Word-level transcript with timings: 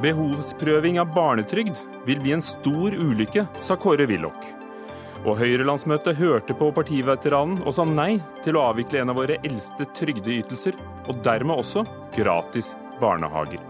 Behovsprøving 0.00 0.96
av 1.00 1.10
barnetrygd 1.12 1.76
vil 2.06 2.20
bli 2.22 2.32
en 2.32 2.42
stor 2.44 2.94
ulykke, 2.96 3.44
sa 3.60 3.76
Kåre 3.76 4.06
Willoch. 4.08 4.46
Og 5.28 5.36
Høyre-landsmøtet 5.36 6.16
hørte 6.16 6.56
på 6.56 6.70
partiveteranen 6.72 7.58
og 7.66 7.74
sa 7.76 7.84
nei 7.84 8.14
til 8.40 8.56
å 8.56 8.62
avvikle 8.70 9.02
en 9.02 9.12
av 9.12 9.20
våre 9.20 9.36
eldste 9.44 9.84
trygdeytelser, 9.98 10.78
og 11.04 11.20
dermed 11.26 11.60
også 11.60 11.84
gratis 12.16 12.72
barnehager. 13.02 13.60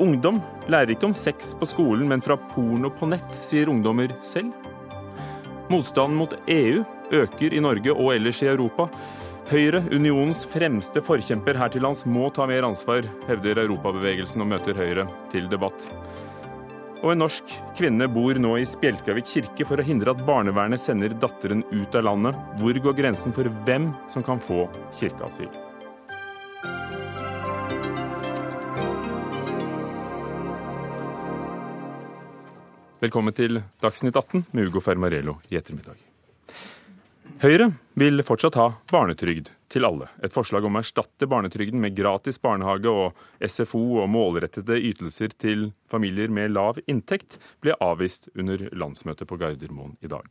Ungdom 0.00 0.40
lærer 0.72 0.94
ikke 0.94 1.10
om 1.10 1.16
sex 1.18 1.52
på 1.58 1.68
skolen, 1.68 2.08
men 2.08 2.24
fra 2.24 2.38
porno 2.54 2.88
på 2.88 3.10
nett, 3.12 3.28
sier 3.44 3.68
ungdommer 3.68 4.14
selv. 4.24 4.54
Motstanden 5.68 6.16
mot 6.16 6.32
EU 6.48 6.80
øker 7.12 7.52
i 7.52 7.60
Norge 7.60 7.92
og 7.92 8.14
ellers 8.14 8.40
i 8.40 8.48
Europa. 8.48 8.88
Høyre, 9.48 9.78
unionens 9.96 10.42
fremste 10.44 11.00
forkjemper 11.00 11.56
her 11.56 11.70
til 11.72 11.80
lands, 11.80 12.02
må 12.04 12.26
ta 12.36 12.44
mer 12.44 12.66
ansvar, 12.68 13.06
hevder 13.24 13.62
Europabevegelsen 13.62 14.42
og 14.44 14.50
møter 14.50 14.76
Høyre 14.76 15.06
til 15.32 15.46
debatt. 15.48 15.86
Og 17.00 17.14
en 17.14 17.22
norsk 17.22 17.54
kvinne 17.78 18.10
bor 18.12 18.36
nå 18.36 18.50
i 18.60 18.66
Spjelkavik 18.68 19.24
kirke 19.30 19.64
for 19.64 19.80
å 19.80 19.86
hindre 19.86 20.12
at 20.12 20.20
barnevernet 20.26 20.82
sender 20.82 21.14
datteren 21.16 21.62
ut 21.70 21.96
av 21.96 22.04
landet. 22.04 22.36
Hvor 22.60 22.80
går 22.88 22.98
grensen 22.98 23.32
for 23.32 23.48
hvem 23.64 23.86
som 24.12 24.26
kan 24.26 24.42
få 24.44 24.66
kirkeasyl? 24.98 25.48
Velkommen 33.00 33.32
til 33.32 33.62
Dagsnytt 33.80 34.12
18 34.12 34.44
med 34.52 34.68
Ugo 34.68 34.84
Fermarello 34.84 35.38
i 35.48 35.56
ettermiddag. 35.56 36.07
Høyre 37.38 37.68
vil 37.94 38.18
fortsatt 38.26 38.56
ha 38.58 38.64
barnetrygd 38.90 39.52
til 39.70 39.86
alle. 39.86 40.08
Et 40.26 40.32
forslag 40.34 40.64
om 40.66 40.74
å 40.74 40.80
erstatte 40.82 41.28
barnetrygden 41.30 41.78
med 41.78 41.94
gratis 41.94 42.40
barnehage 42.42 42.90
og 42.90 43.20
SFO 43.38 44.00
og 44.02 44.08
målrettede 44.10 44.74
ytelser 44.88 45.36
til 45.38 45.68
familier 45.86 46.32
med 46.34 46.50
lav 46.56 46.80
inntekt 46.90 47.36
ble 47.62 47.76
avvist 47.78 48.26
under 48.34 48.64
landsmøtet 48.74 49.30
på 49.30 49.38
Gardermoen 49.38 49.94
i 50.02 50.10
dag. 50.10 50.26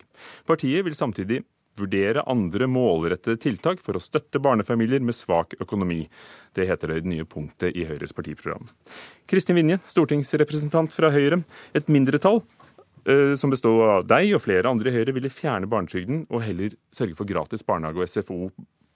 Partiet 0.51 0.83
vil 0.83 0.99
samtidig 0.99 1.45
vurdere 1.79 2.25
andre 2.27 2.67
målrettede 2.67 3.39
tiltak 3.39 3.79
for 3.85 3.95
å 3.95 4.03
støtte 4.03 4.43
barnefamilier 4.43 4.99
med 4.99 5.15
svak 5.15 5.55
økonomi. 5.63 6.01
Det 6.51 6.67
heter 6.67 6.91
det 6.91 6.99
i 6.99 7.05
det 7.05 7.13
nye 7.13 7.29
punktet 7.29 7.71
i 7.71 7.87
Høyres 7.87 8.11
partiprogram. 8.17 8.67
Kristin 9.31 9.55
Vinje, 9.55 9.79
stortingsrepresentant 9.87 10.91
fra 10.91 11.13
Høyre. 11.15 11.45
Et 11.71 11.87
mindretall 11.87 12.43
som 13.39 13.51
består 13.53 13.85
av 13.97 14.07
deg 14.07 14.33
og 14.35 14.41
flere 14.43 14.67
andre 14.67 14.91
i 14.91 14.97
Høyre, 14.97 15.13
ville 15.15 15.31
fjerne 15.31 15.69
barnetrygden 15.71 16.25
og 16.27 16.41
heller 16.43 16.73
sørge 16.91 17.15
for 17.15 17.29
gratis 17.29 17.63
barnehage 17.63 18.01
og 18.03 18.11
SFO 18.11 18.39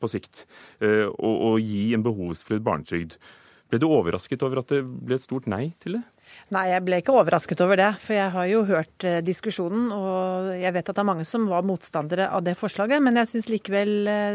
på 0.01 0.09
sikt, 0.11 0.45
eh, 0.81 1.05
og, 1.07 1.35
og 1.51 1.61
gi 1.61 1.91
en 1.95 2.05
behovsprøvd 2.05 2.65
barnetrygd. 2.65 3.17
Ble 3.71 3.79
du 3.79 3.87
overrasket 3.87 4.41
over 4.43 4.59
at 4.59 4.71
det 4.73 4.81
ble 4.83 5.15
et 5.15 5.23
stort 5.23 5.45
nei 5.47 5.69
til 5.79 5.95
det? 5.95 6.01
Nei, 6.51 6.65
jeg 6.73 6.83
ble 6.83 6.97
ikke 6.99 7.13
overrasket 7.15 7.61
over 7.63 7.79
det. 7.79 7.87
For 8.03 8.17
jeg 8.17 8.33
har 8.33 8.49
jo 8.49 8.65
hørt 8.67 9.05
eh, 9.07 9.21
diskusjonen, 9.23 9.85
og 9.95 10.49
jeg 10.59 10.75
vet 10.75 10.91
at 10.91 10.97
det 10.97 11.03
er 11.03 11.07
mange 11.07 11.27
som 11.27 11.47
var 11.51 11.63
motstandere 11.67 12.27
av 12.35 12.43
det 12.43 12.57
forslaget. 12.59 13.03
Men 13.03 13.21
jeg 13.21 13.31
syns 13.31 13.47
likevel 13.51 13.93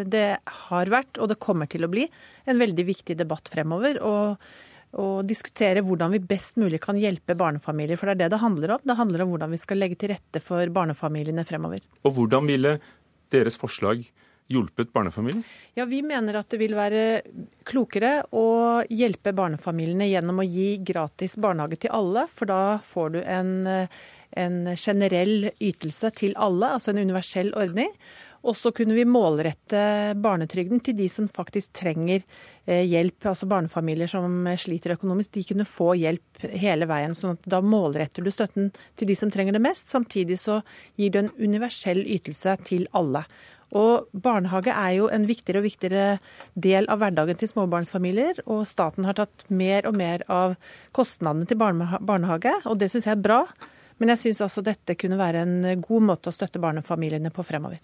det 0.08 0.28
har 0.68 0.92
vært, 0.92 1.20
og 1.20 1.28
det 1.32 1.40
kommer 1.42 1.68
til 1.68 1.84
å 1.84 1.92
bli, 1.92 2.06
en 2.48 2.62
veldig 2.62 2.88
viktig 2.94 3.18
debatt 3.18 3.52
fremover. 3.52 4.00
og 4.00 4.40
og 4.96 5.26
diskutere 5.28 5.82
hvordan 5.84 6.14
vi 6.14 6.22
best 6.24 6.56
mulig 6.60 6.80
kan 6.84 6.98
hjelpe 7.00 7.36
barnefamilier. 7.38 7.98
For 8.00 8.08
det 8.08 8.16
er 8.16 8.22
det 8.24 8.36
det 8.36 8.42
handler 8.42 8.76
om. 8.76 8.84
Det 8.84 8.98
handler 8.98 9.24
om 9.24 9.34
hvordan 9.34 9.52
vi 9.52 9.60
skal 9.60 9.80
legge 9.82 9.98
til 10.00 10.14
rette 10.14 10.42
for 10.44 10.72
barnefamiliene 10.72 11.44
fremover. 11.48 11.84
Og 12.04 12.16
hvordan 12.16 12.48
ville 12.48 12.76
deres 13.34 13.58
forslag 13.60 14.04
hjulpet 14.52 14.92
barnefamilier? 14.94 15.42
Ja, 15.74 15.84
Vi 15.84 16.02
mener 16.02 16.38
at 16.38 16.50
det 16.50 16.60
vil 16.60 16.76
være 16.78 17.22
klokere 17.66 18.20
å 18.30 18.82
hjelpe 18.88 19.34
barnefamiliene 19.36 20.08
gjennom 20.08 20.40
å 20.40 20.46
gi 20.46 20.76
gratis 20.86 21.36
barnehage 21.36 21.80
til 21.82 21.94
alle. 21.94 22.26
For 22.32 22.48
da 22.48 22.78
får 22.84 23.10
du 23.16 23.18
en, 23.22 23.52
en 24.30 24.60
generell 24.76 25.50
ytelse 25.58 26.12
til 26.14 26.36
alle, 26.38 26.76
altså 26.78 26.94
en 26.94 27.02
universell 27.02 27.52
ordning. 27.58 27.90
Og 28.46 28.54
så 28.54 28.70
kunne 28.74 28.94
vi 28.94 29.06
målrette 29.08 30.14
barnetrygden 30.22 30.82
til 30.84 30.94
de 30.98 31.08
som 31.10 31.26
faktisk 31.26 31.72
trenger 31.80 32.22
eh, 32.64 32.84
hjelp. 32.86 33.18
Altså 33.26 33.48
barnefamilier 33.50 34.10
som 34.10 34.46
sliter 34.60 34.94
økonomisk. 34.94 35.32
De 35.34 35.42
kunne 35.48 35.66
få 35.66 35.92
hjelp 35.98 36.46
hele 36.54 36.86
veien. 36.86 37.16
sånn 37.18 37.34
at 37.34 37.50
da 37.56 37.60
målretter 37.64 38.22
du 38.22 38.30
støtten 38.30 38.70
til 38.96 39.10
de 39.10 39.18
som 39.18 39.32
trenger 39.34 39.56
det 39.56 39.64
mest. 39.66 39.90
Samtidig 39.90 40.38
så 40.42 40.60
gir 40.96 41.10
du 41.10 41.20
en 41.24 41.34
universell 41.40 42.04
ytelse 42.06 42.56
til 42.68 42.86
alle. 42.94 43.26
Og 43.74 44.06
barnehage 44.14 44.70
er 44.70 44.92
jo 44.94 45.08
en 45.10 45.26
viktigere 45.26 45.58
og 45.58 45.66
viktigere 45.66 46.18
del 46.54 46.86
av 46.92 47.00
hverdagen 47.02 47.38
til 47.40 47.50
småbarnsfamilier. 47.50 48.44
Og 48.46 48.62
staten 48.68 49.08
har 49.08 49.18
tatt 49.18 49.48
mer 49.50 49.88
og 49.90 49.96
mer 49.98 50.22
av 50.30 50.54
kostnadene 50.94 51.48
til 51.50 51.58
barnehage, 51.58 52.54
og 52.64 52.78
det 52.78 52.92
syns 52.92 53.08
jeg 53.08 53.18
er 53.18 53.26
bra. 53.26 53.40
Men 53.98 54.12
jeg 54.12 54.22
syns 54.22 54.44
altså 54.44 54.62
dette 54.62 54.94
kunne 55.00 55.18
være 55.18 55.42
en 55.42 55.82
god 55.82 56.08
måte 56.12 56.30
å 56.30 56.36
støtte 56.36 56.62
barnefamiliene 56.62 57.32
på 57.34 57.44
fremover. 57.46 57.80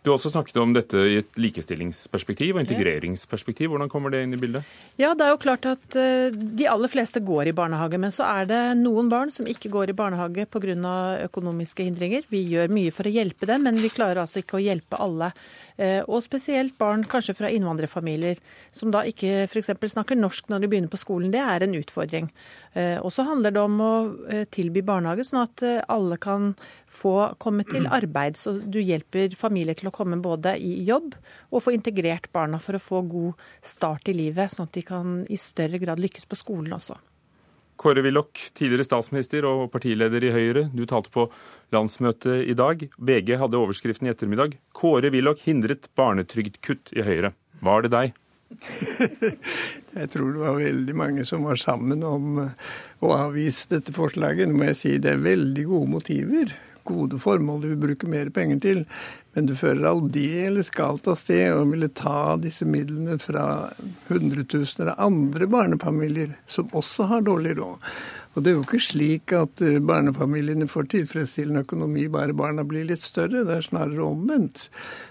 Du 0.00 0.08
har 0.08 0.16
også 0.16 0.30
snakket 0.32 0.56
om 0.62 0.70
dette 0.72 0.96
i 0.96 1.18
et 1.20 1.34
likestillingsperspektiv 1.36 2.54
og 2.54 2.62
integreringsperspektiv. 2.62 3.68
Hvordan 3.68 3.90
kommer 3.92 4.12
det 4.14 4.22
inn 4.24 4.32
i 4.32 4.38
bildet? 4.40 4.64
Ja, 4.96 5.10
det 5.12 5.26
er 5.26 5.34
jo 5.34 5.40
klart 5.42 5.68
at 5.68 5.96
eh, 5.98 6.32
De 6.32 6.68
aller 6.72 6.88
fleste 6.88 7.20
går 7.20 7.50
i 7.50 7.54
barnehage, 7.56 8.00
men 8.00 8.14
så 8.14 8.24
er 8.24 8.48
det 8.48 8.60
noen 8.80 9.10
barn 9.12 9.32
som 9.34 9.48
ikke 9.50 9.68
går 9.72 9.92
i 9.92 9.96
barnehage 9.98 10.46
pga. 10.48 10.94
økonomiske 11.26 11.84
hindringer. 11.84 12.24
Vi 12.32 12.40
gjør 12.48 12.72
mye 12.72 12.94
for 12.96 13.04
å 13.04 13.12
hjelpe 13.12 13.44
dem, 13.50 13.68
men 13.68 13.76
vi 13.76 13.92
klarer 13.92 14.22
altså 14.22 14.40
ikke 14.40 14.56
å 14.56 14.64
hjelpe 14.64 14.96
alle. 14.96 15.34
Eh, 15.80 16.02
og 16.04 16.20
spesielt 16.24 16.76
barn 16.80 17.06
kanskje 17.08 17.34
fra 17.38 17.48
innvandrerfamilier, 17.48 18.40
som 18.72 18.90
da 18.92 19.00
ikke 19.08 19.46
f.eks. 19.46 19.72
snakker 19.94 20.18
norsk 20.18 20.50
når 20.52 20.60
de 20.60 20.68
begynner 20.68 20.92
på 20.92 21.00
skolen. 21.00 21.32
Det 21.32 21.40
er 21.40 21.64
en 21.64 21.76
utfordring. 21.78 22.28
Eh, 22.76 22.98
og 23.00 23.08
så 23.14 23.24
handler 23.24 23.54
det 23.56 23.62
om 23.62 23.80
å 23.80 23.92
eh, 24.28 24.44
tilby 24.52 24.84
barnehage, 24.84 25.24
sånn 25.30 25.42
at 25.46 25.64
alle 25.88 26.20
kan 26.20 26.52
få 26.92 27.14
komme 27.40 27.64
til 27.70 27.88
arbeid. 28.00 28.36
Så 28.36 28.58
du 28.60 28.80
hjelper 28.82 29.32
familier 29.40 29.78
til 29.78 29.88
å 29.88 29.94
komme 29.94 30.20
både 30.20 30.58
i 30.60 30.82
jobb 30.84 31.14
og 31.48 31.64
få 31.64 31.72
integrert 31.76 32.28
barna 32.34 32.60
for 32.60 32.76
å 32.76 32.82
få 32.82 33.04
god 33.08 33.46
start 33.64 34.12
i 34.12 34.18
livet, 34.20 34.52
sånn 34.52 34.68
at 34.68 34.76
de 34.76 34.84
kan 34.84 35.22
i 35.32 35.40
større 35.40 35.80
grad 35.80 36.02
lykkes 36.02 36.28
på 36.28 36.38
skolen 36.44 36.76
også. 36.76 37.00
Kåre 37.80 38.02
Willoch, 38.04 38.50
tidligere 38.52 38.84
statsminister 38.84 39.46
og 39.48 39.70
partileder 39.72 40.24
i 40.26 40.32
Høyre. 40.34 40.66
Du 40.76 40.82
talte 40.88 41.12
på 41.14 41.26
landsmøtet 41.72 42.44
i 42.52 42.56
dag. 42.58 42.82
VG 43.00 43.38
hadde 43.40 43.60
overskriften 43.60 44.08
i 44.08 44.12
ettermiddag. 44.12 44.58
Kåre 44.76 45.08
Willoch 45.14 45.40
hindret 45.46 45.88
barnetrygdkutt 45.96 46.92
i 46.92 47.06
Høyre. 47.06 47.32
Var 47.64 47.86
det 47.86 47.92
deg? 47.94 48.18
Jeg 49.96 50.10
tror 50.12 50.32
det 50.34 50.42
var 50.42 50.58
veldig 50.58 50.96
mange 50.98 51.24
som 51.24 51.46
var 51.48 51.56
sammen 51.60 52.04
om 52.04 52.42
å 52.42 53.14
avvise 53.16 53.70
dette 53.72 53.94
forslaget. 53.96 54.50
Nå 54.50 54.60
må 54.60 54.68
jeg 54.70 54.78
si 54.78 54.96
det 55.00 55.14
er 55.14 55.24
veldig 55.24 55.64
gode 55.70 55.94
motiver 55.94 56.52
gode 56.88 57.18
formål 57.22 57.62
du 57.62 57.68
vil 57.72 57.82
bruke 57.84 58.10
mer 58.10 58.30
penger 58.34 58.60
til, 58.64 58.84
men 59.34 59.46
du 59.46 59.54
fører 59.58 59.86
aldeles 59.90 60.72
galt 60.74 61.08
av 61.10 61.18
sted 61.18 61.52
og 61.54 61.72
ville 61.74 61.90
ta 61.94 62.36
disse 62.42 62.66
midlene 62.66 63.18
fra 63.22 63.44
hundretusener 64.08 64.94
av 64.94 65.10
andre 65.10 65.46
barnefamilier 65.50 66.34
som 66.50 66.72
også 66.76 67.06
har 67.12 67.28
dårlig 67.28 67.54
råd. 67.60 67.92
Og 68.30 68.44
det 68.44 68.52
er 68.52 68.54
jo 68.60 68.62
ikke 68.62 68.78
slik 68.78 69.32
at 69.34 69.60
eh, 69.66 69.80
barnefamiliene 69.82 70.68
får 70.70 70.86
tilfredsstillende 70.92 71.64
økonomi 71.64 72.04
bare 72.14 72.36
barna 72.36 72.62
blir 72.66 72.86
litt 72.86 73.02
større, 73.02 73.42
det 73.46 73.56
er 73.56 73.66
snarere 73.66 74.04
omvendt. 74.06 74.68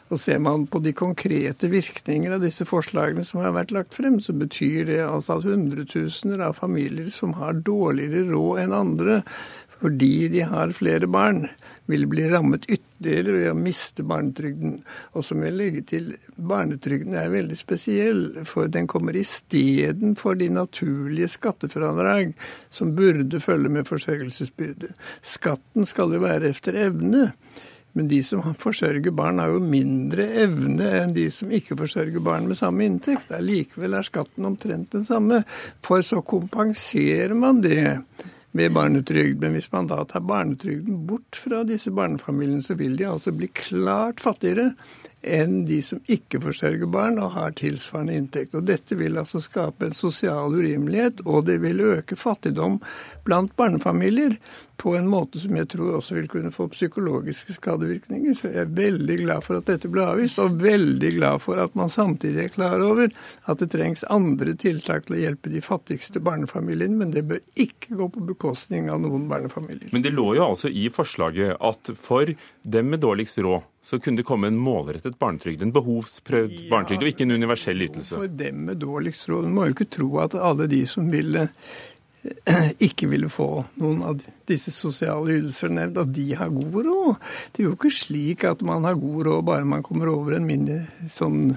Og 0.08 0.22
ser 0.24 0.40
man 0.44 0.64
på 0.72 0.80
de 0.84 0.94
konkrete 0.96 1.68
virkninger 1.72 2.38
av 2.38 2.46
disse 2.46 2.64
forslagene 2.68 3.26
som 3.28 3.42
har 3.44 3.52
vært 3.58 3.74
lagt 3.76 3.98
frem, 3.98 4.22
så 4.24 4.36
betyr 4.40 4.88
det 4.88 5.02
altså 5.04 5.36
at 5.36 5.50
hundretusener 5.50 6.46
av 6.48 6.56
familier 6.62 7.12
som 7.12 7.36
har 7.42 7.60
dårligere 7.60 8.24
råd 8.32 8.64
enn 8.64 8.78
andre, 8.78 9.20
fordi 9.80 10.28
de 10.28 10.44
har 10.48 10.74
flere 10.76 11.08
barn, 11.08 11.46
vil 11.88 12.06
bli 12.12 12.26
rammet 12.30 12.68
ytterligere 12.68 13.36
ved 13.38 13.52
å 13.54 13.58
miste 13.58 14.04
barnetrygden. 14.04 14.80
Og 15.16 15.26
så 15.26 15.38
må 15.38 15.48
jeg 15.48 15.56
legge 15.56 15.84
til 15.94 16.10
barnetrygden 16.36 17.16
er 17.18 17.32
veldig 17.34 17.58
spesiell, 17.58 18.24
for 18.50 18.68
den 18.72 18.90
kommer 18.92 19.16
istedenfor 19.16 20.36
de 20.40 20.50
naturlige 20.54 21.32
skattefradrag 21.32 22.36
som 22.70 22.94
burde 22.98 23.40
følge 23.44 23.72
med 23.80 23.88
forsørgelsesbyrde. 23.90 24.92
Skatten 25.24 25.88
skal 25.88 26.16
jo 26.16 26.24
være 26.28 26.52
efter 26.52 26.78
evne. 26.90 27.30
Men 27.98 28.06
de 28.08 28.20
som 28.24 28.44
forsørger 28.62 29.12
barn, 29.18 29.40
har 29.42 29.50
jo 29.50 29.62
mindre 29.64 30.28
evne 30.44 30.92
enn 31.00 31.16
de 31.16 31.26
som 31.34 31.50
ikke 31.52 31.78
forsørger 31.80 32.22
barn 32.24 32.46
med 32.48 32.60
samme 32.60 32.86
inntekt. 32.86 33.32
Allikevel 33.34 33.98
er 33.98 34.06
skatten 34.06 34.46
omtrent 34.46 34.94
den 34.94 35.08
samme. 35.08 35.42
For 35.84 36.06
så 36.06 36.22
kompenserer 36.22 37.34
man 37.34 37.64
det 37.66 37.82
med 38.52 38.74
barnetrygd. 38.74 39.42
Men 39.42 39.54
hvis 39.58 39.72
man 39.72 39.90
da 39.90 40.02
tar 40.06 40.26
barnetrygden 40.26 41.04
bort 41.10 41.38
fra 41.44 41.64
disse 41.68 41.92
barnefamiliene, 41.92 42.64
så 42.66 42.78
vil 42.80 42.98
de 42.98 43.10
altså 43.10 43.36
bli 43.36 43.52
klart 43.54 44.24
fattigere 44.24 44.72
enn 45.20 45.66
de 45.68 45.82
som 45.84 46.00
ikke 46.08 46.40
forsørger 46.40 46.88
barn 46.92 47.18
og 47.20 47.34
har 47.36 47.56
tilsvarende 47.60 48.16
inntekt. 48.16 48.56
Og 48.56 48.64
Dette 48.70 48.96
vil 48.96 49.20
altså 49.20 49.42
skape 49.44 49.90
en 49.90 49.98
sosial 49.98 50.56
urimelighet, 50.56 51.26
og 51.28 51.46
det 51.50 51.58
vil 51.64 51.84
øke 51.84 52.16
fattigdom 52.16 52.80
blant 53.30 53.56
barnefamilier 53.60 54.36
på 54.80 54.96
en 54.98 55.08
måte 55.12 55.42
som 55.42 55.58
jeg 55.60 55.68
tror 55.74 55.98
også 56.00 56.16
vil 56.16 56.30
kunne 56.32 56.52
få 56.56 56.70
psykologiske 56.72 57.54
skadevirkninger. 57.58 58.34
Så 58.38 58.50
jeg 58.50 58.64
er 58.64 58.76
veldig 58.78 59.18
glad 59.22 59.46
for 59.46 59.60
at 59.60 59.68
dette 59.70 59.92
ble 59.92 60.06
avvist, 60.08 60.40
og 60.42 60.58
veldig 60.64 61.12
glad 61.18 61.44
for 61.44 61.62
at 61.62 61.76
man 61.78 61.92
samtidig 61.94 62.46
er 62.48 62.54
klar 62.54 62.82
over 62.84 63.12
at 63.12 63.62
det 63.62 63.70
trengs 63.76 64.06
andre 64.10 64.56
tiltak 64.60 65.08
til 65.08 65.18
å 65.18 65.24
hjelpe 65.24 65.52
de 65.54 65.62
fattigste 65.64 66.24
barnefamiliene, 66.24 66.98
men 67.04 67.14
det 67.16 67.26
bør 67.30 67.44
ikke 67.60 68.00
gå 68.00 68.10
på 68.16 68.24
bekostning 68.32 68.90
av 68.90 69.04
noen 69.04 69.28
barnefamilier. 69.30 69.92
Men 69.94 70.06
det 70.06 70.16
lå 70.16 70.32
jo 70.40 70.48
altså 70.48 70.72
i 70.72 70.88
forslaget 70.94 71.60
at 71.60 71.94
for 72.00 72.32
dem 72.64 72.96
med 72.96 73.04
dårligst 73.04 73.44
råd, 73.44 73.68
så 73.82 74.00
kunne 74.00 74.20
det 74.20 74.28
komme 74.28 74.50
en 74.50 74.58
målrettet 74.60 75.16
barnetrygd, 75.20 75.62
en 75.64 75.72
behovsprøvd 75.76 76.56
ja, 76.58 76.66
barnetrygd, 76.72 77.04
og 77.04 77.14
ikke 77.14 77.26
en 77.28 77.38
universell 77.40 77.86
ytelse. 77.86 78.18
For 78.20 78.32
dem 78.42 78.66
med 78.68 78.82
dårligst 78.84 79.30
råd. 79.32 79.48
Man 79.48 79.56
må 79.56 79.68
jo 79.70 79.78
ikke 79.78 79.88
tro 79.96 80.10
at 80.24 80.36
alle 80.36 80.68
de 80.72 80.82
som 80.90 81.08
ville 81.12 81.48
ikke 82.88 83.08
ville 83.12 83.30
få 83.32 83.48
noen 83.80 84.02
av 84.06 84.24
disse 84.50 84.74
sosiale 84.76 85.38
ytelser 85.38 85.72
nevnt, 85.74 86.02
at 86.02 86.12
de 86.16 86.28
har 86.36 86.52
god 86.54 86.82
råd. 86.88 87.30
Det 87.54 87.64
er 87.64 87.70
jo 87.70 87.78
ikke 87.78 87.94
slik 87.94 88.44
at 88.50 88.64
man 88.66 88.88
har 88.88 89.00
god 89.00 89.22
råd 89.30 89.48
bare 89.48 89.68
man 89.68 89.86
kommer 89.86 90.12
over 90.12 90.38
en 90.38 90.50
mindre 90.50 90.84
sånn 91.12 91.56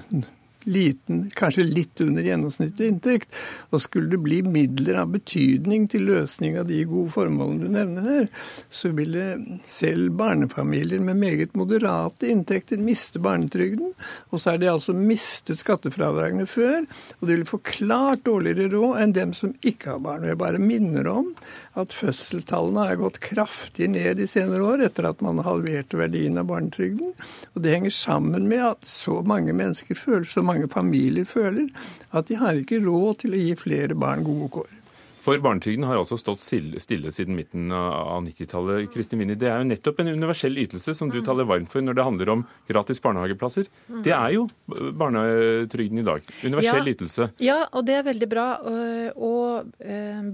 liten, 0.69 1.25
kanskje 1.35 1.65
litt 1.67 2.01
under 2.03 2.25
gjennomsnittlig 2.25 2.89
inntekt. 2.93 3.35
Og 3.71 3.81
skulle 3.83 4.11
det 4.13 4.21
bli 4.23 4.41
midler 4.45 5.01
av 5.01 5.13
betydning 5.15 5.87
til 5.91 6.07
løsning 6.07 6.57
av 6.59 6.67
de 6.69 6.83
gode 6.89 7.13
formålene 7.15 7.63
du 7.63 7.73
nevner 7.73 8.07
her, 8.09 8.29
så 8.73 8.93
ville 8.95 9.25
selv 9.69 10.13
barnefamilier 10.19 11.03
med 11.03 11.21
meget 11.21 11.57
moderate 11.59 12.29
inntekter 12.31 12.81
miste 12.81 13.21
barnetrygden. 13.23 13.93
Og 14.31 14.41
så 14.41 14.53
har 14.53 14.61
de 14.61 14.71
altså 14.71 14.95
mistet 14.97 15.61
skattefradragene 15.61 16.47
før, 16.49 16.83
og 17.19 17.27
de 17.27 17.37
vil 17.37 17.49
få 17.49 17.61
klart 17.65 18.25
dårligere 18.27 18.71
råd 18.73 19.01
enn 19.03 19.17
dem 19.17 19.35
som 19.37 19.55
ikke 19.65 19.95
har 19.95 20.03
barn. 20.03 20.25
Og 20.25 20.33
jeg 20.33 20.41
bare 20.41 20.61
minner 20.61 21.09
om 21.11 21.33
at 21.79 21.93
fødselstallene 21.95 22.85
har 22.85 22.99
gått 23.01 23.19
kraftig 23.23 23.87
ned 23.89 24.19
de 24.19 24.27
senere 24.29 24.61
år 24.61 24.83
etter 24.85 25.07
at 25.09 25.23
man 25.25 25.41
halverte 25.45 25.97
verdien 25.97 26.37
av 26.37 26.45
barnetrygden. 26.51 27.13
Og 27.53 27.63
det 27.63 27.73
henger 27.73 27.95
sammen 27.95 28.45
med 28.49 28.61
at 28.67 28.85
så 28.87 29.21
mange 29.25 29.55
mennesker 29.57 29.97
føler, 29.97 30.27
så 30.29 30.43
mange 30.45 30.52
familier 30.73 31.25
føler, 31.25 31.67
at 32.11 32.29
de 32.29 32.39
har 32.39 32.55
ikke 32.59 32.83
råd 32.85 33.23
til 33.25 33.35
å 33.35 33.43
gi 33.43 33.59
flere 33.59 33.97
barn 33.97 34.23
gode 34.27 34.49
kår. 34.59 34.71
For 35.23 35.39
barnetrygden 35.39 35.85
har 35.87 35.95
altså 35.95 36.17
stått 36.19 36.41
stille, 36.43 36.81
stille 36.83 37.07
siden 37.15 37.37
midten 37.37 37.71
av 37.71 38.25
90-tallet. 38.25 38.89
Kristin 38.91 39.21
Winnie, 39.21 39.37
Det 39.39 39.47
er 39.47 39.61
jo 39.61 39.69
nettopp 39.69 40.01
en 40.03 40.09
universell 40.11 40.57
ytelse 40.59 40.91
som 40.97 41.07
du 41.13 41.21
taler 41.23 41.47
varmt 41.47 41.71
for 41.71 41.79
når 41.79 41.95
det 41.95 42.03
handler 42.03 42.31
om 42.33 42.41
gratis 42.67 42.99
barnehageplasser. 42.99 43.69
Det 44.03 44.11
er 44.11 44.33
jo 44.35 44.49
barnetrygden 44.67 46.01
i 46.01 46.05
dag. 46.09 46.27
Universell 46.43 46.83
ja, 46.83 46.95
ytelse. 46.97 47.29
Ja, 47.39 47.59
og 47.71 47.87
det 47.87 47.95
er 48.01 48.09
veldig 48.09 48.29
bra. 48.33 48.47
Og 49.15 49.71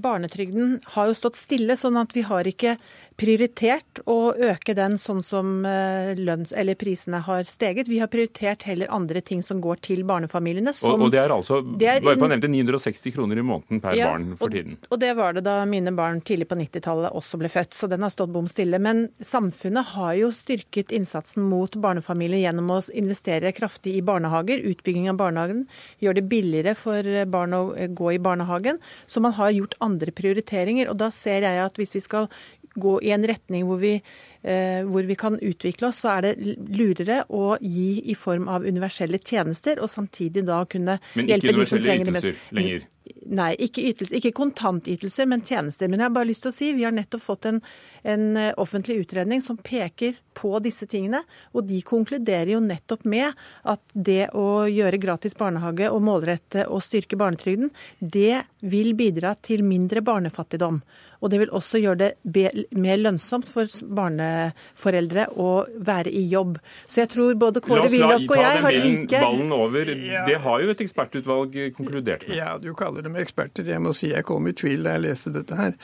barnetrygden 0.01 0.79
har 0.95 1.11
jo 1.11 1.19
stått 1.21 1.37
stille, 1.37 1.77
sånn 1.77 2.01
at 2.01 2.17
vi 2.17 2.25
har 2.25 2.49
ikke 2.49 2.79
prioritert 3.19 3.99
å 4.09 4.31
øke 4.33 4.73
den 4.77 4.95
sånn 5.01 5.19
som 5.25 5.65
eh, 5.67 6.13
lønns, 6.17 6.53
eller 6.55 6.77
prisene 6.79 7.19
har 7.25 7.43
steget. 7.47 7.89
Vi 7.91 7.99
har 7.99 8.09
prioritert 8.11 8.63
heller 8.69 8.91
andre 8.95 9.21
ting 9.25 9.41
som 9.45 9.59
går 9.63 9.81
til 9.85 10.05
barnefamiliene. 10.07 10.73
Som, 10.75 10.95
og, 10.95 11.07
og, 11.07 11.13
det 11.13 11.21
er 11.21 11.33
altså 11.35 11.59
det 11.61 11.89
er, 11.91 12.03
bare 12.05 12.19
for 12.19 12.29
å 12.29 12.31
nevne 12.31 12.51
960 12.53 13.15
kroner 13.15 13.41
i 13.41 13.45
måneden 13.45 13.81
per 13.83 13.97
ja, 13.97 14.11
barn 14.11 14.31
for 14.39 14.47
og, 14.47 14.55
tiden. 14.55 14.77
Og 14.89 15.01
det 15.03 15.11
var 15.19 15.35
det 15.35 15.43
da 15.47 15.57
mine 15.69 15.93
barn 15.97 16.21
tidlig 16.25 16.47
på 16.49 16.59
90-tallet 16.59 17.15
også 17.19 17.41
ble 17.41 17.51
født, 17.51 17.75
så 17.75 17.89
den 17.91 18.05
har 18.05 18.13
stått 18.13 18.33
bom 18.35 18.47
stille. 18.49 18.79
Men 18.81 19.07
samfunnet 19.23 19.93
har 19.95 20.13
jo 20.19 20.31
styrket 20.35 20.93
innsatsen 20.95 21.47
mot 21.49 21.75
barnefamilier 21.81 22.45
gjennom 22.47 22.71
å 22.77 22.79
investere 22.97 23.53
kraftig 23.55 23.97
i 23.99 24.05
barnehager, 24.05 24.63
utbygging 24.71 25.09
av 25.11 25.19
barnehagen, 25.19 25.65
gjør 26.03 26.19
det 26.19 26.25
billigere 26.31 26.75
for 26.77 27.03
barn 27.29 27.57
å 27.57 27.63
gå 27.75 28.15
i 28.15 28.21
barnehagen. 28.23 28.79
Så 29.09 29.23
man 29.23 29.35
har 29.35 29.51
gjort 29.55 29.75
andre 29.83 30.15
prioriteringer. 30.15 30.89
Og 30.91 30.99
da 31.01 31.11
ser 31.13 31.43
jeg 31.43 31.61
at 31.65 31.79
hvis 31.79 31.97
vi 31.97 32.03
skal 32.05 32.29
gå 32.75 32.99
i 33.05 33.13
en 33.15 33.25
retning 33.27 33.65
hvor 33.67 33.79
vi, 33.81 33.95
eh, 34.43 34.81
hvor 34.87 35.07
vi, 35.07 35.17
kan 35.19 35.39
utvikle 35.39 35.89
oss, 35.89 36.03
så 36.03 36.17
er 36.17 36.27
det 36.27 36.57
lurere 36.69 37.23
å 37.29 37.57
gi 37.61 38.11
i 38.11 38.15
form 38.17 38.47
av 38.51 38.67
universelle 38.67 39.19
tjenester, 39.19 39.81
og 39.81 39.91
samtidig 39.91 40.45
da 40.47 40.63
kunne 40.69 40.99
hjelpe 41.15 41.55
de 41.55 41.65
som 41.65 41.81
trenger 41.81 42.11
det. 42.11 42.13
Men 42.13 42.21
ikke 42.21 42.23
universelle 42.23 42.35
ytelser 42.35 42.55
lenger? 42.59 42.87
Nei, 43.29 43.51
ikke, 43.61 43.83
ytelse, 43.91 44.15
ikke 44.17 44.33
kontantytelser, 44.37 45.27
men 45.29 45.43
tjenester. 45.45 45.89
Men 45.89 46.01
jeg 46.01 46.09
har 46.09 46.15
bare 46.15 46.29
lyst 46.29 46.45
til 46.45 46.53
å 46.53 46.55
si, 46.55 46.71
vi 46.73 46.85
har 46.87 46.95
nettopp 46.95 47.23
fått 47.23 47.45
en, 47.49 47.59
en 48.03 48.25
eh, 48.39 48.53
offentlig 48.57 49.01
utredning 49.03 49.43
som 49.45 49.59
peker 49.61 50.17
på 50.39 50.53
disse 50.63 50.87
tingene. 50.89 51.21
Og 51.53 51.67
de 51.69 51.81
konkluderer 51.85 52.53
jo 52.55 52.63
nettopp 52.63 53.05
med 53.09 53.37
at 53.69 53.83
det 53.93 54.31
å 54.37 54.65
gjøre 54.69 55.01
gratis 55.01 55.37
barnehage 55.37 55.91
og 55.91 56.01
målrette 56.05 56.65
og 56.69 56.83
styrke 56.85 57.19
barnetrygden, 57.19 57.73
det 57.99 58.45
vil 58.59 58.95
bidra 58.97 59.35
til 59.39 59.63
mindre 59.67 60.03
barnefattigdom. 60.05 60.81
Og 61.19 61.31
det 61.31 61.41
vil 61.41 61.51
også 61.55 61.81
gjøre 61.81 62.13
det 62.23 62.45
mer 62.79 62.99
lønnsomt 62.99 63.47
for 63.49 63.67
barneforeldre 63.95 65.27
å 65.35 65.49
være 65.75 66.13
i 66.15 66.23
jobb. 66.31 66.57
Så 66.87 67.03
jeg 67.03 67.11
tror 67.13 67.35
både 67.39 67.63
Kåre 67.63 67.89
Willoch 67.91 68.23
og 68.29 68.39
jeg 68.39 68.63
har 68.63 68.77
like 68.77 68.87
La 68.89 69.03
oss 69.03 69.11
la 69.11 69.23
ballen 69.25 69.53
over. 69.55 69.91
Det 70.29 70.37
har 70.45 70.63
jo 70.63 70.71
et 70.71 70.83
ekspertutvalg 70.85 71.57
konkludert 71.75 72.23
med. 72.27 72.37
Ja, 72.39 72.53
du 72.61 72.71
kaller 72.77 72.98
dem 73.05 73.17
eksperter. 73.19 73.67
Jeg 73.67 73.81
må 73.83 73.93
si 73.95 74.13
jeg 74.13 74.25
kom 74.27 74.47
i 74.49 74.55
tvil 74.57 74.85
da 74.85 74.95
jeg 74.95 75.05
leste 75.07 75.33
dette 75.35 75.57
her. 75.59 75.75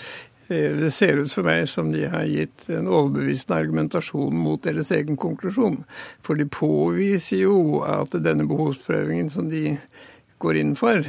Eh, 0.47 0.71
det 0.77 0.91
ser 0.93 1.17
ut 1.17 1.31
for 1.31 1.47
meg 1.47 1.65
som 1.69 1.91
de 1.93 2.05
har 2.11 2.27
gitt 2.29 2.67
en 2.69 2.89
overbevisende 2.89 3.59
argumentasjon 3.63 4.35
mot 4.37 4.61
deres 4.65 4.91
egen 4.93 5.17
konklusjon. 5.17 5.81
For 6.25 6.37
de 6.37 6.45
påviser 6.49 7.45
jo 7.45 7.81
at 7.87 8.13
denne 8.25 8.47
behovsprøvingen 8.49 9.31
som 9.33 9.49
de 9.49 9.77
går 10.43 10.61
inn 10.61 10.75
for, 10.77 11.05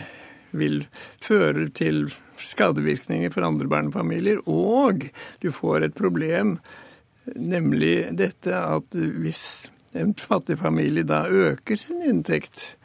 vil 0.57 0.87
føre 1.21 1.67
til 1.77 2.07
skadevirkninger 2.41 3.33
for 3.35 3.45
andre 3.45 3.69
barnefamilier. 3.69 4.41
Og 4.49 5.09
du 5.43 5.51
får 5.53 5.85
et 5.89 5.97
problem, 5.99 6.57
nemlig 7.35 8.07
dette 8.17 8.57
at 8.57 8.97
hvis 8.97 9.69
en 9.97 10.15
fattig 10.17 10.59
familie 10.61 11.07
da 11.09 11.25
øker 11.29 11.77
sin 11.81 12.03
inntekt 12.05 12.77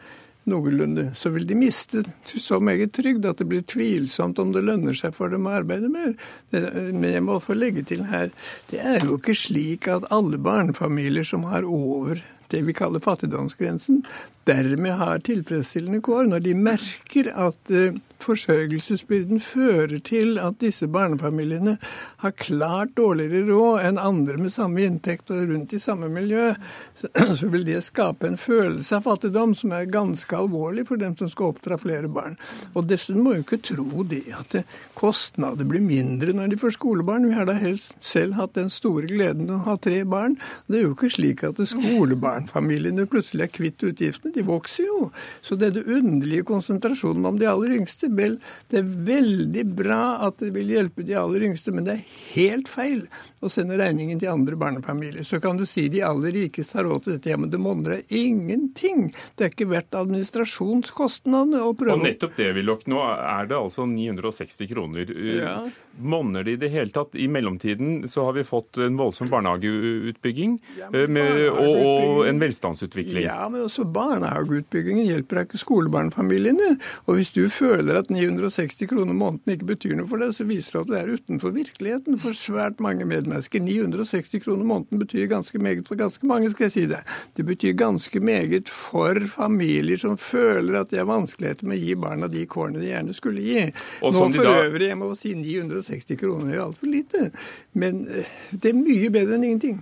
noenlunde, 0.50 1.12
så 1.16 1.30
vil 1.34 1.46
de 1.48 1.58
miste 1.58 2.04
så 2.26 2.60
meget 2.64 2.94
trygd 2.98 3.26
at 3.30 3.42
det 3.42 3.48
blir 3.52 3.66
tvilsomt 3.68 4.40
om 4.42 4.54
det 4.56 4.64
lønner 4.66 4.98
seg 4.98 5.14
for 5.18 5.34
dem 5.34 5.46
å 5.46 5.56
arbeide 5.60 5.92
mer. 5.92 6.16
Men 6.52 7.10
jeg 7.12 7.26
må 7.28 7.38
få 7.44 7.58
legge 7.58 7.86
til 7.88 8.08
her, 8.10 8.32
det 8.72 8.82
er 8.82 9.06
jo 9.06 9.20
ikke 9.20 9.38
slik 9.38 9.90
at 9.92 10.10
alle 10.14 10.42
barnefamilier 10.42 11.28
som 11.28 11.46
har 11.52 11.68
over 11.68 12.24
det 12.52 12.62
vi 12.68 12.74
kaller 12.76 13.00
fattigdomsgrensen, 13.00 14.02
dermed 14.50 14.98
har 15.00 15.22
tilfredsstillende 15.24 16.02
kår. 16.04 16.26
Når 16.32 16.44
de 16.48 16.56
merker 16.58 17.30
at 17.32 17.72
eh, 17.72 17.96
forsørgelsesbyrden 18.26 19.42
fører 19.44 20.00
til 20.06 20.38
at 20.42 20.60
disse 20.62 20.88
barnefamiliene 20.92 21.78
har 22.24 22.36
klart 22.38 22.94
dårligere 22.98 23.44
råd 23.50 23.86
enn 23.88 24.02
andre 24.02 24.38
med 24.42 24.54
samme 24.54 24.84
inntekt 24.86 25.32
og 25.34 25.50
rundt 25.50 25.74
i 25.74 25.82
samme 25.82 26.10
miljø, 26.14 26.52
så 27.40 27.50
vil 27.52 27.66
det 27.68 27.82
skape 27.86 28.30
en 28.30 28.40
følelse 28.40 28.98
av 28.98 29.08
fattigdom 29.08 29.56
som 29.58 29.74
er 29.75 29.90
ganske 29.92 30.38
alvorlig 30.38 30.86
for 30.90 31.01
dem 31.01 31.16
som 31.20 31.32
skal 31.32 31.51
oppdra 31.54 31.80
flere 31.82 32.12
barn. 32.12 32.38
Og 32.75 32.88
dessuten 32.90 33.24
må 33.25 33.36
jo 33.38 33.46
ikke 33.46 33.62
tro 33.72 34.06
det 34.08 34.24
at 34.38 34.60
kostnader 34.98 35.68
blir 35.68 35.84
mindre 35.84 36.36
når 36.36 36.54
de 36.54 36.62
får 36.62 36.75
skolebarn. 36.78 37.28
Vi 37.30 37.38
har 37.38 37.50
da 37.50 37.58
helst 37.60 37.98
selv 38.04 38.38
hatt 38.40 38.56
den 38.58 38.70
store 38.72 39.10
gleden 39.10 39.50
å 39.51 39.62
ha 39.66 39.78
tre 39.82 40.04
barn. 40.08 40.38
Det 40.68 40.80
er 40.80 40.86
jo 40.86 40.96
ikke 40.96 41.12
slik 41.13 41.46
at 41.48 41.62
skolebarnfamiliene 41.72 43.08
plutselig 43.10 43.48
er 43.48 43.54
kvitt 43.56 43.84
utgiftene. 43.88 44.34
De 44.36 44.46
vokser 44.48 44.88
jo. 44.88 45.10
Så 45.42 45.58
det 45.60 45.74
underlige 45.82 46.46
konsentrasjonen 46.48 47.25
om 47.25 47.40
de 47.40 47.50
aller 47.50 47.75
yngste 47.80 48.11
Vel, 48.12 48.38
det 48.72 48.82
er 48.82 48.94
veldig 49.12 49.65
bra 49.77 50.01
at 50.27 50.41
det 50.41 50.51
vil 50.56 50.74
hjelpe 50.74 51.06
de 51.08 51.15
aller 51.20 51.48
yngste, 51.48 51.74
men 51.75 51.88
det 51.88 51.98
er 51.98 52.15
helt 52.36 52.72
feil 52.72 53.06
å 53.41 53.50
sende 53.51 53.77
regningen 53.80 54.20
til 54.22 54.32
andre 54.32 54.58
barnefamilier. 54.60 55.25
Så 55.27 55.39
kan 55.44 55.58
du 55.58 55.65
si 55.70 55.88
de 55.91 56.03
aller 56.06 56.34
rikeste 56.36 56.77
har 56.77 56.88
råd 56.88 57.06
til 57.06 57.15
dette, 57.15 57.32
ja, 57.32 57.39
men 57.41 57.51
det 57.53 57.62
monner 57.62 58.01
ingenting. 58.08 59.10
Det 59.36 59.48
er 59.48 59.53
ikke 59.53 59.70
verdt 59.72 59.98
administrasjonskostnadene 59.98 61.62
å 61.65 61.74
prøve 61.77 61.98
Og 61.98 62.06
nettopp 62.06 62.36
det, 62.38 62.51
Willoch. 62.58 62.86
Nå 62.91 63.01
er 63.01 63.50
det 63.50 63.58
altså 63.58 63.88
960 63.89 64.70
kroner. 64.72 65.13
Ja. 65.38 65.56
Monner 66.01 66.46
det 66.46 66.58
i 66.58 66.60
det 66.62 66.72
hele 66.74 66.94
tatt? 66.94 67.15
I 67.15 67.27
mellomtiden 67.32 68.08
så 68.10 68.27
har 68.27 68.38
vi 68.38 68.46
fått 68.48 68.80
en 68.82 68.98
voldsom 69.00 69.30
barnehageutbygging 69.32 70.58
ja, 70.77 70.89
eh, 70.94 71.08
med, 71.12 71.44
og, 71.50 71.82
og, 71.82 72.22
en 72.30 72.41
velstandsutvikling. 72.41 73.25
Ja, 73.25 73.44
men 73.51 73.65
også 73.65 73.86
barnehageutbyggingen 73.89 75.08
hjelper 75.10 75.44
ikke 75.46 75.62
skolebarnfamiliene. 75.62 76.75
Og 77.08 77.20
hvis 77.20 77.34
du 77.36 77.44
føler 77.51 78.00
at 78.01 78.12
960 78.13 78.89
kroner 78.91 79.15
måneden 79.17 79.55
ikke 79.55 79.70
betyr 79.74 79.96
noe 80.00 80.10
for 80.10 80.22
deg, 80.22 80.34
så 80.36 80.46
viser 80.50 80.77
det 80.77 80.81
at 80.81 80.89
du 80.89 80.96
er 81.00 81.12
utenfor 81.17 81.53
virkeligheten 81.55 82.20
for 82.22 82.38
svært 82.38 82.81
mange 82.84 83.05
medmennesker. 83.08 83.63
960 83.63 84.43
kroner 84.46 84.67
måneden 84.67 85.01
betyr 85.01 85.29
ganske 85.31 85.62
meget 85.62 85.88
for 85.88 86.00
ganske 86.00 86.27
mange, 86.27 86.51
skal 86.53 86.67
jeg 86.67 86.75
si 86.75 86.86
det. 86.91 87.01
Det 87.38 87.46
betyr 87.48 87.77
ganske 87.79 88.24
meget 88.24 88.72
for 88.72 89.20
familier 89.31 90.01
som 90.01 90.17
føler 90.17 90.81
at 90.81 90.91
de 90.91 91.01
har 91.01 91.10
vanskeligheter 91.10 91.70
med 91.70 91.79
å 91.79 91.86
gi 91.86 92.00
barna 92.08 92.31
de 92.31 92.46
kårene 92.50 92.81
de 92.81 92.91
gjerne 92.91 93.15
skulle 93.17 93.46
gi. 93.46 93.70
Nå 94.01 94.12
for 94.17 94.43
da... 94.46 94.58
øvrig, 94.65 94.91
jeg 94.91 95.00
må 95.00 95.13
si 95.20 95.34
960 95.38 96.20
kroner 96.22 96.55
er 96.55 96.65
altfor 96.65 96.91
lite, 96.91 97.29
men 97.74 98.05
eh, 98.10 98.29
det 98.51 98.74
er 98.74 98.77
mye 98.81 99.10
bedre 99.13 99.38
enn 99.38 99.50
ingenting. 99.51 99.81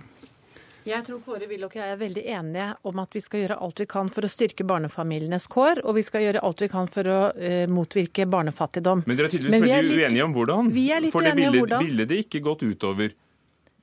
Jeg 0.90 1.04
tror 1.06 1.20
Kåre 1.22 1.46
Willoch 1.46 1.76
og 1.76 1.78
jeg 1.78 1.92
er 1.94 1.98
veldig 2.00 2.22
enige 2.34 2.66
om 2.90 2.98
at 2.98 3.12
vi 3.14 3.20
skal 3.22 3.44
gjøre 3.44 3.58
alt 3.62 3.82
vi 3.82 3.86
kan 3.90 4.08
for 4.10 4.26
å 4.26 4.30
styrke 4.30 4.64
barnefamilienes 4.66 5.46
kår, 5.52 5.84
og 5.86 5.94
vi 6.00 6.02
skal 6.02 6.24
gjøre 6.24 6.42
alt 6.48 6.64
vi 6.64 6.68
kan 6.72 6.90
for 6.90 7.06
å 7.06 7.18
uh, 7.30 7.64
motvirke 7.70 8.26
barnefattigdom. 8.30 9.04
Men 9.06 9.20
dere 9.20 9.30
er 9.30 9.36
tydeligvis 9.36 9.62
veldig 9.62 9.86
litt, 9.86 10.00
uenige 10.00 10.26
om 10.26 10.34
hvordan. 10.34 10.72
Vi 10.74 10.86
er 10.90 11.04
litt 11.04 11.14
for 11.14 11.26
det 11.26 11.36
uenige 11.36 11.46
ville, 11.46 11.62
om 11.62 11.68
hvordan. 11.68 11.86
ville 11.86 12.08
det 12.10 12.18
ikke 12.24 12.42
gått 12.48 12.66
utover 12.66 13.14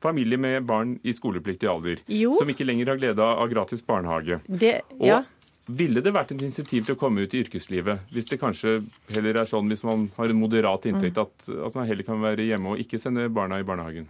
familier 0.04 0.42
med 0.42 0.68
barn 0.68 0.98
i 1.08 1.16
skolepliktig 1.16 1.72
alder, 1.72 2.04
jo. 2.12 2.36
som 2.38 2.52
ikke 2.52 2.68
lenger 2.68 2.92
har 2.92 3.00
glede 3.00 3.32
av 3.32 3.48
gratis 3.56 3.86
barnehage? 3.88 4.42
Det, 4.46 4.76
ja. 5.00 5.22
Og 5.24 5.37
ville 5.68 6.02
det 6.04 6.14
vært 6.16 6.32
et 6.32 6.44
insentiv 6.48 6.86
til 6.88 6.96
å 6.96 7.00
komme 7.00 7.26
ut 7.26 7.34
i 7.36 7.42
yrkeslivet, 7.44 8.08
hvis 8.16 8.30
det 8.30 8.40
kanskje 8.40 8.78
heller 9.16 9.42
er 9.42 9.50
sånn 9.50 9.68
hvis 9.72 9.84
man 9.88 10.06
har 10.16 10.32
en 10.32 10.40
moderat 10.40 10.88
inntekt, 10.88 11.20
at, 11.20 11.48
at, 11.52 11.76
man 11.76 11.88
heller 11.90 12.08
kan 12.08 12.22
være 12.24 12.46
hjemme 12.48 12.74
og 12.74 12.84
ikke 12.84 13.00
sende 13.02 13.28
barna 13.34 13.60
i 13.60 13.66
barnehagen? 13.68 14.08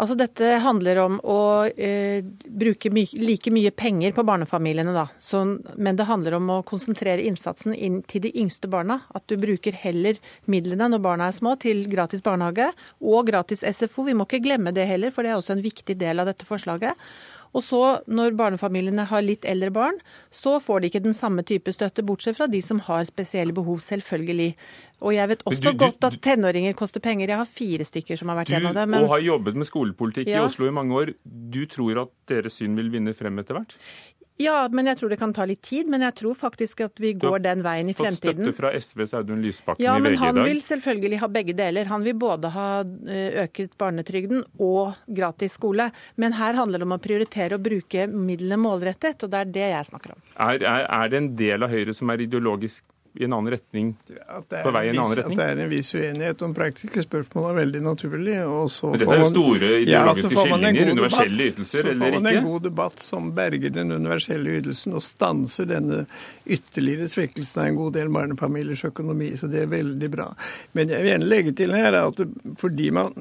Altså 0.00 0.16
Dette 0.18 0.56
handler 0.64 0.98
om 1.04 1.18
å 1.20 1.40
eh, 1.70 2.24
bruke 2.48 2.90
my 2.90 3.04
like 3.20 3.52
mye 3.54 3.70
penger 3.76 4.16
på 4.16 4.24
barnefamiliene, 4.26 4.94
da. 4.96 5.06
Så, 5.22 5.44
men 5.76 6.00
det 6.00 6.08
handler 6.08 6.38
om 6.40 6.50
å 6.56 6.62
konsentrere 6.66 7.22
innsatsen 7.22 7.76
inn 7.76 8.00
til 8.08 8.24
de 8.24 8.32
yngste 8.40 8.70
barna. 8.72 9.02
At 9.14 9.28
du 9.30 9.36
bruker 9.38 9.76
heller 9.84 10.18
midlene 10.50 10.88
når 10.90 11.04
barna 11.04 11.28
er 11.28 11.36
små, 11.36 11.54
til 11.62 11.84
gratis 11.92 12.24
barnehage 12.24 12.72
og 13.04 13.28
gratis 13.30 13.62
SFO. 13.62 14.08
Vi 14.08 14.16
må 14.16 14.26
ikke 14.26 14.42
glemme 14.42 14.74
det 14.74 14.88
heller, 14.90 15.14
for 15.14 15.22
det 15.22 15.34
er 15.34 15.38
også 15.38 15.54
en 15.54 15.64
viktig 15.64 15.98
del 16.00 16.22
av 16.22 16.32
dette 16.32 16.48
forslaget. 16.48 16.98
Og 17.54 17.62
så, 17.62 17.82
når 18.10 18.34
barnefamiliene 18.38 19.06
har 19.06 19.22
litt 19.22 19.46
eldre 19.46 19.70
barn, 19.74 20.00
så 20.34 20.56
får 20.62 20.82
de 20.82 20.90
ikke 20.90 21.04
den 21.04 21.14
samme 21.14 21.44
type 21.46 21.70
støtte, 21.74 22.02
bortsett 22.06 22.38
fra 22.38 22.48
de 22.50 22.60
som 22.64 22.80
har 22.88 23.06
spesielle 23.06 23.54
behov, 23.54 23.78
selvfølgelig. 23.84 24.50
Og 25.04 25.14
jeg 25.14 25.30
vet 25.30 25.44
også 25.46 25.70
du, 25.70 25.76
du, 25.76 25.78
godt 25.84 26.06
at 26.08 26.16
tenåringer 26.24 26.74
koster 26.78 27.02
penger. 27.04 27.30
Jeg 27.30 27.40
har 27.40 27.48
fire 27.48 27.86
stykker 27.86 28.18
som 28.18 28.32
har 28.32 28.40
vært 28.40 28.54
gjennom 28.54 28.74
det. 28.74 28.86
Men... 28.90 29.04
Og 29.04 29.14
har 29.14 29.24
jobbet 29.24 29.58
med 29.60 29.68
skolepolitikk 29.68 30.30
ja. 30.32 30.40
i 30.40 30.48
Oslo 30.48 30.66
i 30.66 30.74
mange 30.74 30.96
år. 30.98 31.14
Du 31.24 31.62
tror 31.70 32.04
at 32.06 32.12
deres 32.30 32.58
syn 32.58 32.74
vil 32.78 32.90
vinne 32.94 33.14
frem 33.16 33.38
etter 33.42 33.58
hvert? 33.58 33.76
Ja, 34.42 34.68
men 34.72 34.88
jeg 34.90 34.98
tror 34.98 35.12
det 35.12 35.18
kan 35.20 35.32
ta 35.34 35.44
litt 35.46 35.62
tid. 35.62 35.90
Men 35.90 36.02
jeg 36.02 36.16
tror 36.18 36.34
faktisk 36.34 36.82
at 36.88 37.00
vi 37.02 37.12
går 37.18 37.42
den 37.44 37.62
veien 37.64 37.90
i 37.90 37.94
fremtiden. 37.94 38.40
Du 38.40 38.50
har 38.50 38.54
fått 38.54 38.88
støtte 38.88 38.96
fra 38.96 39.04
SVs 39.06 39.14
Audun 39.20 39.44
Lysbakken 39.44 39.84
ja, 39.84 39.94
i 39.94 40.00
VG 40.00 40.06
i 40.06 40.08
dag. 40.08 40.14
Ja, 40.14 40.32
men 40.32 40.38
han 40.38 40.48
vil 40.48 40.62
selvfølgelig 40.64 41.20
ha 41.22 41.28
begge 41.36 41.56
deler. 41.58 41.90
Han 41.92 42.06
vil 42.06 42.16
både 42.18 42.50
ha 42.54 42.68
eh, 42.82 43.44
øket 43.44 43.76
barnetrygden 43.78 44.42
og 44.58 44.98
gratis 45.06 45.54
skole. 45.60 45.90
Men 46.16 46.34
her 46.38 46.58
handler 46.58 46.82
det 46.82 46.88
om 46.88 46.96
å 46.96 47.02
prioritere 47.02 47.58
å 47.58 47.62
bruke 47.62 48.08
midlene 48.10 48.58
målrettet, 48.58 49.22
og 49.22 49.30
det 49.30 49.44
er 49.44 49.54
det 49.58 49.68
jeg 49.74 49.90
snakker 49.92 50.16
om. 50.16 50.26
Er, 50.34 50.58
er, 50.58 50.88
er 50.88 51.12
det 51.12 51.22
en 51.22 51.30
del 51.38 51.66
av 51.66 51.74
Høyre 51.74 51.94
som 51.94 52.10
er 52.10 52.26
ideologisk 52.26 52.82
i 53.14 53.24
en 53.24 53.32
annen 53.32 53.50
retning? 53.50 53.94
På 54.62 54.70
vei 54.74 54.86
i 54.86 54.88
en 54.90 54.98
annen 54.98 55.16
retning? 55.16 55.38
At 55.38 55.40
det 55.40 55.44
er 55.52 55.60
en 55.62 55.70
viss 55.70 55.92
uenighet 55.94 56.40
om 56.42 56.54
praktiske 56.56 57.04
spørsmål 57.04 57.44
er 57.52 57.58
veldig 57.60 57.82
naturlig. 57.84 58.38
Og 58.42 58.70
så 58.74 58.90
Men 58.90 59.02
dette 59.02 59.14
er 59.14 59.22
jo 59.22 59.28
store 59.28 59.68
ideologiske 59.84 60.34
ja, 60.34 60.46
skillinger, 60.48 60.90
universelle 60.96 61.46
ytelser 61.52 61.90
eller 61.92 61.92
ikke? 61.92 62.00
Så 62.00 62.02
får 62.02 62.24
man 62.24 62.30
en 62.32 62.48
god 62.48 62.66
debatt 62.66 63.04
som 63.04 63.28
berger 63.36 63.74
den 63.76 63.94
universelle 63.94 64.56
ytelsen 64.58 64.98
og 64.98 65.04
stanser 65.06 65.70
denne 65.70 66.00
ytterligere 66.44 67.06
svekkelsen 67.12 67.62
av 67.62 67.68
en 67.70 67.78
god 67.78 67.94
del 68.00 68.10
barnefamiliers 68.18 68.84
økonomi. 68.90 69.30
Så 69.38 69.52
det 69.52 69.62
er 69.62 69.70
veldig 69.70 70.10
bra. 70.16 70.26
Men 70.74 70.90
jeg 70.90 71.06
vil 71.06 71.12
gjerne 71.12 71.30
legge 71.30 71.54
til 71.62 71.78
her 71.78 71.98
at 72.00 72.24
fordi 72.58 72.90
man 72.98 73.14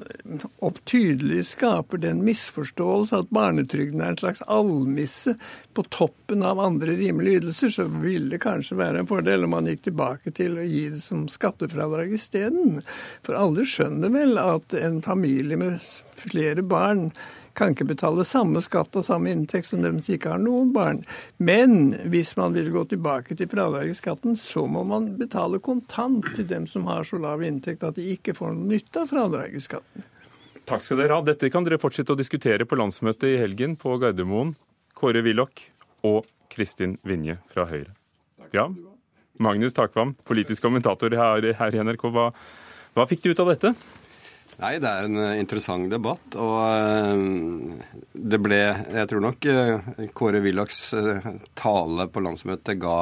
opptydelig 0.65 1.45
skaper 1.51 2.01
den 2.01 2.25
misforståelse 2.25 3.21
at 3.21 3.29
barnetrygden 3.29 4.01
er 4.01 4.15
en 4.15 4.21
slags 4.23 4.41
almisse 4.49 5.37
på 5.73 5.83
toppen 5.93 6.43
av 6.45 6.59
andre 6.61 6.95
rimelige 6.99 7.41
ytelser, 7.41 7.69
så 7.75 7.85
ville 7.89 8.31
det 8.35 8.41
kanskje 8.43 8.77
være 8.79 9.03
en 9.03 9.09
fordel 9.09 9.45
om 9.45 9.55
man 9.55 9.69
gikk 9.69 9.85
tilbake 9.89 10.33
til 10.35 10.57
å 10.57 10.65
gi 10.65 10.87
det 10.93 11.01
som 11.03 11.27
skattefradrag 11.31 12.13
isteden. 12.15 12.81
For 13.25 13.37
alle 13.39 13.65
skjønner 13.67 14.13
vel 14.13 14.37
at 14.41 14.75
en 14.79 15.01
familie 15.05 15.59
med 15.59 15.79
flere 16.13 16.65
barn 16.65 17.09
kan 17.53 17.73
ikke 17.73 17.85
betale 17.91 18.25
samme 18.25 18.61
skatt 18.65 18.95
og 18.97 19.05
samme 19.05 19.29
inntekt 19.33 19.69
som 19.69 19.83
dem 19.83 19.99
som 20.01 20.15
ikke 20.15 20.31
har 20.33 20.41
noen 20.41 20.71
barn. 20.73 21.03
Men 21.37 21.93
hvis 22.09 22.33
man 22.39 22.55
vil 22.57 22.71
gå 22.73 22.85
tilbake 22.89 23.37
til 23.37 23.49
fradrag 23.51 23.91
i 23.91 23.97
skatten, 23.97 24.37
så 24.39 24.65
må 24.65 24.81
man 24.89 25.11
betale 25.19 25.61
kontant 25.61 26.33
til 26.35 26.47
dem 26.49 26.65
som 26.69 26.87
har 26.89 27.05
så 27.07 27.21
lav 27.21 27.45
inntekt 27.45 27.85
at 27.85 27.99
de 27.99 28.09
ikke 28.15 28.35
får 28.37 28.55
noe 28.55 28.73
nytte 28.73 29.05
av 29.05 29.13
fradrag 29.13 29.53
i 29.53 29.61
skatten. 29.63 30.09
Takk 30.63 30.81
skal 30.81 31.01
dere 31.01 31.17
ha. 31.17 31.23
Dette 31.27 31.49
kan 31.51 31.65
dere 31.65 31.81
fortsette 31.81 32.15
å 32.15 32.19
diskutere 32.19 32.65
på 32.65 32.77
landsmøtet 32.79 33.33
i 33.33 33.39
helgen 33.41 33.75
på 33.79 33.97
Gardermoen. 34.01 34.55
Kåre 35.03 35.19
Willoch 35.19 35.65
og 36.07 36.23
Kristin 36.47 36.93
Vinje 37.03 37.35
fra 37.51 37.65
Høyre. 37.67 37.91
Ja, 38.55 38.69
Magnus 39.43 39.75
Takvam, 39.75 40.13
politisk 40.23 40.63
kommentator 40.63 41.11
her, 41.17 41.47
her 41.59 41.75
i 41.75 41.81
NRK. 41.83 42.05
Hva, 42.13 42.29
hva 42.95 43.05
fikk 43.09 43.25
du 43.25 43.33
ut 43.33 43.41
av 43.43 43.51
dette? 43.51 43.73
Nei, 44.61 44.77
det 44.79 44.87
er 44.87 45.09
en 45.09 45.19
eh, 45.19 45.33
interessant 45.41 45.91
debatt. 45.91 46.37
Og 46.39 46.55
eh, 46.63 47.83
det 48.13 48.39
ble 48.45 48.61
Jeg 48.61 49.09
tror 49.11 49.25
nok 49.25 49.49
eh, 49.51 49.91
Kåre 50.15 50.39
Willochs 50.45 50.93
tale 51.59 52.07
på 52.07 52.23
landsmøtet 52.23 52.79
ga 52.79 52.97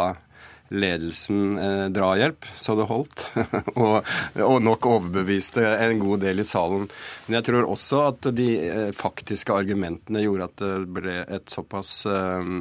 ledelsen 0.71 1.57
eh, 1.57 1.85
drahjelp, 1.93 2.45
så 2.57 2.75
det 2.79 2.87
holdt. 2.89 3.25
og, 3.81 4.07
og, 4.39 4.57
nok 4.63 4.87
overbeviste 4.87 5.65
en 5.67 5.99
god 5.99 6.23
del 6.23 6.43
i 6.43 6.47
salen. 6.47 6.87
Men 7.27 7.39
jeg 7.39 7.47
tror 7.49 7.69
også 7.69 8.01
at 8.07 8.31
de 8.37 8.49
eh, 8.69 8.89
faktiske 8.95 9.55
argumentene 9.55 10.23
gjorde 10.23 10.49
at 10.49 10.63
det 10.63 10.73
ble 10.95 11.17
et 11.27 11.51
såpass 11.51 12.01
eh, 12.07 12.51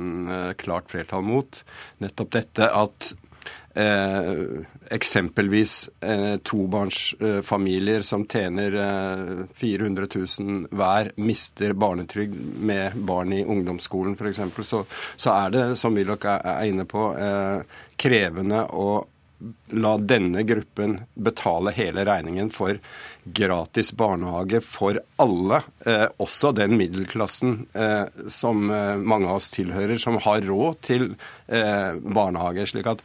klart 0.61 0.91
flertall 0.91 1.27
mot 1.27 1.63
nettopp 2.03 2.35
dette 2.41 2.71
at 2.71 3.13
Eh, 3.75 4.33
eksempelvis 4.91 5.89
eh, 6.01 6.37
tobarnsfamilier 6.37 8.03
som 8.03 8.25
tjener 8.27 8.75
eh, 8.75 9.45
400 9.55 10.07
000 10.15 10.67
hver, 10.71 11.13
mister 11.15 11.73
barnetrygd 11.73 12.35
med 12.59 12.97
barn 12.97 13.33
i 13.33 13.45
ungdomsskolen 13.45 14.19
f.eks., 14.19 14.43
så, 14.67 14.83
så 15.17 15.37
er 15.37 15.55
det, 15.55 15.65
som 15.79 15.95
Willoch 15.95 16.27
er 16.27 16.67
inne 16.67 16.89
på, 16.91 17.13
eh, 17.15 17.63
krevende 17.97 18.65
å 18.75 18.91
la 19.73 19.95
denne 19.97 20.43
gruppen 20.43 20.99
betale 21.15 21.73
hele 21.73 22.05
regningen 22.05 22.51
for 22.53 22.77
gratis 23.25 23.93
barnehage 23.97 24.61
for 24.65 24.99
alle, 25.23 25.63
eh, 25.87 26.07
også 26.19 26.53
den 26.57 26.77
middelklassen 26.77 27.67
eh, 27.73 28.07
som 28.29 28.67
eh, 28.71 28.97
mange 28.99 29.31
av 29.31 29.39
oss 29.39 29.51
tilhører, 29.55 29.99
som 30.03 30.19
har 30.27 30.43
råd 30.45 30.81
til 30.85 31.13
eh, 31.47 31.95
barnehage. 32.01 32.67
slik 32.75 32.91
at 32.91 33.05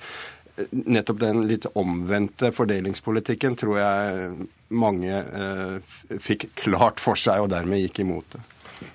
nettopp 0.71 1.19
den 1.19 1.45
litt 1.49 1.67
omvendte 1.75 2.51
fordelingspolitikken 2.55 3.57
tror 3.59 3.79
jeg 3.81 4.49
mange 4.75 5.21
eh, 5.21 5.95
fikk 6.23 6.49
klart 6.59 7.01
for 7.03 7.19
seg, 7.19 7.43
og 7.43 7.51
dermed 7.53 7.83
gikk 7.83 8.03
imot 8.05 8.37
det. 8.37 8.43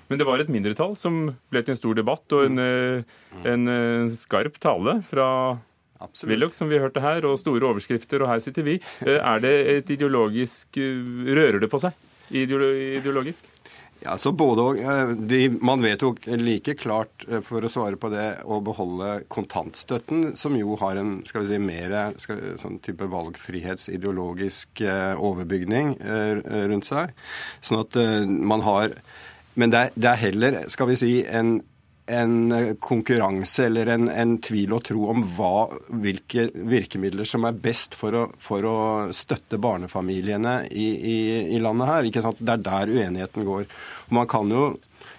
Men 0.09 0.19
det 0.19 0.27
var 0.27 0.41
et 0.41 0.51
mindretall 0.51 0.95
som 0.99 1.23
ble 1.51 1.63
til 1.63 1.73
en 1.73 1.79
stor 1.79 1.97
debatt 1.97 2.35
og 2.37 2.45
en, 2.49 2.61
eh, 2.61 3.17
en 3.49 3.73
eh, 3.75 4.13
skarp 4.13 4.59
tale 4.61 4.99
fra 5.07 5.27
Willoch, 6.25 6.55
som 6.57 6.69
vi 6.69 6.81
hørte 6.81 7.01
her, 7.03 7.25
og 7.29 7.37
store 7.37 7.67
overskrifter, 7.69 8.23
og 8.23 8.31
her 8.31 8.41
sitter 8.41 8.65
vi. 8.65 8.79
Eh, 9.05 9.17
er 9.17 9.43
det 9.43 9.53
et 9.75 9.91
ideologisk 9.97 10.81
Rører 10.81 11.61
det 11.61 11.69
på 11.69 11.81
seg 11.81 11.97
ideologisk? 12.31 13.45
Ja, 14.01 14.17
så 14.17 14.31
både 14.33 14.63
og. 14.65 14.79
de, 15.29 15.43
man 15.61 15.83
vedtok 15.83 16.25
like 16.39 16.73
klart, 16.79 17.25
eh, 17.29 17.43
for 17.45 17.61
å 17.61 17.69
svare 17.69 17.99
på 18.01 18.09
det, 18.13 18.41
å 18.49 18.57
beholde 18.65 19.21
kontantstøtten, 19.29 20.31
som 20.39 20.57
jo 20.57 20.75
har 20.81 20.97
en 20.97 21.19
skal 21.29 21.45
vi 21.45 21.53
si, 21.53 21.59
mer 21.61 22.15
sånn 22.61 22.79
type 22.81 23.05
valgfrihetsideologisk 23.11 24.81
eh, 24.81 25.13
overbygning 25.13 25.93
rundt 26.71 26.89
seg. 26.89 27.13
Sånn 27.61 27.83
at 27.83 27.97
man 28.27 28.65
har 28.65 28.95
Men 29.53 29.69
det 29.69 29.79
er, 29.79 29.89
det 29.99 30.07
er 30.07 30.19
heller, 30.21 30.57
skal 30.71 30.87
vi 30.87 30.95
si, 30.95 31.09
en 31.27 31.57
en 32.11 32.51
eh, 32.51 32.73
konkurranse 32.79 33.65
eller 33.65 33.93
en, 33.93 34.09
en, 34.09 34.35
tvil 34.43 34.75
og 34.75 34.83
tro 34.89 35.07
om 35.13 35.23
hva, 35.37 35.67
hvilke 36.03 36.49
virkemidler 36.53 37.27
som 37.27 37.47
er 37.47 37.57
best 37.63 37.95
for 37.97 38.17
å, 38.17 38.25
for 38.41 38.67
å 38.67 38.77
støtte 39.15 39.59
barnefamiliene 39.61 40.57
i, 40.71 40.87
i, 41.13 41.17
i 41.55 41.61
landet 41.63 41.91
her. 41.91 42.09
Ikke 42.09 42.23
sant? 42.25 42.41
Det 42.41 42.57
er 42.57 42.65
der 42.67 42.93
uenigheten 42.93 43.47
går. 43.47 43.65
Man 44.15 44.29
kan 44.31 44.51
jo 44.51 44.67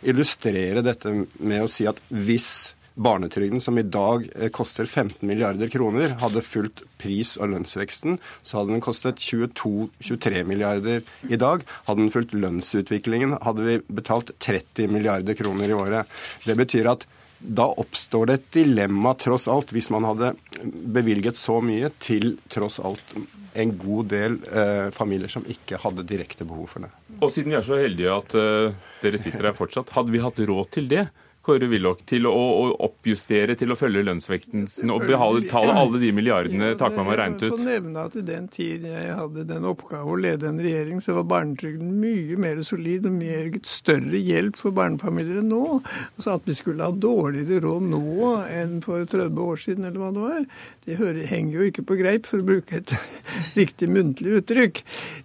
illustrere 0.03 0.85
dette 0.85 1.13
med 1.39 1.65
å 1.65 1.71
si 1.71 1.87
at 1.89 2.01
hvis 2.11 2.73
barnetrygden, 2.95 3.61
som 3.61 3.79
i 3.79 3.85
dag 3.87 4.29
eh, 4.37 4.51
koster 4.55 4.87
15 4.87 5.27
milliarder 5.29 5.69
kroner, 5.73 6.17
hadde 6.21 6.45
fulgt 6.45 6.85
pris- 7.01 7.37
og 7.41 7.53
lønnsveksten, 7.55 8.19
så 8.43 8.61
hadde 8.61 8.77
den 8.77 8.85
kostet 8.85 9.23
22-23 9.23 10.45
milliarder 10.49 11.03
i 11.29 11.41
dag. 11.41 11.65
Hadde 11.89 12.05
den 12.05 12.13
fulgt 12.15 12.37
lønnsutviklingen, 12.37 13.39
hadde 13.43 13.67
vi 13.67 13.81
betalt 13.89 14.35
30 14.39 14.93
milliarder 14.93 15.39
kroner 15.39 15.71
i 15.71 15.77
året. 15.77 16.23
Det 16.47 16.57
betyr 16.59 16.93
at 16.93 17.09
da 17.43 17.67
oppstår 17.67 18.29
det 18.29 18.35
et 18.39 18.51
dilemma, 18.61 19.17
tross 19.19 19.49
alt, 19.51 19.73
hvis 19.75 19.91
man 19.91 20.07
hadde 20.07 20.35
bevilget 20.63 21.39
så 21.39 21.59
mye 21.65 21.91
til 22.03 22.37
tross 22.53 22.79
alt 22.79 23.17
en 23.59 23.73
god 23.77 24.09
del 24.13 24.39
eh, 24.49 24.89
familier 24.95 25.29
som 25.33 25.45
ikke 25.51 25.81
hadde 25.83 26.07
direkte 26.09 26.47
behov 26.49 26.71
for 26.71 26.87
det. 26.87 26.93
Og 27.19 27.33
siden 27.35 27.53
vi 27.53 27.59
er 27.59 27.67
så 27.67 27.81
heldige 27.81 28.15
at 28.15 28.37
eh, 28.39 28.79
dere 29.03 29.21
sitter 29.21 29.51
her 29.51 29.59
fortsatt, 29.59 29.93
hadde 29.97 30.15
vi 30.15 30.23
hatt 30.23 30.39
råd 30.39 30.71
til 30.79 30.89
det? 30.93 31.07
Kåre 31.43 31.67
Willoch, 31.67 32.05
til 32.07 32.29
å, 32.31 32.33
å, 32.33 32.67
oppjustere, 32.87 33.57
til 33.59 33.75
å 33.75 33.77
følge 33.79 34.05
lønnsvekten 34.07 34.93
og 34.95 35.07
betale 35.09 35.75
alle 35.75 35.99
de 35.99 36.13
milliardene 36.15 36.69
Takvam 36.79 37.09
har 37.11 37.19
regnet 37.19 37.43
ut? 37.43 37.49
Jeg 37.49 37.57
får 37.57 37.65
nevne 37.67 38.05
at 38.07 38.15
I 38.15 38.23
den 38.29 38.45
tid 38.53 38.87
jeg 38.87 39.17
hadde 39.19 39.43
den 39.49 39.67
oppgave 39.67 40.07
å 40.07 40.19
lede 40.23 40.47
en 40.47 40.61
regjering, 40.63 41.01
så 41.03 41.17
var 41.17 41.27
barnetrygden 41.33 41.97
mye 41.99 42.39
mer 42.39 42.63
solid 42.67 43.09
og 43.11 43.17
mye 43.17 43.63
større 43.67 44.21
hjelp 44.23 44.61
for 44.61 44.77
barnefamilier 44.77 45.41
enn 45.41 45.51
nå. 45.51 45.81
Altså 46.15 46.37
At 46.37 46.47
vi 46.47 46.55
skulle 46.55 46.87
ha 46.87 46.95
dårligere 46.95 47.65
råd 47.67 47.91
nå 47.91 48.31
enn 48.47 48.79
for 48.87 49.03
30 49.03 49.43
år 49.43 49.63
siden, 49.65 49.91
eller 49.91 49.99
hva 49.99 50.13
det 50.15 50.25
var, 50.29 50.47
det 50.87 51.01
hører, 51.03 51.27
henger 51.27 51.59
jo 51.59 51.69
ikke 51.73 51.87
på 51.91 51.99
greip, 51.99 52.31
for 52.31 52.39
å 52.39 52.49
bruke 52.53 52.79
et 52.79 52.95
riktig 53.59 53.91
muntlig 53.91 54.39
uttrykk. 54.39 54.85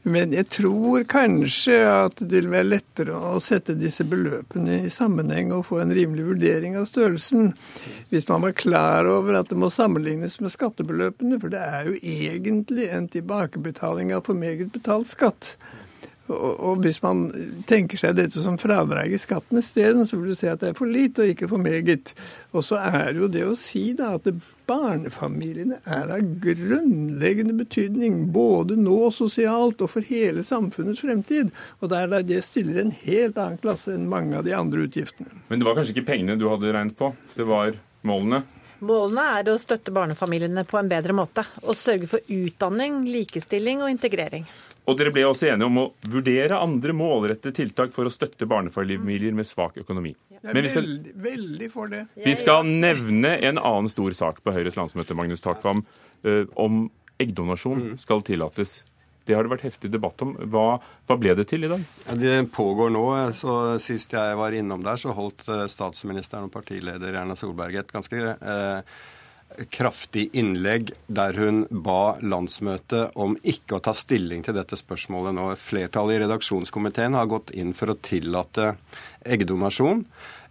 Men 0.10 0.34
jeg 0.34 0.50
tror 0.58 1.06
kanskje 1.14 1.78
at 1.94 2.26
det 2.26 2.42
vil 2.42 2.52
være 2.58 2.72
lettere 2.74 3.22
å 3.36 3.38
sette 3.44 3.78
disse 3.78 4.06
beløpene 4.10 4.82
i 4.88 4.94
sammenheng 4.94 5.54
og 5.54 5.68
få 5.70 5.84
en 5.84 5.94
rimelig 5.94 6.07
rimelig 6.08 6.26
vurdering 6.26 6.78
av 6.80 6.86
størrelsen. 6.88 7.54
Hvis 8.10 8.28
man 8.30 8.42
var 8.42 8.56
klar 8.56 9.06
over 9.12 9.40
at 9.40 9.50
det 9.52 9.58
må 9.60 9.70
sammenlignes 9.70 10.40
med 10.42 10.54
skattebeløpene, 10.54 11.40
for 11.42 11.52
det 11.52 11.60
er 11.60 11.90
jo 11.90 11.98
egentlig 12.00 12.88
en 12.90 13.10
tilbakebetaling 13.12 14.14
av 14.16 14.24
for 14.28 14.38
meget 14.38 14.72
betalt 14.72 15.12
skatt. 15.12 15.56
Og, 16.28 16.82
hvis 16.84 17.00
man 17.04 17.28
tenker 17.70 18.00
seg 18.00 18.18
dette 18.18 18.42
som 18.44 18.58
fradrag 18.60 19.14
i 19.16 19.20
skatten 19.22 19.62
isteden, 19.62 20.06
så 20.08 20.20
vil 20.20 20.34
du 20.34 20.38
se 20.38 20.50
at 20.52 20.62
det 20.64 20.72
er 20.74 20.78
for 20.78 20.90
lite 20.92 21.24
og 21.24 21.32
ikke 21.34 21.50
for 21.52 21.64
meget. 21.64 22.12
Og 22.52 22.66
så 22.68 22.82
er 22.84 23.14
det 23.14 23.22
jo 23.22 23.30
det 23.32 23.46
å 23.48 23.56
si 23.60 23.86
da 23.98 24.14
at 24.18 24.28
barnefamiliene 24.68 25.80
er 25.86 26.12
av 26.18 26.28
grunnleggende 26.44 27.56
betydning 27.62 28.26
både 28.36 28.76
nå 28.80 29.00
sosialt 29.16 29.82
og 29.86 29.94
for 29.94 30.12
hele 30.12 30.44
samfunnets 30.44 31.06
fremtid. 31.06 31.54
Og 31.80 31.94
der 31.94 32.12
det 32.28 32.44
stiller 32.46 32.84
en 32.84 32.94
helt 33.06 33.40
annen 33.40 33.62
klasse 33.64 33.96
enn 33.96 34.10
mange 34.12 34.36
av 34.38 34.46
de 34.48 34.56
andre 34.58 34.88
utgiftene. 34.88 35.32
Men 35.48 35.62
det 35.62 35.70
var 35.70 35.80
kanskje 35.80 35.96
ikke 35.96 36.10
pengene 36.12 36.40
du 36.40 36.50
hadde 36.52 36.76
regnet 36.76 37.00
på, 37.00 37.14
det 37.40 37.48
var 37.48 37.76
målene? 38.08 38.44
Målene 38.86 39.24
er 39.40 39.48
å 39.50 39.58
støtte 39.58 39.94
barnefamiliene 39.94 40.62
på 40.68 40.78
en 40.78 40.90
bedre 40.92 41.16
måte. 41.18 41.42
Og 41.66 41.78
sørge 41.78 42.10
for 42.12 42.22
utdanning, 42.30 43.06
likestilling 43.10 43.82
og 43.82 43.90
integrering. 43.90 44.46
Og 44.88 44.96
dere 44.96 45.12
ble 45.12 45.26
også 45.28 45.50
enige 45.52 45.68
om 45.68 45.80
å 45.82 45.86
vurdere 46.08 46.60
andre 46.64 46.94
målrettede 46.96 47.56
tiltak 47.60 47.92
for 47.96 48.08
å 48.08 48.14
støtte 48.14 48.48
barnefamilier 48.48 49.36
med 49.36 49.48
svak 49.48 49.82
økonomi. 49.82 50.14
Men 50.46 50.64
vi 50.64 50.72
skal, 50.72 50.88
veldig, 51.28 51.68
for 51.74 51.92
det. 51.92 52.06
Vi 52.24 52.36
skal 52.40 52.68
nevne 52.68 53.34
en 53.50 53.60
annen 53.60 53.92
stor 53.92 54.16
sak 54.16 54.40
på 54.46 54.54
Høyres 54.56 54.78
landsmøte, 54.80 55.18
Magnus 55.18 55.44
Takvam, 55.44 55.84
eh, 56.24 56.46
om 56.56 56.86
eggdonasjon 57.20 57.84
mm. 57.84 57.98
skal 58.00 58.24
tillates. 58.24 58.80
Det 59.28 59.36
har 59.36 59.44
det 59.44 59.52
vært 59.52 59.66
heftig 59.68 59.92
debatt 59.92 60.24
om. 60.24 60.38
Hva, 60.48 60.78
hva 60.80 61.20
ble 61.20 61.36
det 61.36 61.50
til 61.52 61.68
i 61.68 61.72
dag? 61.72 61.84
Ja, 62.06 62.16
det 62.22 62.36
pågår 62.56 62.94
nå. 62.96 63.04
så 63.36 63.76
Sist 63.84 64.16
jeg 64.16 64.40
var 64.40 64.56
innom 64.56 64.86
der, 64.86 64.96
så 65.02 65.12
holdt 65.18 65.44
eh, 65.52 65.66
statsministeren 65.72 66.48
og 66.48 66.54
partileder 66.56 67.12
Erna 67.12 67.36
Solberg 67.36 67.82
et 67.82 67.92
ganske 67.92 68.24
eh, 68.38 68.98
kraftig 69.74 70.30
innlegg 70.38 70.92
der 71.08 71.38
hun 71.40 71.66
ba 71.70 72.18
landsmøtet 72.22 73.18
om 73.20 73.36
ikke 73.42 73.78
å 73.78 73.84
ta 73.84 73.94
stilling 73.98 74.44
til 74.46 74.58
dette 74.58 74.78
spørsmålet 74.80 75.36
nå. 75.38 75.50
Flertallet 75.60 76.18
i 76.18 76.24
redaksjonskomiteen 76.26 77.18
har 77.18 77.30
gått 77.32 77.54
inn 77.58 77.74
for 77.78 77.94
å 77.94 78.00
tillate 78.02 78.76
eggdonasjon. 79.26 80.04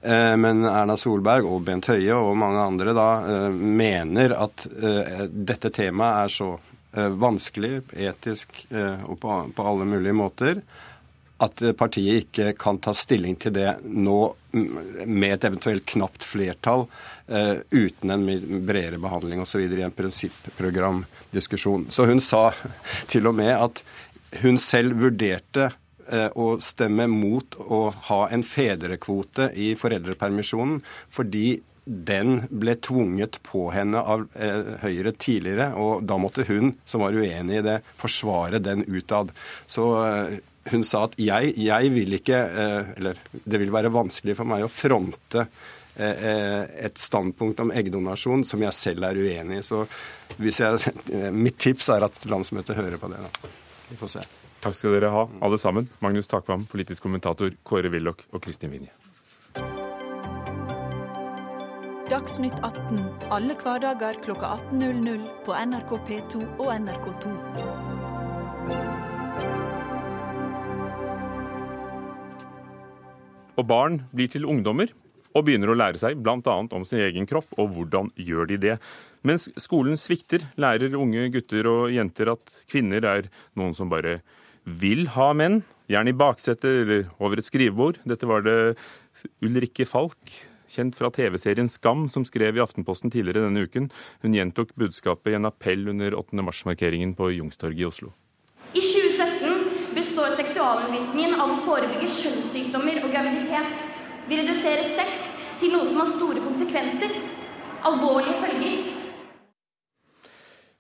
Eh, 0.07 0.37
men 0.37 0.65
Erna 0.65 0.97
Solberg 1.01 1.49
og 1.49 1.65
Bent 1.67 1.89
Høie 1.91 2.15
og 2.15 2.37
mange 2.39 2.63
andre 2.63 2.95
da 2.97 3.09
eh, 3.27 3.51
mener 3.51 4.37
at 4.37 4.67
eh, 4.71 5.25
dette 5.31 5.73
temaet 5.75 6.25
er 6.27 6.35
så 6.41 6.55
vanskelig 6.97 7.83
etisk 7.93 8.55
og 8.73 9.19
på 9.21 9.65
alle 9.69 9.85
mulige 9.85 10.15
måter 10.17 10.63
at 11.45 11.61
partiet 11.77 12.23
ikke 12.23 12.55
kan 12.57 12.79
ta 12.81 12.95
stilling 12.97 13.35
til 13.37 13.53
det 13.53 13.75
nå 13.85 14.15
med 14.57 15.35
et 15.35 15.45
eventuelt 15.45 15.85
knapt 15.93 16.25
flertall 16.25 16.87
uten 17.27 18.13
en 18.15 18.23
bredere 18.69 19.01
behandling 19.03 19.41
osv. 19.43 19.65
i 19.67 19.83
en 19.83 19.95
prinsipprogramdiskusjon. 19.95 21.89
Så 21.91 22.07
hun 22.07 22.23
sa 22.23 22.53
til 23.11 23.27
og 23.27 23.35
med 23.35 23.51
at 23.55 23.83
hun 24.43 24.59
selv 24.63 24.99
vurderte 25.01 25.71
uh, 26.13 26.31
å 26.39 26.57
stemme 26.63 27.09
mot 27.11 27.59
å 27.59 27.89
ha 28.11 28.21
en 28.31 28.45
fedrekvote 28.47 29.51
i 29.59 29.73
foreldrepermisjonen 29.79 30.79
fordi 31.15 31.49
den 31.87 32.41
ble 32.51 32.75
tvunget 32.83 33.39
på 33.47 33.69
henne 33.71 34.01
av 34.03 34.25
eh, 34.35 34.73
Høyre 34.83 35.13
tidligere, 35.15 35.69
og 35.79 36.03
da 36.03 36.19
måtte 36.19 36.43
hun, 36.49 36.73
som 36.83 37.05
var 37.05 37.15
uenig 37.15 37.61
i 37.61 37.63
det, 37.63 37.77
forsvare 38.01 38.59
den 38.59 38.83
utad. 38.91 39.31
Så 39.71 39.87
eh, 40.03 40.41
hun 40.73 40.83
sa 40.87 41.05
at 41.07 41.15
jeg, 41.23 41.53
jeg 41.63 41.93
vil 41.95 42.17
ikke 42.19 42.39
eh, 42.43 42.91
Eller 42.99 43.21
det 43.31 43.61
vil 43.63 43.71
være 43.71 43.95
vanskelig 43.95 44.35
for 44.35 44.51
meg 44.51 44.67
å 44.67 44.73
fronte 44.73 45.45
eh, 45.45 45.47
eh, 45.47 45.75
et 45.97 46.99
standpunkt 47.01 47.61
om 47.65 47.71
eggdonasjon 47.73 48.45
som 48.45 48.63
jeg 48.65 48.77
selv 48.77 49.07
er 49.09 49.17
uenig 49.17 49.61
i. 49.63 49.65
Så 49.65 49.85
jeg, 50.37 50.95
mitt 51.47 51.59
tips 51.63 51.89
er 51.95 52.05
at 52.09 52.27
landsmøtet 52.29 52.77
hører 52.77 53.01
på 53.01 53.11
det. 53.13 53.23
Da. 53.25 53.55
Vi 53.89 53.97
får 54.01 54.13
se. 54.19 54.27
Takk 54.61 54.75
skal 54.75 54.97
dere 54.97 55.13
ha, 55.15 55.27
alle 55.47 55.59
sammen. 55.61 55.89
Magnus 56.03 56.29
Takvam, 56.31 56.67
politisk 56.69 57.05
kommentator, 57.07 57.53
Kåre 57.67 57.93
Willoch 57.93 58.25
og 58.33 58.43
Kristin 58.45 58.73
Vinje. 58.75 58.93
Dagsnytt 62.07 62.55
18 62.63 63.01
alle 63.35 63.55
hverdager 63.59 64.19
klokka 64.23 64.53
18.00 64.71 65.25
på 65.43 65.55
NRK 65.71 65.95
P2 66.07 66.43
og 66.63 66.69
NRK2. 66.71 67.33
Og 73.57 73.67
barn 73.67 73.99
blir 74.15 74.31
til 74.31 74.47
ungdommer 74.47 74.93
og 75.37 75.45
begynner 75.47 75.73
å 75.73 75.77
lære 75.77 76.01
seg 76.01 76.17
bl.a. 76.25 76.57
om 76.65 76.89
sin 76.89 77.05
egen 77.05 77.29
kropp, 77.29 77.53
og 77.61 77.75
hvordan 77.77 78.09
gjør 78.17 78.49
de 78.53 78.61
det. 78.63 78.75
Mens 79.27 79.49
skolen 79.61 79.99
svikter, 80.01 80.47
lærer 80.61 80.97
unge 80.97 81.29
gutter 81.35 81.69
og 81.69 81.93
jenter 81.93 82.33
at 82.33 82.53
kvinner 82.71 83.05
er 83.05 83.31
noen 83.59 83.77
som 83.77 83.93
bare 83.93 84.21
vil 84.67 85.07
ha 85.15 85.31
menn, 85.37 85.61
gjerne 85.91 86.11
i 86.11 86.19
baksetet 86.19 86.83
eller 86.83 87.09
over 87.23 87.39
et 87.39 87.47
skrivebord. 87.47 88.01
Dette 88.09 88.27
var 88.27 88.43
det 88.47 88.59
Ulrikke 89.45 89.87
Falk, 89.87 90.35
kjent 90.71 90.97
fra 90.99 91.13
TV-serien 91.15 91.71
Skam, 91.71 92.07
som 92.11 92.27
skrev 92.27 92.59
i 92.59 92.63
Aftenposten 92.65 93.13
tidligere 93.13 93.47
denne 93.47 93.67
uken. 93.67 93.91
Hun 94.25 94.35
gjentok 94.35 94.75
budskapet 94.79 95.33
i 95.33 95.39
en 95.39 95.49
appell 95.49 95.87
under 95.93 96.19
8. 96.19 96.43
mars-markeringen 96.43 97.15
på 97.19 97.31
Jungstorget 97.37 97.85
i 97.85 97.89
Oslo. 97.89 98.13
I 98.75 98.83
2017 98.83 99.95
består 99.97 100.35
seksualundervisningen 100.41 101.39
av 101.39 101.55
å 101.55 101.61
forebygge 101.69 102.11
kjønnssykdommer 102.19 103.05
og 103.05 103.15
graviditet. 103.15 103.96
Vi 104.27 104.35
reduserer 104.35 104.83
sex 104.97 105.21
til 105.61 105.71
noe 105.71 105.87
som 105.87 106.01
har 106.03 106.09
store 106.17 106.41
konsekvenser. 106.43 107.13
Alvorlige 107.87 108.33
følger. 108.43 108.79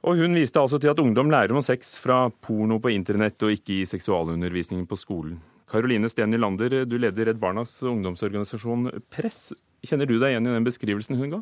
Og 0.06 0.18
hun 0.18 0.34
viste 0.34 0.58
altså 0.58 0.80
til 0.82 0.90
at 0.90 0.98
ungdom 1.02 1.30
lærer 1.30 1.54
om 1.54 1.62
sex 1.62 1.92
fra 2.02 2.24
porno 2.42 2.80
på 2.82 2.90
internett 2.90 3.38
og 3.46 3.54
ikke 3.54 3.80
i 3.80 3.86
seksualundervisningen 3.86 4.86
på 4.90 4.98
skolen. 4.98 5.38
Karoline 5.70 6.10
Steen 6.10 6.34
Nylander, 6.34 6.82
du 6.90 6.98
leder 6.98 7.30
Redd 7.30 7.38
Barnas 7.42 7.78
ungdomsorganisasjon 7.86 8.90
Press. 9.14 9.52
Kjenner 9.86 10.10
du 10.10 10.18
deg 10.18 10.34
igjen 10.34 10.50
i 10.50 10.54
den 10.56 10.66
beskrivelsen 10.66 11.18
hun 11.18 11.36
ga? 11.36 11.40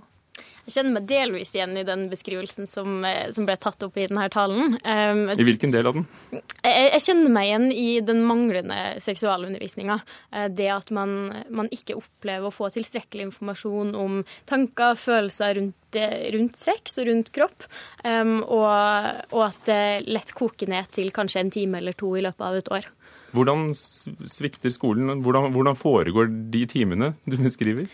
Jeg 0.64 0.78
kjenner 0.78 0.94
meg 0.96 1.08
delvis 1.08 1.50
igjen 1.52 1.74
i 1.76 1.84
den 1.84 2.06
beskrivelsen 2.08 2.68
som, 2.68 3.04
eh, 3.04 3.28
som 3.36 3.44
ble 3.44 3.56
tatt 3.60 3.82
opp 3.84 3.98
i 4.00 4.06
denne 4.08 4.24
talen. 4.32 4.78
Um, 4.80 5.26
I 5.28 5.44
hvilken 5.44 5.74
del 5.74 5.90
av 5.90 5.98
den? 5.98 6.06
Jeg, 6.32 6.86
jeg, 6.94 7.02
kjenner 7.04 7.34
meg 7.34 7.50
igjen 7.50 7.66
i 7.72 7.88
den 8.00 8.22
manglende 8.24 8.78
seksualundervisninga. 9.04 9.98
Eh, 10.32 10.48
det 10.48 10.70
at 10.72 10.92
man, 10.96 11.28
man, 11.52 11.68
ikke 11.74 11.98
opplever 12.00 12.48
å 12.48 12.54
få 12.54 12.70
tilstrekkelig 12.72 13.28
informasjon 13.28 13.92
om 13.98 14.22
tanker, 14.48 14.96
følelser 14.96 15.60
rundt, 15.60 16.00
rundt 16.34 16.58
sex 16.58 16.96
og 17.02 17.10
rundt 17.10 17.32
kropp. 17.36 17.68
Um, 18.00 18.38
og, 18.48 19.22
og 19.36 19.46
at 19.50 19.68
det 19.68 19.82
lett 20.08 20.32
koker 20.36 20.72
ned 20.72 20.88
til 20.96 21.12
kanskje 21.14 21.44
en 21.44 21.52
time 21.52 21.82
eller 21.82 21.96
to 21.98 22.16
i 22.16 22.24
løpet 22.24 22.48
av 22.48 22.60
et 22.62 22.72
år. 22.80 22.88
Hvordan 23.34 23.72
svikter 23.74 24.70
skolen? 24.70 25.10
Hvordan, 25.24 25.50
hvordan 25.54 25.76
foregår 25.76 26.28
de 26.54 26.64
timene 26.70 27.12
du 27.26 27.36
beskriver? 27.42 27.88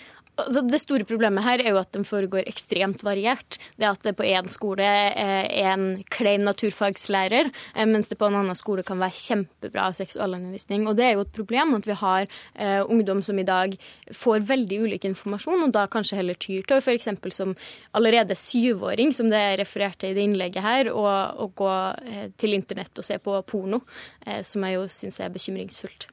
Altså, 0.46 0.62
det 0.66 0.80
store 0.82 1.06
problemet 1.08 1.44
her 1.44 1.62
er 1.62 1.74
jo 1.74 1.80
at 1.80 1.92
den 1.96 2.06
foregår 2.08 2.48
ekstremt 2.50 3.04
variert. 3.06 3.58
Det 3.80 3.88
at 3.88 4.04
det 4.06 4.16
på 4.18 4.26
én 4.26 4.48
skole 4.50 4.84
er 4.84 5.48
en 5.70 6.02
klein 6.12 6.44
naturfagslærer, 6.46 7.50
eh, 7.74 7.88
mens 7.88 8.10
det 8.10 8.18
på 8.20 8.28
en 8.28 8.38
annen 8.40 8.58
skole 8.58 8.84
kan 8.86 9.00
være 9.00 9.16
kjempebra 9.16 9.90
seksualundervisning. 9.96 10.86
Og 10.88 10.96
det 10.98 11.06
er 11.06 11.16
jo 11.16 11.24
et 11.26 11.34
problem 11.36 11.76
at 11.78 11.88
vi 11.88 11.96
har 12.00 12.26
eh, 12.26 12.80
ungdom 12.84 13.22
som 13.26 13.38
i 13.38 13.46
dag 13.46 13.76
får 14.12 14.46
veldig 14.50 14.80
ulik 14.86 15.06
informasjon, 15.08 15.66
og 15.66 15.74
da 15.76 15.86
kanskje 15.90 16.20
heller 16.20 16.38
tyr 16.40 16.64
til 16.66 16.80
f.eks. 16.80 17.10
som 17.34 17.54
allerede 17.96 18.36
syvåring, 18.38 19.14
som 19.16 19.30
det 19.30 19.40
er 19.40 19.58
referert 19.60 20.00
til 20.00 20.14
i 20.14 20.18
det 20.18 20.26
innlegget 20.28 20.64
her, 20.64 20.92
å 20.92 21.50
gå 21.56 21.74
eh, 22.06 22.26
til 22.40 22.56
internett 22.56 22.98
og 22.98 23.06
se 23.06 23.18
på 23.22 23.36
porno, 23.48 23.82
eh, 24.26 24.42
som 24.46 24.64
jeg 24.66 24.78
jo 24.78 24.88
syns 25.00 25.20
er 25.20 25.32
bekymringsfullt. 25.34 26.10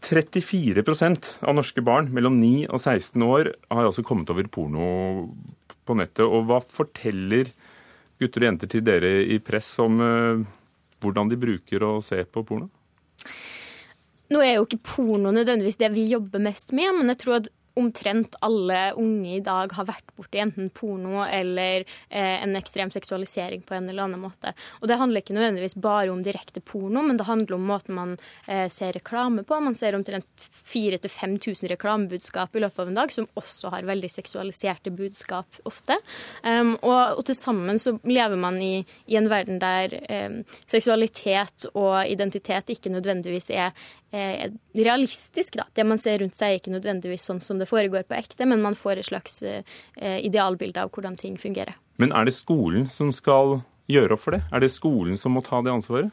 34% 0.00 1.32
av 1.44 1.56
norske 1.56 1.82
barn 1.84 2.08
mellom 2.14 2.38
9 2.40 2.68
og 2.70 2.80
16 2.80 3.24
år 3.26 3.52
har 3.70 3.84
altså 3.84 4.04
kommet 4.06 4.30
over 4.32 4.48
porno 4.52 4.86
på 5.86 5.96
nettet. 5.98 6.24
Og 6.24 6.48
hva 6.48 6.60
forteller 6.64 7.52
gutter 8.20 8.44
og 8.44 8.50
jenter 8.50 8.70
til 8.72 8.84
dere 8.84 9.12
i 9.24 9.38
press 9.44 9.72
om 9.82 10.00
uh, 10.00 10.42
hvordan 11.00 11.30
de 11.30 11.40
bruker 11.40 11.84
å 11.86 11.94
se 12.04 12.20
på 12.24 12.44
porno? 12.48 12.68
Nå 14.30 14.42
er 14.44 14.58
jo 14.58 14.66
ikke 14.66 14.84
porno 14.86 15.32
nødvendigvis 15.34 15.80
det 15.80 15.90
vi 15.94 16.06
jobber 16.12 16.42
mest 16.42 16.74
med, 16.76 16.92
men 17.00 17.10
jeg 17.12 17.22
tror 17.24 17.40
at 17.40 17.48
omtrent 17.78 18.36
alle 18.40 18.92
unge 18.98 19.36
i 19.36 19.42
dag 19.44 19.72
har 19.76 19.88
vært 19.88 20.14
borti 20.16 20.40
enten 20.42 20.70
porno 20.74 21.24
eller 21.24 21.84
eh, 22.08 22.42
en 22.42 22.56
ekstrem 22.58 22.90
seksualisering 22.90 23.62
på 23.66 23.76
en 23.76 23.88
eller 23.88 24.06
annen 24.06 24.22
måte. 24.22 24.52
Og 24.80 24.88
det 24.90 24.98
handler 25.00 25.22
ikke 25.22 25.36
nødvendigvis 25.36 25.76
bare 25.80 26.10
om 26.12 26.22
direkte 26.24 26.62
porno, 26.64 27.02
men 27.06 27.20
det 27.20 27.28
handler 27.28 27.56
om 27.56 27.68
måten 27.70 27.96
man 27.96 28.16
eh, 28.46 28.66
ser 28.72 28.94
reklame 28.96 29.44
på. 29.46 29.60
Man 29.60 29.78
ser 29.78 29.96
omtrent 29.98 30.26
4000-5000 30.72 31.70
reklamebudskap 31.74 32.56
i 32.56 32.64
løpet 32.64 32.84
av 32.84 32.90
en 32.90 33.00
dag, 33.00 33.14
som 33.14 33.28
også 33.38 33.74
har 33.74 33.88
veldig 33.88 34.10
seksualiserte 34.10 34.92
budskap 34.94 35.60
ofte. 35.68 35.96
Um, 36.44 36.76
og, 36.80 37.18
og 37.20 37.24
til 37.28 37.36
sammen 37.38 37.78
så 37.80 37.96
lever 38.06 38.38
man 38.40 38.58
i, 38.62 38.84
i 39.10 39.18
en 39.20 39.30
verden 39.30 39.60
der 39.62 39.94
um, 40.00 40.40
seksualitet 40.70 41.68
og 41.74 42.06
identitet 42.08 42.72
ikke 42.74 42.92
nødvendigvis 42.92 43.50
er 43.54 43.70
eh, 43.70 43.99
realistisk. 44.10 45.56
Da. 45.60 45.66
Det 45.74 45.84
man 45.86 46.00
ser 46.02 46.18
rundt 46.22 46.38
seg, 46.38 46.54
er 46.54 46.60
ikke 46.60 46.74
nødvendigvis 46.74 47.26
sånn 47.28 47.42
som 47.44 47.60
det 47.60 47.68
foregår 47.70 48.06
på 48.08 48.18
ekte, 48.18 48.46
men 48.48 48.62
man 48.64 48.78
får 48.78 49.00
et 49.00 49.10
slags 49.10 49.40
eh, 49.46 49.62
idealbilde 50.00 50.82
av 50.82 50.90
hvordan 50.94 51.18
ting 51.20 51.38
fungerer. 51.38 51.76
Men 52.00 52.14
er 52.16 52.26
det 52.26 52.34
skolen 52.34 52.88
som 52.90 53.12
skal 53.14 53.60
gjøre 53.90 54.16
opp 54.16 54.24
for 54.24 54.36
det? 54.36 54.42
Er 54.50 54.62
det 54.62 54.72
skolen 54.72 55.18
som 55.20 55.36
må 55.36 55.44
ta 55.46 55.62
det 55.64 55.72
ansvaret? 55.72 56.10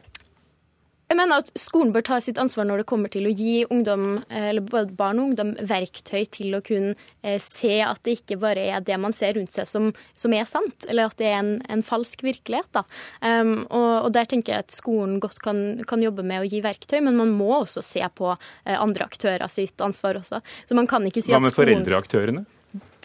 Jeg 1.07 1.15
mener 1.15 1.39
at 1.39 1.49
Skolen 1.55 1.93
bør 1.95 2.03
ta 2.03 2.17
sitt 2.19 2.39
ansvar 2.41 2.65
når 2.67 2.81
det 2.81 2.87
kommer 2.89 3.11
til 3.11 3.29
å 3.29 3.31
gi 3.31 3.61
ungdom, 3.71 4.17
eller 4.27 4.63
både 4.65 4.91
barn 4.97 5.21
og 5.21 5.29
ungdom 5.29 5.53
verktøy 5.69 6.25
til 6.35 6.57
å 6.57 6.59
kunne 6.65 6.97
eh, 7.23 7.37
se 7.39 7.77
at 7.85 8.01
det 8.03 8.17
ikke 8.19 8.35
bare 8.41 8.65
er 8.73 8.83
det 8.83 8.97
man 8.99 9.15
ser 9.15 9.37
rundt 9.37 9.55
seg 9.55 9.69
som, 9.69 9.87
som 10.19 10.35
er 10.35 10.43
sant, 10.49 10.87
eller 10.89 11.07
at 11.07 11.15
det 11.21 11.29
er 11.29 11.39
en, 11.39 11.53
en 11.71 11.85
falsk 11.85 12.25
virkelighet. 12.27 12.81
Um, 13.23 13.63
og, 13.69 13.87
og, 14.03 14.11
Der 14.17 14.27
tenker 14.27 14.57
jeg 14.57 14.67
at 14.67 14.75
skolen 14.75 15.21
godt 15.23 15.39
kan, 15.45 15.79
kan, 15.87 16.03
jobbe 16.03 16.27
med 16.27 16.43
å 16.43 16.49
gi 16.51 16.59
verktøy, 16.65 16.99
men 17.07 17.15
man 17.19 17.31
må 17.39 17.53
også 17.61 17.85
se 17.85 18.03
på 18.19 18.33
eh, 18.35 18.75
andre 18.75 19.07
aktører 19.07 19.47
sitt 19.51 19.79
ansvar 19.83 20.19
også. 20.19 20.43
Så 20.67 20.75
man 20.75 20.91
kan 20.91 21.07
ikke 21.07 21.23
si 21.23 21.31
Hva 21.31 21.39
med 21.43 21.55
foreldreaktørene? 21.55 22.43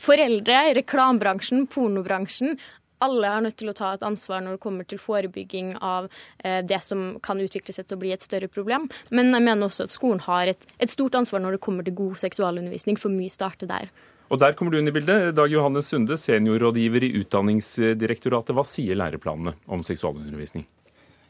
Foreldre, 0.02 0.62
reklamebransjen, 0.74 1.68
pornobransjen 1.70 2.56
alle 3.02 3.30
er 3.30 3.44
nødt 3.46 3.58
til 3.60 3.72
å 3.72 3.76
ta 3.76 3.92
et 3.96 4.06
ansvar 4.06 4.44
når 4.44 4.56
det 4.56 4.62
kommer 4.64 4.88
til 4.88 5.00
forebygging 5.02 5.74
av 5.80 6.08
eh, 6.44 6.60
det 6.66 6.80
som 6.84 7.18
kan 7.24 7.40
utvikle 7.42 7.74
seg 7.74 7.88
til 7.88 7.98
å 7.98 8.02
bli 8.04 8.14
et 8.14 8.24
større 8.24 8.50
problem. 8.52 8.88
Men 9.10 9.32
jeg 9.34 9.46
mener 9.48 9.68
også 9.68 9.88
at 9.88 9.94
skolen 9.94 10.22
har 10.28 10.52
et, 10.54 10.66
et 10.78 10.92
stort 10.92 11.18
ansvar 11.18 11.42
når 11.42 11.56
det 11.58 11.64
kommer 11.66 11.86
til 11.86 11.98
god 11.98 12.22
seksualundervisning, 12.22 13.00
for 13.00 13.12
mye 13.12 13.32
starter 13.32 13.70
der. 13.70 13.90
Og 14.32 14.40
der 14.40 14.54
kommer 14.56 14.72
du 14.72 14.78
inn 14.80 14.88
i 14.88 14.94
bildet. 14.94 15.34
Dag 15.36 15.52
Johannes 15.52 15.90
Sunde, 15.92 16.16
seniorrådgiver 16.16 17.04
i 17.04 17.10
Utdanningsdirektoratet. 17.20 18.54
Hva 18.56 18.64
sier 18.64 18.96
læreplanene 18.96 19.58
om 19.68 19.82
seksualundervisning? 19.84 20.64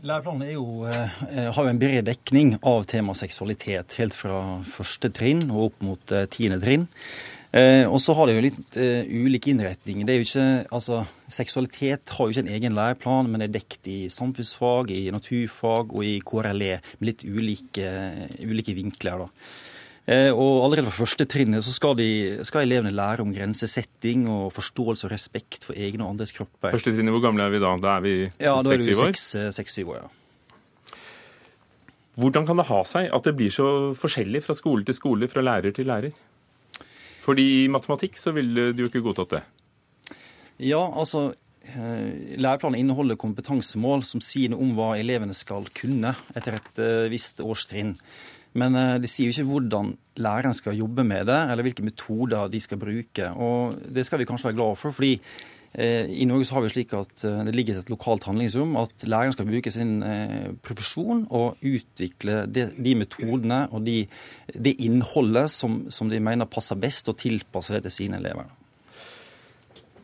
Læreplanene 0.06 0.52
jo, 0.54 0.84
eh, 0.86 1.50
har 1.54 1.62
jo 1.62 1.70
en 1.70 1.78
bred 1.78 2.04
dekning 2.06 2.56
av 2.66 2.84
tema 2.90 3.14
seksualitet, 3.14 3.94
helt 3.98 4.14
fra 4.18 4.38
første 4.66 5.10
trinn 5.14 5.44
og 5.50 5.68
opp 5.68 5.84
mot 5.86 6.14
eh, 6.14 6.26
tiende 6.26 6.58
trinn. 6.62 6.88
Eh, 7.52 7.84
og 7.84 7.98
så 8.00 8.14
har 8.16 8.28
det 8.28 8.34
jo 8.36 8.44
litt 8.46 8.76
eh, 8.80 9.02
ulik 9.04 9.50
innretning. 9.52 10.06
Det 10.08 10.14
er 10.14 10.22
jo 10.22 10.28
ikke, 10.28 10.46
altså, 10.72 11.02
Seksualitet 11.32 12.12
har 12.16 12.24
jo 12.24 12.32
ikke 12.32 12.44
en 12.46 12.54
egen 12.54 12.76
læreplan, 12.76 13.28
men 13.28 13.44
er 13.44 13.52
dekt 13.52 13.88
i 13.88 14.06
samfunnsfag, 14.12 14.92
i 14.92 15.10
naturfag 15.12 15.92
og 15.92 16.06
i 16.08 16.14
KRLE 16.24 16.78
med 16.80 17.06
litt 17.10 17.26
ulike, 17.28 17.92
ulike 18.40 18.76
vinkler. 18.76 19.26
da. 19.26 19.28
Eh, 20.02 20.30
og 20.32 20.64
allerede 20.64 20.88
fra 20.88 21.04
første 21.04 21.28
trinnet 21.30 21.62
så 21.62 21.74
skal, 21.76 21.94
de, 22.00 22.40
skal, 22.48 22.64
elevene 22.64 22.90
lære 22.96 23.22
om 23.22 23.30
grensesetting 23.36 24.24
og 24.32 24.48
forståelse 24.56 25.06
og 25.06 25.12
respekt 25.12 25.68
for 25.68 25.78
egne 25.78 26.02
og 26.06 26.16
andres 26.16 26.34
kropper. 26.34 26.72
Første 26.72 26.96
trinnet, 26.96 27.14
hvor 27.14 27.22
gamle 27.22 27.44
er 27.44 27.52
vi 27.52 27.62
da? 27.62 27.76
Da 27.78 27.94
er 27.98 28.02
vi 28.08 28.16
seks-syv 28.32 29.04
år? 29.04 29.12
Ja, 29.12 29.54
Seks-syv 29.60 29.94
år, 29.94 30.02
ja. 30.02 30.98
Hvordan 32.20 32.48
kan 32.48 32.58
det 32.60 32.68
ha 32.68 32.82
seg 32.84 33.12
at 33.12 33.28
det 33.28 33.36
blir 33.38 33.52
så 33.52 33.68
forskjellig 33.96 34.42
fra 34.44 34.56
skole 34.56 34.84
til 34.88 34.96
skole, 34.96 35.28
fra 35.32 35.44
lærer 35.44 35.72
til 35.76 35.88
lærer? 35.88 36.12
Fordi 37.22 37.46
i 37.62 37.70
matematikk 37.70 38.18
så 38.18 38.34
ville 38.34 38.72
du 38.74 38.84
jo 38.84 38.90
ikke 38.90 39.04
godtatt 39.04 39.36
det. 39.36 39.42
Ja, 40.62 40.82
altså 40.82 41.30
eh, 41.62 42.36
Læreplanen 42.42 42.80
inneholder 42.80 43.18
kompetansemål 43.20 44.04
som 44.06 44.22
sier 44.24 44.52
noe 44.52 44.64
om 44.66 44.74
hva 44.76 44.92
elevene 44.98 45.34
skal 45.36 45.68
kunne 45.76 46.16
etter 46.34 46.58
et 46.58 46.82
eh, 46.82 47.08
visst 47.12 47.42
årstrinn. 47.44 47.96
Men 48.58 48.76
de 49.00 49.08
sier 49.08 49.30
jo 49.30 49.32
ikke 49.32 49.48
hvordan 49.48 49.94
læreren 50.20 50.52
skal 50.52 50.76
jobbe 50.76 51.06
med 51.08 51.24
det, 51.30 51.38
eller 51.48 51.64
hvilke 51.64 51.86
metoder 51.86 52.50
de 52.52 52.58
skal 52.60 52.76
bruke. 52.82 53.30
Og 53.40 53.78
det 53.88 54.04
skal 54.04 54.20
vi 54.20 54.26
kanskje 54.28 54.50
være 54.50 54.58
glad 54.58 54.76
for, 54.76 54.92
fordi 54.92 55.14
Eh, 55.16 55.51
I 55.74 56.26
Norge 56.28 56.44
så 56.44 56.58
har 56.58 56.66
vi 56.66 56.70
slik 56.74 56.90
at 56.92 57.22
eh, 57.24 57.38
det 57.48 57.54
ligger 57.56 57.78
et 57.80 57.88
lokalt 57.88 58.26
handlingsrom, 58.28 58.74
at 58.76 59.06
læreren 59.08 59.32
skal 59.32 59.48
bruke 59.48 59.70
sin 59.72 60.02
eh, 60.04 60.50
profesjon 60.60 61.22
og 61.32 61.62
utvikle 61.64 62.42
de, 62.44 62.66
de 62.76 62.92
metodene 63.00 63.62
og 63.72 63.86
de, 63.86 64.02
det 64.52 64.74
innholdet 64.84 65.48
som, 65.48 65.86
som, 65.88 66.10
de 66.12 66.20
mener 66.20 66.50
passer 66.50 66.76
best, 66.76 67.08
og 67.08 67.16
tilpasse 67.22 67.72
det 67.72 67.86
til 67.86 67.96
sine 68.02 68.20
elever. 68.20 68.50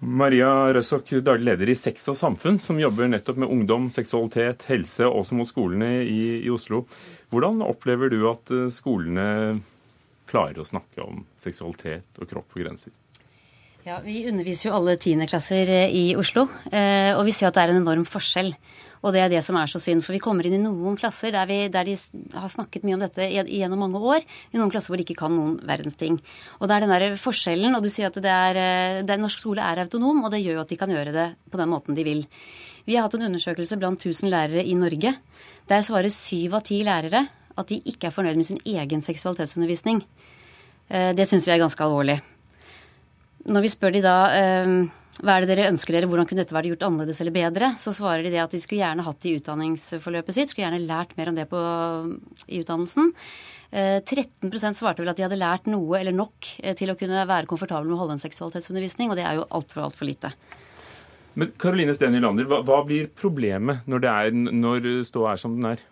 Maria 0.00 0.70
Røsok, 0.72 1.10
daglig 1.26 1.50
leder 1.50 1.72
i 1.72 1.76
Sex 1.76 2.06
og 2.08 2.16
samfunn, 2.16 2.56
som 2.62 2.78
jobber 2.80 3.10
nettopp 3.10 3.42
med 3.42 3.52
ungdom, 3.52 3.90
seksualitet, 3.92 4.64
helse, 4.70 5.04
også 5.04 5.36
mot 5.36 5.50
skolene 5.50 5.98
i, 6.06 6.20
i 6.46 6.52
Oslo. 6.54 6.86
Hvordan 7.34 7.60
opplever 7.66 8.14
du 8.14 8.22
at 8.30 8.54
skolene 8.72 9.58
klarer 10.30 10.62
å 10.62 10.68
snakke 10.70 11.04
om 11.04 11.26
seksualitet 11.36 12.22
og 12.22 12.30
kropp 12.30 12.56
og 12.56 12.62
grenser? 12.62 12.94
Ja, 13.88 14.02
Vi 14.04 14.26
underviser 14.28 14.68
jo 14.68 14.74
alle 14.76 14.98
tiendeklasser 15.00 15.70
eh, 15.72 15.94
i 15.96 16.02
Oslo, 16.18 16.42
eh, 16.68 17.14
og 17.16 17.22
vi 17.24 17.32
ser 17.32 17.48
at 17.48 17.56
det 17.56 17.62
er 17.62 17.70
en 17.72 17.78
enorm 17.80 18.02
forskjell. 18.04 18.50
Og 19.00 19.14
det 19.14 19.22
er 19.22 19.30
det 19.32 19.40
som 19.46 19.56
er 19.56 19.70
så 19.70 19.80
synd. 19.80 20.02
For 20.04 20.12
vi 20.12 20.20
kommer 20.20 20.44
inn 20.44 20.58
i 20.58 20.60
noen 20.60 20.98
klasser 20.98 21.32
der, 21.32 21.48
vi, 21.48 21.56
der 21.72 21.88
de 21.88 21.94
har 22.34 22.52
snakket 22.52 22.84
mye 22.84 22.98
om 22.98 23.04
dette 23.06 23.30
gjennom 23.30 23.80
mange 23.80 24.02
år. 24.12 24.26
I 24.52 24.60
noen 24.60 24.74
klasser 24.74 24.92
hvor 24.92 25.00
de 25.00 25.06
ikke 25.06 25.16
kan 25.22 25.32
noen 25.32 25.56
verdens 25.64 25.96
ting. 25.96 26.20
Og 26.58 26.68
det 26.68 26.76
er 26.76 26.84
den 26.84 26.92
der 26.92 27.16
forskjellen. 27.22 27.78
Og 27.78 27.86
du 27.86 27.88
sier 27.94 28.10
at 28.10 28.20
det 28.20 28.34
er, 28.34 28.60
eh, 28.60 29.00
det 29.08 29.20
norsk 29.22 29.40
skole 29.40 29.64
er 29.64 29.80
autonom, 29.86 30.20
og 30.26 30.34
det 30.36 30.44
gjør 30.44 30.58
jo 30.58 30.64
at 30.66 30.74
de 30.74 30.80
kan 30.84 30.92
gjøre 30.92 31.14
det 31.16 31.28
på 31.48 31.64
den 31.64 31.72
måten 31.72 31.96
de 31.96 32.04
vil. 32.04 32.24
Vi 32.84 32.98
har 32.98 33.08
hatt 33.08 33.16
en 33.16 33.24
undersøkelse 33.30 33.80
blant 33.80 34.04
1000 34.04 34.28
lærere 34.28 34.68
i 34.68 34.76
Norge. 34.76 35.16
Der 35.70 35.86
svarer 35.86 36.12
syv 36.12 36.60
av 36.60 36.68
ti 36.68 36.82
lærere 36.84 37.24
at 37.56 37.72
de 37.72 37.80
ikke 37.88 38.10
er 38.10 38.18
fornøyd 38.18 38.36
med 38.36 38.52
sin 38.52 38.60
egen 38.68 39.00
seksualitetsundervisning. 39.00 40.04
Det 40.88 41.26
syns 41.28 41.48
vi 41.48 41.52
er 41.52 41.60
ganske 41.60 41.84
alvorlig. 41.84 42.20
Når 43.48 43.64
vi 43.64 43.70
spør 43.72 43.94
de 43.94 44.04
da 44.04 44.16
eh, 44.36 44.72
hva 45.18 45.34
er 45.34 45.42
det 45.42 45.50
dere 45.50 45.70
ønsker 45.72 45.96
dere, 45.96 46.08
hvordan 46.10 46.28
kunne 46.28 46.44
dette 46.44 46.54
vært 46.54 46.68
gjort 46.70 46.84
annerledes 46.86 47.18
eller 47.22 47.34
bedre, 47.34 47.72
så 47.80 47.90
svarer 47.96 48.22
de 48.22 48.30
det 48.34 48.42
at 48.42 48.52
de 48.54 48.60
skulle 48.62 48.84
gjerne 48.84 49.06
hatt 49.06 49.22
det 49.24 49.30
i 49.30 49.38
utdanningsforløpet 49.40 50.36
sitt, 50.36 50.52
skulle 50.52 50.68
gjerne 50.68 50.84
lært 50.84 51.16
mer 51.18 51.32
om 51.32 51.38
det 51.38 51.48
på, 51.50 51.62
i 52.46 52.60
utdannelsen. 52.62 53.10
13 53.72 54.48
eh, 54.48 54.70
svarte 54.78 55.02
vel 55.02 55.10
at 55.10 55.18
de 55.18 55.26
hadde 55.26 55.40
lært 55.40 55.66
noe 55.68 55.98
eller 55.98 56.14
nok 56.14 56.52
eh, 56.62 56.76
til 56.78 56.92
å 56.92 56.96
kunne 56.98 57.26
være 57.28 57.50
komfortable 57.50 57.88
med 57.88 57.98
å 57.98 58.02
holde 58.04 58.16
en 58.16 58.22
seksualitetsundervisning, 58.22 59.10
og 59.10 59.18
det 59.18 59.26
er 59.26 59.40
jo 59.40 59.48
altfor 59.58 59.88
altfor 59.88 60.08
lite. 60.08 60.32
Men 61.38 61.52
Karoline 61.60 61.94
Steen 61.94 62.14
Nylander, 62.14 62.48
hva, 62.50 62.62
hva, 62.66 62.80
blir 62.86 63.10
problemet 63.10 63.84
når, 63.90 64.04
det 64.04 64.14
er, 64.14 64.38
når 64.62 64.88
ståa 65.06 65.34
er 65.34 65.42
som 65.42 65.58
den 65.58 65.72
er? 65.74 65.84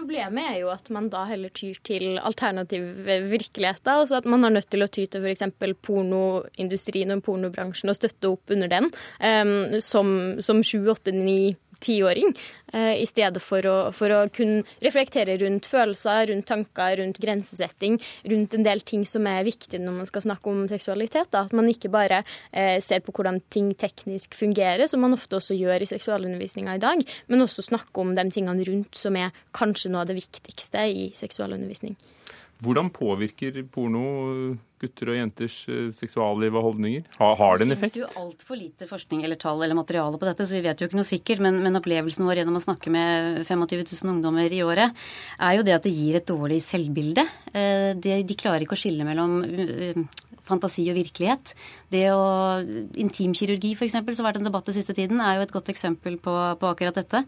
Problemet 0.00 0.46
er 0.48 0.58
jo 0.62 0.70
at 0.72 0.86
man 0.88 1.10
da 1.12 1.26
heller 1.28 1.52
tyr 1.52 1.76
til 1.84 2.16
alternative 2.16 3.18
virkeligheter. 3.28 4.00
Altså 4.00 4.16
at 4.16 4.28
man 4.30 4.46
er 4.46 4.54
nødt 4.54 4.70
til 4.72 4.80
å 4.80 4.88
ty 4.88 5.04
til 5.04 5.26
f.eks. 5.26 5.44
pornoindustrien 5.84 7.12
og 7.12 7.24
pornobransjen 7.26 7.92
og 7.92 7.98
støtte 7.98 8.30
opp 8.32 8.54
under 8.54 8.70
den 8.72 8.88
um, 8.88 9.76
som, 9.84 10.40
som 10.40 10.62
7, 10.64 10.88
8, 10.88 11.12
9 11.12 11.36
tiåring, 11.80 12.34
eh, 12.72 13.00
i 13.02 13.06
stedet 13.08 13.42
for 13.42 13.66
å, 13.66 13.76
for 13.96 14.12
å 14.14 14.20
kunne 14.32 14.64
reflektere 14.84 15.36
rundt 15.40 15.68
følelser, 15.70 16.28
rundt 16.30 16.48
tanker, 16.50 16.98
rundt 17.00 17.20
grensesetting, 17.22 17.98
rundt 18.32 18.54
en 18.56 18.66
del 18.66 18.84
ting 18.86 19.06
som 19.08 19.26
er 19.30 19.46
viktige 19.46 19.82
når 19.82 19.98
man 20.00 20.10
skal 20.10 20.26
snakke 20.28 20.52
om 20.52 20.62
seksualitet. 20.70 21.32
Da. 21.32 21.44
At 21.48 21.56
man 21.56 21.70
ikke 21.70 21.92
bare 21.92 22.22
eh, 22.52 22.78
ser 22.84 23.04
på 23.04 23.14
hvordan 23.16 23.42
ting 23.50 23.72
teknisk 23.78 24.36
fungerer, 24.38 24.86
som 24.90 25.02
man 25.04 25.16
ofte 25.16 25.40
også 25.40 25.56
gjør 25.58 25.84
i 25.84 25.90
seksualundervisninga 25.90 26.76
i 26.76 26.84
dag, 26.84 27.04
men 27.28 27.46
også 27.46 27.66
snakke 27.66 28.04
om 28.04 28.14
de 28.16 28.28
tingene 28.30 28.66
rundt 28.68 28.96
som 28.98 29.16
er 29.18 29.34
kanskje 29.56 29.92
noe 29.92 30.04
av 30.04 30.10
det 30.10 30.20
viktigste 30.20 30.86
i 30.90 31.10
seksualundervisning. 31.16 31.96
Hvordan 32.60 32.90
påvirker 32.92 33.62
porno 33.72 34.04
gutter 34.80 35.10
og 35.12 35.18
jenters 35.18 35.56
eh, 35.68 35.88
seksualliv 35.94 36.56
og 36.56 36.66
holdninger? 36.70 37.04
Har, 37.18 37.34
har 37.40 37.60
det 37.60 37.66
en 37.66 37.74
effekt? 37.74 37.96
Det 37.96 38.02
finnes 38.02 38.16
jo 38.16 38.24
altfor 38.24 38.60
lite 38.60 38.88
forskning 38.88 39.24
eller 39.26 39.40
tall 39.40 39.64
eller 39.64 39.78
materiale 39.78 40.20
på 40.20 40.28
dette, 40.28 40.46
så 40.48 40.56
vi 40.56 40.64
vet 40.64 40.80
jo 40.80 40.88
ikke 40.88 41.00
noe 41.00 41.08
sikkert. 41.08 41.42
Men, 41.44 41.60
men, 41.64 41.76
opplevelsen 41.80 42.26
vår 42.28 42.42
gjennom 42.42 42.60
å 42.60 42.64
snakke 42.64 42.92
med 42.92 43.42
25 43.48 43.76
000 43.76 44.14
ungdommer 44.14 44.56
i 44.56 44.62
året, 44.64 44.96
er 45.40 45.58
jo 45.58 45.66
det 45.66 45.76
at 45.76 45.86
det 45.86 45.94
gir 45.96 46.20
et 46.20 46.28
dårlig 46.28 46.60
selvbilde. 46.64 47.26
Eh, 47.52 47.92
de, 47.96 48.16
de 48.24 48.40
klarer 48.40 48.66
ikke 48.66 48.78
å 48.78 48.82
skille 48.82 49.08
mellom 49.08 49.40
eh, 49.44 50.04
fantasi 50.50 50.88
og 50.90 50.98
virkelighet. 50.98 51.54
Det 51.90 52.06
å 52.14 52.22
Intimkirurgi, 53.02 53.72
f.eks., 53.74 53.96
som 53.96 54.24
har 54.24 54.30
vært 54.30 54.40
en 54.40 54.46
debatt 54.46 54.68
den 54.68 54.76
siste 54.76 54.94
tiden, 54.96 55.22
er 55.22 55.38
jo 55.38 55.46
et 55.46 55.54
godt 55.54 55.72
eksempel 55.72 56.20
på, 56.22 56.34
på, 56.60 56.70
akkurat 56.70 57.00
dette. 57.00 57.24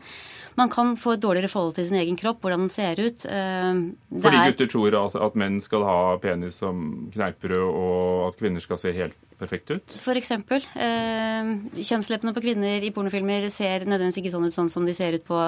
Man 0.58 0.70
kan 0.72 0.94
få 1.00 1.16
et 1.16 1.24
dårligere 1.24 1.50
forhold 1.50 1.74
til 1.78 1.88
sin 1.88 1.98
egen 1.98 2.18
kropp, 2.20 2.42
hvordan 2.44 2.66
den 2.66 2.74
ser 2.74 3.00
ut. 3.00 3.26
Det 3.26 4.22
Fordi 4.22 4.44
gutter 4.52 4.70
tror 4.70 4.98
at, 5.00 5.18
at 5.28 5.38
menn 5.38 5.58
skal 5.64 5.86
ha 5.88 5.98
penis 6.22 6.60
som 6.62 7.10
kneippbrød, 7.14 7.66
og 7.66 8.30
at 8.30 8.38
kvinner 8.38 8.62
skal 8.62 8.80
se 8.80 8.94
helt 8.94 9.18
perfekt 9.42 9.72
ut? 9.74 9.98
For 10.02 10.18
eksempel. 10.18 10.62
Eh, 10.78 11.50
kjønnsleppene 11.82 12.34
på 12.36 12.44
kvinner 12.44 12.84
i 12.84 12.92
pornofilmer 12.94 13.48
ser 13.52 13.86
nødvendigvis 13.88 14.22
ikke 14.22 14.34
sånn 14.34 14.46
ut 14.46 14.54
sånn 14.54 14.70
som 14.72 14.86
de 14.86 14.94
ser 14.96 15.18
ut 15.18 15.26
på, 15.26 15.38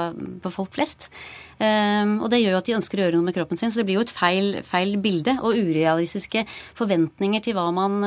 på 0.43 0.55
folk 0.55 0.75
flest. 0.75 1.11
Um, 1.55 2.17
og 2.25 2.33
det 2.33 2.41
gjør 2.41 2.57
jo 2.57 2.59
at 2.59 2.67
de 2.67 2.75
ønsker 2.75 2.99
å 2.99 3.05
gjøre 3.05 3.19
noe 3.21 3.29
med 3.29 3.37
kroppen 3.37 3.59
sin, 3.61 3.71
så 3.71 3.79
det 3.79 3.85
blir 3.87 4.01
jo 4.01 4.03
et 4.03 4.11
feil, 4.11 4.57
feil 4.67 4.97
bilde 4.99 5.37
og 5.39 5.55
urealistiske 5.55 6.43
forventninger 6.75 7.45
til 7.45 7.55
man, 7.55 8.01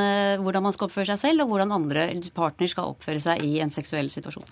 hvordan 0.43 0.65
man 0.65 0.75
skal 0.75 0.89
oppføre 0.89 0.96
seg 1.05 1.19
selv, 1.21 1.43
og 1.43 1.51
hvordan 1.51 1.75
andre 1.75 2.07
partner 2.33 2.67
skal 2.71 2.93
oppføre 2.93 3.21
seg 3.21 3.43
i 3.45 3.59
en 3.61 3.69
seksuell 3.73 4.09
situasjon. 4.09 4.47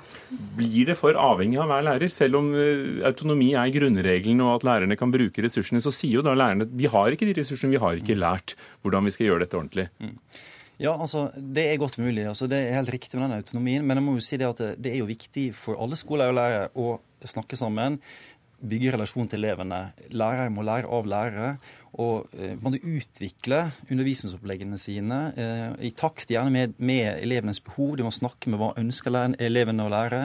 Blir 0.59 0.91
det 0.91 0.97
for 0.99 1.17
avhengig 1.17 1.57
av 1.57 1.71
hver 1.71 1.85
lærer? 1.89 2.11
Selv 2.13 2.37
om 2.41 2.51
uh, 2.53 3.01
autonomi 3.09 3.53
er 3.57 3.73
grunnregelen 3.73 4.43
og 4.45 4.59
at 4.59 4.67
lærerne 4.69 4.99
kan 4.99 5.13
bruke 5.13 5.41
ressursene, 5.41 5.81
så 5.81 5.93
sier 5.95 6.19
jo 6.19 6.25
da 6.25 6.35
lærerne 6.37 6.69
at 6.69 6.75
vi 6.75 6.85
har 6.91 7.09
ikke 7.09 7.25
de 7.31 7.39
ressursene, 7.39 7.73
vi 7.73 7.81
har 7.81 7.97
ikke 7.97 8.19
lært 8.19 8.53
hvordan 8.83 9.09
vi 9.09 9.15
skal 9.15 9.31
gjøre 9.31 9.47
dette 9.47 9.57
ordentlig. 9.57 9.89
Mm. 9.97 10.19
Ja, 10.81 10.91
altså, 10.99 11.31
Det 11.35 11.71
er 11.71 11.77
godt 11.77 11.97
mulig. 11.97 12.27
altså 12.27 12.47
Det 12.47 12.57
er 12.57 12.75
helt 12.75 12.93
riktig 12.93 13.19
med 13.19 13.29
den 13.29 13.37
autonomien. 13.37 13.85
Men 13.85 13.97
jeg 13.97 14.03
må 14.03 14.13
jo 14.13 14.19
si 14.19 14.37
det 14.37 14.47
at 14.47 14.81
det 14.81 14.91
er 14.91 14.99
jo 14.99 15.05
viktig 15.05 15.53
for 15.55 15.81
alle 15.81 15.95
skoler 15.95 16.27
og 16.27 16.35
lærere 16.35 16.69
å 16.75 16.99
snakke 17.23 17.55
sammen. 17.55 17.99
Bygge 18.59 18.93
relasjon 18.93 19.27
til 19.27 19.43
elevene. 19.43 19.93
Lærere 20.11 20.49
må 20.49 20.63
lære 20.63 20.87
av 20.87 21.05
lærere. 21.05 21.57
Og 22.01 22.27
eh, 22.35 22.57
man 22.59 22.75
utvikle 22.75 23.61
undervisningsoppleggene 23.87 24.79
sine 24.81 25.19
eh, 25.39 25.71
i 25.87 25.93
takt 25.95 26.31
gjerne 26.33 26.51
med, 26.51 26.75
med, 26.77 27.07
elevenes 27.23 27.61
behov. 27.63 27.95
De 27.99 28.05
må 28.07 28.11
snakke 28.15 28.51
med 28.51 28.59
hva 28.59 28.73
ønsker 28.81 29.15
elevene 29.39 29.85
å 29.85 29.91
lære. 29.93 30.21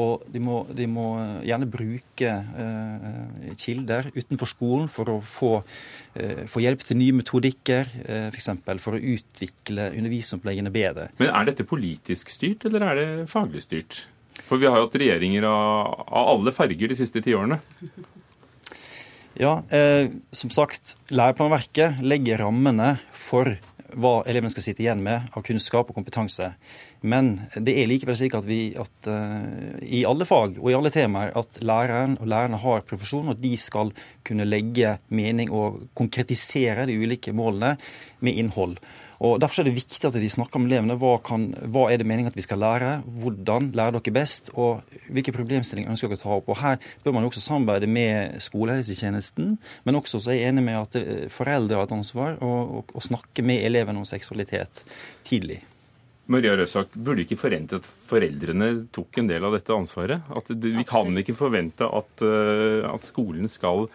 Og 0.00 0.22
de 0.32 0.40
må, 0.40 0.62
de 0.72 0.86
må 0.88 1.06
gjerne 1.44 1.68
bruke 1.68 2.30
eh, 2.32 3.50
kilder 3.60 4.08
utenfor 4.14 4.48
skolen 4.48 4.88
for 4.92 5.10
å 5.12 5.18
få, 5.20 5.50
eh, 6.16 6.46
få 6.48 6.62
hjelp 6.64 6.86
til 6.88 6.96
nye 6.96 7.18
metodikker, 7.18 7.92
eh, 8.06 8.30
f.eks. 8.30 8.48
For, 8.62 8.80
for 8.86 8.96
å 8.96 9.02
utvikle 9.16 9.90
undervisningsoppleggene 9.90 10.72
bedre. 10.72 11.10
Men 11.20 11.34
er 11.34 11.50
dette 11.50 11.68
politisk 11.68 12.32
styrt, 12.32 12.64
eller 12.70 12.88
er 12.88 13.02
det 13.02 13.06
faglig 13.32 13.66
styrt? 13.66 14.06
For 14.48 14.56
vi 14.56 14.66
har 14.68 14.80
jo 14.80 14.86
hatt 14.86 14.96
regjeringer 14.96 15.44
av, 15.44 16.08
av 16.08 16.32
alle 16.38 16.56
farger 16.56 16.88
de 16.88 16.96
siste 16.96 17.20
ti 17.24 17.36
årene. 17.36 17.60
Ja, 19.42 19.64
eh, 19.74 20.06
som 20.30 20.50
sagt, 20.54 20.92
læreplanverket 21.10 21.98
legger 22.04 22.44
rammene 22.44 22.92
for 23.10 23.48
hva 23.98 24.12
elevene 24.28 24.52
skal 24.52 24.62
sitte 24.68 24.84
igjen 24.84 25.02
med 25.02 25.32
av 25.34 25.42
kunnskap 25.42 25.90
og 25.90 25.96
kompetanse. 25.96 26.52
Men 27.02 27.32
det 27.56 27.74
er 27.80 27.88
likevel 27.90 28.14
slik 28.20 28.36
at 28.38 28.46
vi 28.46 28.60
at, 28.78 29.08
uh, 29.10 29.82
i 29.82 30.04
alle 30.08 30.24
fag 30.28 30.60
og 30.60 30.70
i 30.70 30.76
alle 30.78 30.92
temaer 30.94 31.34
at 31.36 31.58
læreren 31.58 32.14
og 32.20 32.30
lærerne 32.30 32.60
har 32.62 32.86
profesjon, 32.86 33.32
og 33.32 33.42
de 33.42 33.56
skal 33.58 33.90
kunne 34.24 34.46
legge 34.46 34.94
mening 35.10 35.50
og 35.50 35.82
konkretisere 35.98 36.86
de 36.88 36.96
ulike 37.02 37.34
målene 37.34 37.74
med 38.22 38.38
innhold. 38.38 38.78
Og 39.22 39.38
Derfor 39.38 39.62
er 39.62 39.68
det 39.68 39.76
viktig 39.76 40.02
at 40.08 40.16
de 40.18 40.28
snakker 40.30 40.58
med 40.58 40.72
elevene. 40.72 40.96
Hva, 40.98 41.14
kan, 41.22 41.46
hva 41.70 41.86
er 41.92 42.00
det 42.00 42.06
meningen 42.10 42.32
at 42.32 42.38
vi 42.38 42.42
skal 42.42 42.58
lære? 42.58 42.96
Hvordan 43.22 43.70
lærer 43.76 43.94
dere 43.94 44.14
best? 44.16 44.50
Og 44.58 44.82
hvilke 45.14 45.34
problemstillinger 45.36 45.94
ønsker 45.94 46.10
dere 46.10 46.18
å 46.18 46.22
ta 46.24 46.38
opp? 46.40 46.50
Og 46.50 46.58
Her 46.58 46.80
bør 47.04 47.14
man 47.14 47.28
også 47.28 47.44
samarbeide 47.44 47.86
med 47.86 48.40
skolehelsetjenesten, 48.42 49.56
men 49.86 49.98
også 50.00 50.18
så 50.24 50.34
er 50.34 50.40
jeg 50.40 50.52
enig 50.52 50.66
med 50.66 50.80
at 50.80 50.98
eh, 50.98 51.28
foreldre 51.30 51.78
har 51.78 51.86
et 51.86 51.94
ansvar 51.94 52.40
å 52.42 53.04
snakke 53.04 53.46
med 53.46 53.62
elevene 53.68 54.02
om 54.02 54.08
seksualitet 54.08 54.82
tidlig. 55.28 55.62
Maria 56.32 56.54
Røsak, 56.58 56.94
burde 56.94 57.24
ikke 57.24 57.38
forvente 57.38 57.78
at 57.78 57.86
foreldrene 57.86 58.72
tok 58.94 59.18
en 59.20 59.30
del 59.30 59.44
av 59.46 59.54
dette 59.54 59.74
ansvaret? 59.74 60.22
At 60.34 60.50
vi 60.50 60.84
kan 60.88 61.14
ikke 61.18 61.36
forvente 61.38 61.86
at, 61.86 62.26
eh, 62.26 62.82
at 62.90 63.06
skolen 63.06 63.50
skal 63.50 63.86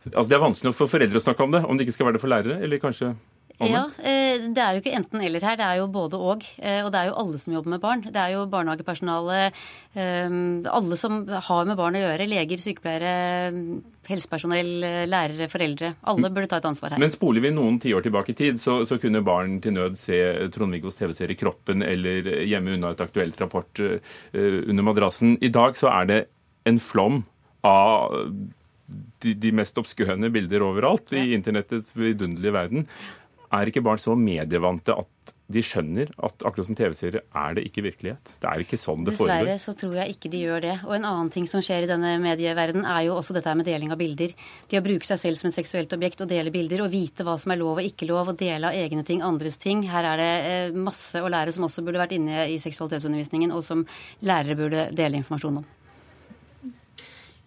Altså 0.00 0.30
Det 0.30 0.36
er 0.38 0.40
vanskelig 0.40 0.70
for 0.72 0.88
foreldre 0.88 1.20
å 1.20 1.20
snakke 1.20 1.44
om 1.44 1.50
det, 1.52 1.58
om 1.60 1.76
det 1.76 1.84
ikke 1.84 1.92
skal 1.92 2.06
være 2.08 2.16
det 2.16 2.20
for 2.22 2.32
lærere? 2.32 2.54
Eller 2.64 2.80
kanskje 2.80 3.10
ja, 3.68 3.82
eh, 4.00 4.48
Det 4.48 4.62
er 4.62 4.72
jo 4.74 4.80
ikke 4.80 4.94
enten-eller 4.96 5.44
her, 5.44 5.56
det 5.60 5.66
er 5.66 5.78
jo 5.80 5.86
både 5.92 6.16
og. 6.16 6.44
Eh, 6.58 6.80
og 6.84 6.90
det 6.92 7.00
er 7.00 7.08
jo 7.10 7.16
alle 7.20 7.38
som 7.38 7.54
jobber 7.54 7.74
med 7.74 7.80
barn. 7.82 8.02
Det 8.02 8.16
er 8.16 8.32
jo 8.32 8.46
barnehagepersonale, 8.48 9.52
eh, 9.94 10.28
alle 10.70 10.96
som 10.96 11.26
har 11.28 11.64
med 11.68 11.76
barn 11.76 11.98
å 11.98 12.02
gjøre. 12.04 12.28
Leger, 12.30 12.62
sykepleiere, 12.62 13.12
helsepersonell, 14.08 14.70
lærere, 15.10 15.48
foreldre. 15.52 15.94
Alle 16.08 16.30
burde 16.30 16.48
ta 16.48 16.56
et 16.56 16.68
ansvar 16.70 16.94
her. 16.94 17.02
Men 17.02 17.12
spoler 17.12 17.44
vi 17.44 17.50
noen 17.54 17.78
tiår 17.78 18.06
tilbake 18.06 18.32
i 18.32 18.38
tid, 18.38 18.60
så, 18.60 18.80
så 18.88 18.98
kunne 18.98 19.24
barn 19.24 19.60
til 19.60 19.76
nød 19.76 19.98
se 20.00 20.18
Trond-Viggos 20.54 20.96
TV-serie 20.98 21.38
Kroppen 21.38 21.84
eller 21.84 22.46
Hjemme 22.48 22.74
unna 22.78 22.94
et 22.94 23.04
aktuelt 23.04 23.38
rapport 23.40 23.82
under 24.32 24.82
madrassen. 24.86 25.36
I 25.44 25.52
dag 25.52 25.76
så 25.78 25.92
er 25.92 26.08
det 26.08 26.20
en 26.66 26.80
flom 26.80 27.22
av 27.66 28.16
de, 29.22 29.34
de, 29.34 29.52
mest 29.54 29.78
obskøne 29.80 30.30
bilder 30.32 30.64
overalt 30.66 31.12
i 31.14 31.30
internettets 31.36 31.92
vidunderlige 31.98 32.54
verden 32.56 32.86
er 33.52 33.70
ikke 33.70 33.82
barn 33.84 34.00
så 34.00 34.14
medievante 34.18 34.94
at 34.94 35.34
de 35.50 35.62
skjønner 35.64 36.10
at 36.22 36.44
akkurat 36.46 36.68
som 36.68 36.76
TV-serier 36.78 37.24
er 37.24 37.56
det 37.56 37.64
ikke 37.66 37.82
virkelighet? 37.82 38.32
Det 38.42 38.46
er 38.46 38.62
ikke 38.62 38.78
sånn 38.78 39.02
det 39.06 39.16
foregår. 39.16 39.48
Dessverre 39.48 39.62
så 39.62 39.74
tror 39.78 39.96
jeg 39.98 40.14
ikke 40.14 40.30
de 40.30 40.42
gjør 40.44 40.62
det. 40.62 40.74
Og 40.86 40.94
en 40.94 41.08
annen 41.08 41.30
ting 41.34 41.48
som 41.50 41.64
skjer 41.64 41.86
i 41.86 41.90
denne 41.90 42.12
medieverdenen, 42.22 42.86
er 42.86 43.08
jo 43.08 43.16
også 43.16 43.34
dette 43.34 43.54
med 43.58 43.66
deling 43.66 43.90
av 43.90 43.98
bilder. 44.00 44.36
De 44.70 44.78
å 44.78 44.84
bruke 44.84 45.08
seg 45.08 45.18
selv 45.24 45.40
som 45.40 45.50
et 45.50 45.58
seksuelt 45.58 45.96
objekt 45.96 46.22
og 46.22 46.30
dele 46.30 46.54
bilder, 46.54 46.84
og 46.84 46.94
vite 46.94 47.26
hva 47.26 47.34
som 47.40 47.54
er 47.54 47.60
lov 47.62 47.82
og 47.82 47.90
ikke 47.90 48.08
lov, 48.10 48.30
og 48.30 48.38
dele 48.38 48.70
av 48.70 48.78
egne 48.78 49.02
ting, 49.06 49.24
andres 49.26 49.58
ting. 49.60 49.82
Her 49.90 50.12
er 50.12 50.22
det 50.22 50.30
eh, 50.52 50.78
masse 50.86 51.18
å 51.18 51.32
lære 51.32 51.54
som 51.56 51.66
også 51.66 51.82
burde 51.86 52.02
vært 52.02 52.14
inne 52.14 52.46
i 52.46 52.60
seksualitetsundervisningen, 52.62 53.50
og 53.50 53.66
som 53.66 53.82
lærere 54.22 54.58
burde 54.58 54.88
dele 54.94 55.18
informasjon 55.18 55.62
om. 55.64 55.68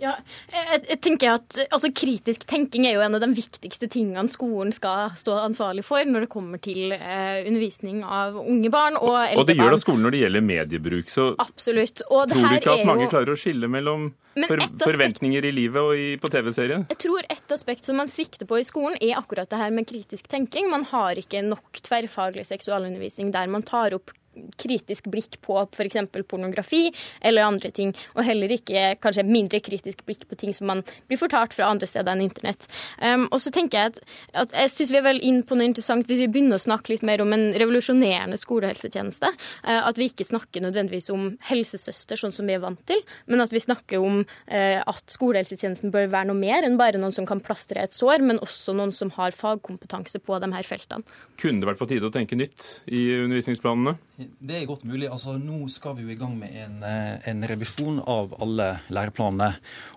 Ja, 0.03 0.13
jeg, 0.51 0.81
jeg, 0.89 0.99
tenker 1.05 1.37
at 1.37 1.57
altså, 1.69 1.89
Kritisk 1.95 2.43
tenking 2.49 2.87
er 2.89 2.97
jo 2.97 3.03
en 3.05 3.15
av 3.15 3.23
de 3.23 3.29
viktigste 3.35 3.87
tingene 3.91 4.27
skolen 4.31 4.73
skal 4.75 5.13
stå 5.19 5.37
ansvarlig 5.45 5.85
for 5.87 6.03
når 6.07 6.25
det 6.25 6.31
kommer 6.33 6.59
til 6.63 6.91
eh, 6.95 7.43
undervisning 7.47 8.01
av 8.03 8.35
unge 8.41 8.71
barn 8.73 8.97
og 8.99 9.13
eldre 9.15 9.37
barn. 9.37 9.43
Og 9.43 9.47
det 9.49 9.57
gjør 9.59 9.75
da 9.75 9.79
skolen 9.81 10.03
når 10.07 10.15
det 10.15 10.23
gjelder 10.25 10.45
mediebruk. 10.49 11.13
Så 11.13 11.29
Absolutt. 11.39 12.03
tror 12.03 12.27
du 12.27 12.57
ikke 12.59 12.75
at 12.75 12.85
mange 12.89 13.07
jo... 13.07 13.13
klarer 13.13 13.33
å 13.33 13.39
skille 13.39 13.69
mellom 13.71 14.09
for, 14.33 14.65
forventninger 14.81 15.45
i 15.45 15.53
livet 15.53 15.79
og 15.79 15.93
i, 15.99 16.09
på 16.19 16.31
TV-serien? 16.33 16.87
Jeg 16.91 16.99
tror 17.05 17.29
et 17.29 17.55
aspekt 17.55 17.87
som 17.87 17.99
man 18.01 18.11
svikter 18.11 18.49
på 18.49 18.59
i 18.59 18.67
skolen, 18.67 18.97
er 18.99 19.19
akkurat 19.19 19.49
det 19.51 19.61
her 19.61 19.71
med 19.75 19.87
kritisk 19.89 20.27
tenking. 20.31 20.67
Man 20.73 20.87
har 20.91 21.19
ikke 21.21 21.45
nok 21.45 21.79
tverrfaglig 21.85 22.47
seksualundervisning 22.49 23.31
der 23.35 23.51
man 23.51 23.65
tar 23.67 23.95
opp 23.95 24.11
kritisk 24.59 25.07
blikk 25.11 25.39
på 25.43 25.57
f.eks. 25.65 25.99
pornografi 26.29 26.87
eller 27.21 27.47
andre 27.47 27.71
ting, 27.71 27.93
og 28.15 28.25
heller 28.27 28.51
ikke 28.53 28.95
kanskje 29.03 29.25
mindre 29.27 29.61
kritisk 29.63 30.03
blikk 30.07 30.25
på 30.29 30.37
ting 30.39 30.53
som 30.55 30.69
man 30.69 30.83
blir 31.09 31.19
fortalt 31.21 31.55
fra 31.55 31.69
andre 31.71 31.89
steder 31.89 32.13
enn 32.13 32.25
internett. 32.25 32.67
Um, 32.99 33.27
og 33.31 33.41
så 33.43 33.53
tenker 33.53 33.73
Jeg 33.73 33.93
at, 33.93 33.99
at 34.43 34.53
jeg 34.53 34.71
synes 34.71 34.91
vi 34.93 34.99
er 34.99 35.05
vel 35.07 35.21
inn 35.25 35.41
på 35.47 35.57
noe 35.57 35.67
interessant 35.69 36.07
hvis 36.09 36.21
vi 36.21 36.29
begynner 36.31 36.59
å 36.59 36.65
snakke 36.65 36.93
litt 36.93 37.05
mer 37.05 37.23
om 37.23 37.33
en 37.33 37.47
revolusjonerende 37.57 38.37
skolehelsetjeneste. 38.39 39.31
Uh, 39.65 39.81
at 39.87 39.99
vi 39.99 40.09
ikke 40.11 40.27
snakker 40.27 40.63
nødvendigvis 40.63 41.09
om 41.13 41.31
helsesøster, 41.49 42.19
sånn 42.19 42.35
som 42.35 42.49
vi 42.49 42.57
er 42.57 42.63
vant 42.63 42.81
til, 42.89 43.01
men 43.31 43.43
at 43.43 43.53
vi 43.53 43.63
snakker 43.63 44.03
om 44.03 44.21
uh, 44.23 44.79
at 44.83 45.15
skolehelsetjenesten 45.15 45.93
bør 45.93 46.11
være 46.13 46.29
noe 46.31 46.39
mer 46.39 46.67
enn 46.67 46.79
bare 46.79 47.01
noen 47.01 47.15
som 47.15 47.27
kan 47.29 47.41
plastre 47.43 47.81
et 47.81 47.95
sår, 47.95 48.23
men 48.25 48.41
også 48.43 48.75
noen 48.77 48.93
som 48.95 49.11
har 49.17 49.35
fagkompetanse 49.35 50.21
på 50.23 50.39
de 50.43 50.51
her 50.53 50.67
feltene. 50.67 51.03
Kunne 51.41 51.63
det 51.63 51.71
vært 51.71 51.81
på 51.81 51.89
tide 51.89 52.09
å 52.09 52.13
tenke 52.13 52.37
nytt 52.37 52.85
i 52.93 53.07
undervisningsplanene? 53.23 53.97
Det 54.13 54.53
er 54.53 54.67
godt 54.69 54.83
mulig. 54.85 55.07
Altså, 55.09 55.31
nå 55.41 55.63
skal 55.73 55.95
vi 55.97 56.03
jo 56.05 56.11
i 56.13 56.17
gang 56.19 56.35
med 56.37 56.53
en, 56.53 56.75
eh, 56.85 57.15
en 57.31 57.39
revisjon 57.49 57.95
av 57.97 58.35
alle 58.45 58.67
læreplanene. 58.93 59.55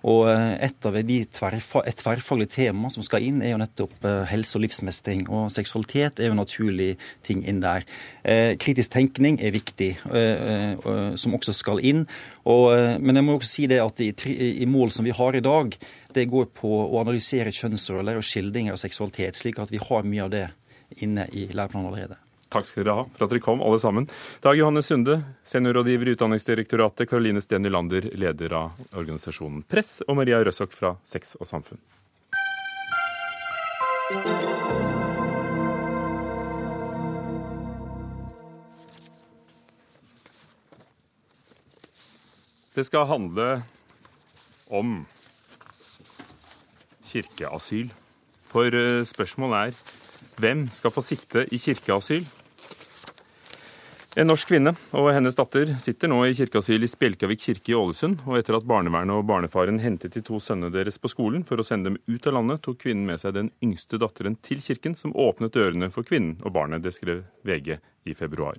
Og 0.09 0.31
eh, 0.31 0.55
et 0.65 0.89
av 0.89 0.97
de 0.97 1.19
tverrfa, 1.37 1.83
et 1.85 2.01
tverrfaglig 2.01 2.47
tema 2.55 2.89
som 2.89 3.05
skal 3.05 3.27
inn, 3.27 3.43
er 3.45 3.53
jo 3.53 3.61
nettopp 3.61 4.09
eh, 4.09 4.23
helse 4.31 4.57
og 4.57 4.65
livsmestring. 4.65 5.27
Og 5.29 5.53
seksualitet 5.53 6.23
er 6.23 6.31
jo 6.31 6.37
en 6.37 6.41
naturlig 6.41 6.95
ting 7.29 7.45
inn 7.45 7.61
der. 7.61 7.85
Kritisk 8.57 8.95
tenkning 8.95 9.37
er 9.45 9.53
viktig, 9.55 9.93
som 11.21 11.37
også 11.37 11.53
skal 11.55 11.81
inn. 11.85 12.05
Og, 12.49 12.73
men 13.03 13.19
jeg 13.19 13.27
må 13.27 13.37
også 13.37 13.53
si 13.53 13.69
det 13.71 13.79
at 13.85 14.03
i, 14.03 14.11
i 14.65 14.67
mål 14.67 14.91
som 14.95 15.07
vi 15.07 15.15
har 15.15 15.37
i 15.37 15.45
dag, 15.45 15.77
det 16.17 16.29
går 16.33 16.51
på 16.57 16.73
å 16.87 17.01
analysere 17.03 17.55
kjønnsroller 17.55 18.19
og 18.19 18.27
skildringer 18.27 18.75
av 18.75 18.83
seksualitet, 18.83 19.39
slik 19.39 19.61
at 19.63 19.73
vi 19.75 19.83
har 19.83 20.09
mye 20.09 20.27
av 20.27 20.33
det 20.35 20.47
inne 21.05 21.29
i 21.35 21.49
læreplanen 21.53 21.91
allerede. 21.93 22.26
Takk 22.57 22.71
skal 22.71 22.87
dere 22.87 22.95
ha 22.97 23.03
for 23.13 23.27
at 23.27 23.33
dere 23.35 23.43
kom, 23.45 23.61
alle 23.61 23.77
sammen. 23.77 24.07
Dag 24.41 24.57
Johanne 24.57 24.81
Sunde, 24.81 25.19
seniorrådgiver 25.45 26.09
i 26.09 26.15
Utdanningsdirektoratet, 26.17 27.11
Karoline 27.11 27.43
Steen 27.45 27.67
Nylander, 27.67 28.09
leder 28.17 28.55
av 28.57 28.79
organisasjonen 28.97 29.61
Press, 29.69 29.99
og 30.09 30.17
Maria 30.17 30.41
Røsok 30.41 30.73
fra 30.73 30.95
Sex 31.05 31.37
og 31.37 31.45
Samfunn. 31.51 31.77
Det 42.73 42.87
skal 42.89 43.05
handle 43.09 43.51
om 44.73 44.97
kirkeasyl. 47.13 47.93
For 48.49 48.73
eh, 48.73 49.05
spørsmålet 49.05 49.77
er 49.77 49.95
hvem 50.41 50.67
skal 50.73 50.93
få 50.93 51.05
sitte 51.05 51.47
i 51.53 51.61
kirkeasyl? 51.61 52.25
En 54.17 54.31
norsk 54.31 54.49
kvinne 54.49 54.71
og 54.97 55.11
hennes 55.13 55.37
datter 55.37 55.75
sitter 55.77 56.09
nå 56.09 56.23
i 56.25 56.33
kirkeasyl 56.33 56.87
i 56.87 56.89
Spjelkavik 56.89 57.43
kirke 57.43 57.75
i 57.75 57.77
Ålesund. 57.77 58.23
Og 58.25 58.39
etter 58.39 58.57
at 58.57 58.65
barnevernet 58.65 59.13
og 59.13 59.27
barnefaren 59.29 59.77
hentet 59.83 60.15
de 60.17 60.23
to 60.25 60.39
sønnene 60.41 60.73
deres 60.73 60.97
på 60.97 61.11
skolen 61.13 61.43
for 61.45 61.61
å 61.61 61.67
sende 61.67 61.91
dem 61.91 61.99
ut 62.09 62.25
av 62.25 62.39
landet, 62.39 62.63
tok 62.65 62.79
kvinnen 62.87 63.05
med 63.05 63.21
seg 63.21 63.35
den 63.37 63.51
yngste 63.61 64.01
datteren 64.01 64.39
til 64.41 64.63
kirken, 64.65 64.97
som 64.97 65.13
åpnet 65.13 65.53
dørene 65.53 65.91
for 65.93 66.09
kvinnen 66.09 66.39
og 66.41 66.55
barnet. 66.57 66.81
Det 66.87 66.95
skrev 66.97 67.27
VG 67.45 67.75
i 67.77 68.17
februar. 68.17 68.57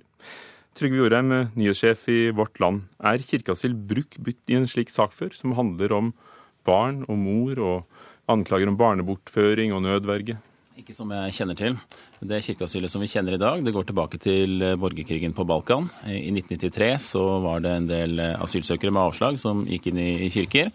Trygve 0.78 1.02
Jorheim, 1.02 1.34
nyhetssjef 1.58 2.06
i 2.14 2.20
Vårt 2.38 2.62
Land. 2.62 2.86
Er 3.02 3.18
kirkeasyl 3.18 3.74
brukt 3.74 4.22
i 4.46 4.60
en 4.60 4.70
slik 4.70 4.94
sak 4.94 5.10
før, 5.16 5.34
som 5.34 5.58
handler 5.58 5.96
om 5.96 6.12
barn 6.68 7.02
og 7.10 7.18
mor, 7.18 7.58
og 7.58 8.30
anklager 8.30 8.70
om 8.70 8.78
barnebortføring 8.78 9.74
og 9.74 9.82
nødverge? 9.90 10.38
Ikke 10.78 10.94
som 10.94 11.10
jeg 11.10 11.34
kjenner 11.34 11.56
til. 11.58 11.74
Det 12.22 12.38
kirkeasylet 12.46 12.92
som 12.92 13.02
vi 13.02 13.08
kjenner 13.10 13.34
i 13.34 13.40
dag, 13.40 13.64
det 13.66 13.72
går 13.74 13.88
tilbake 13.88 14.18
til 14.22 14.62
borgerkrigen 14.78 15.34
på 15.34 15.46
Balkan. 15.48 15.88
I 16.06 16.30
1993 16.30 16.90
så 17.02 17.22
var 17.42 17.64
det 17.64 17.72
en 17.74 17.88
del 17.88 18.20
asylsøkere 18.28 18.92
med 18.94 19.02
avslag 19.08 19.40
som 19.42 19.64
gikk 19.66 19.88
inn 19.90 19.98
i 19.98 20.28
kirker. 20.30 20.70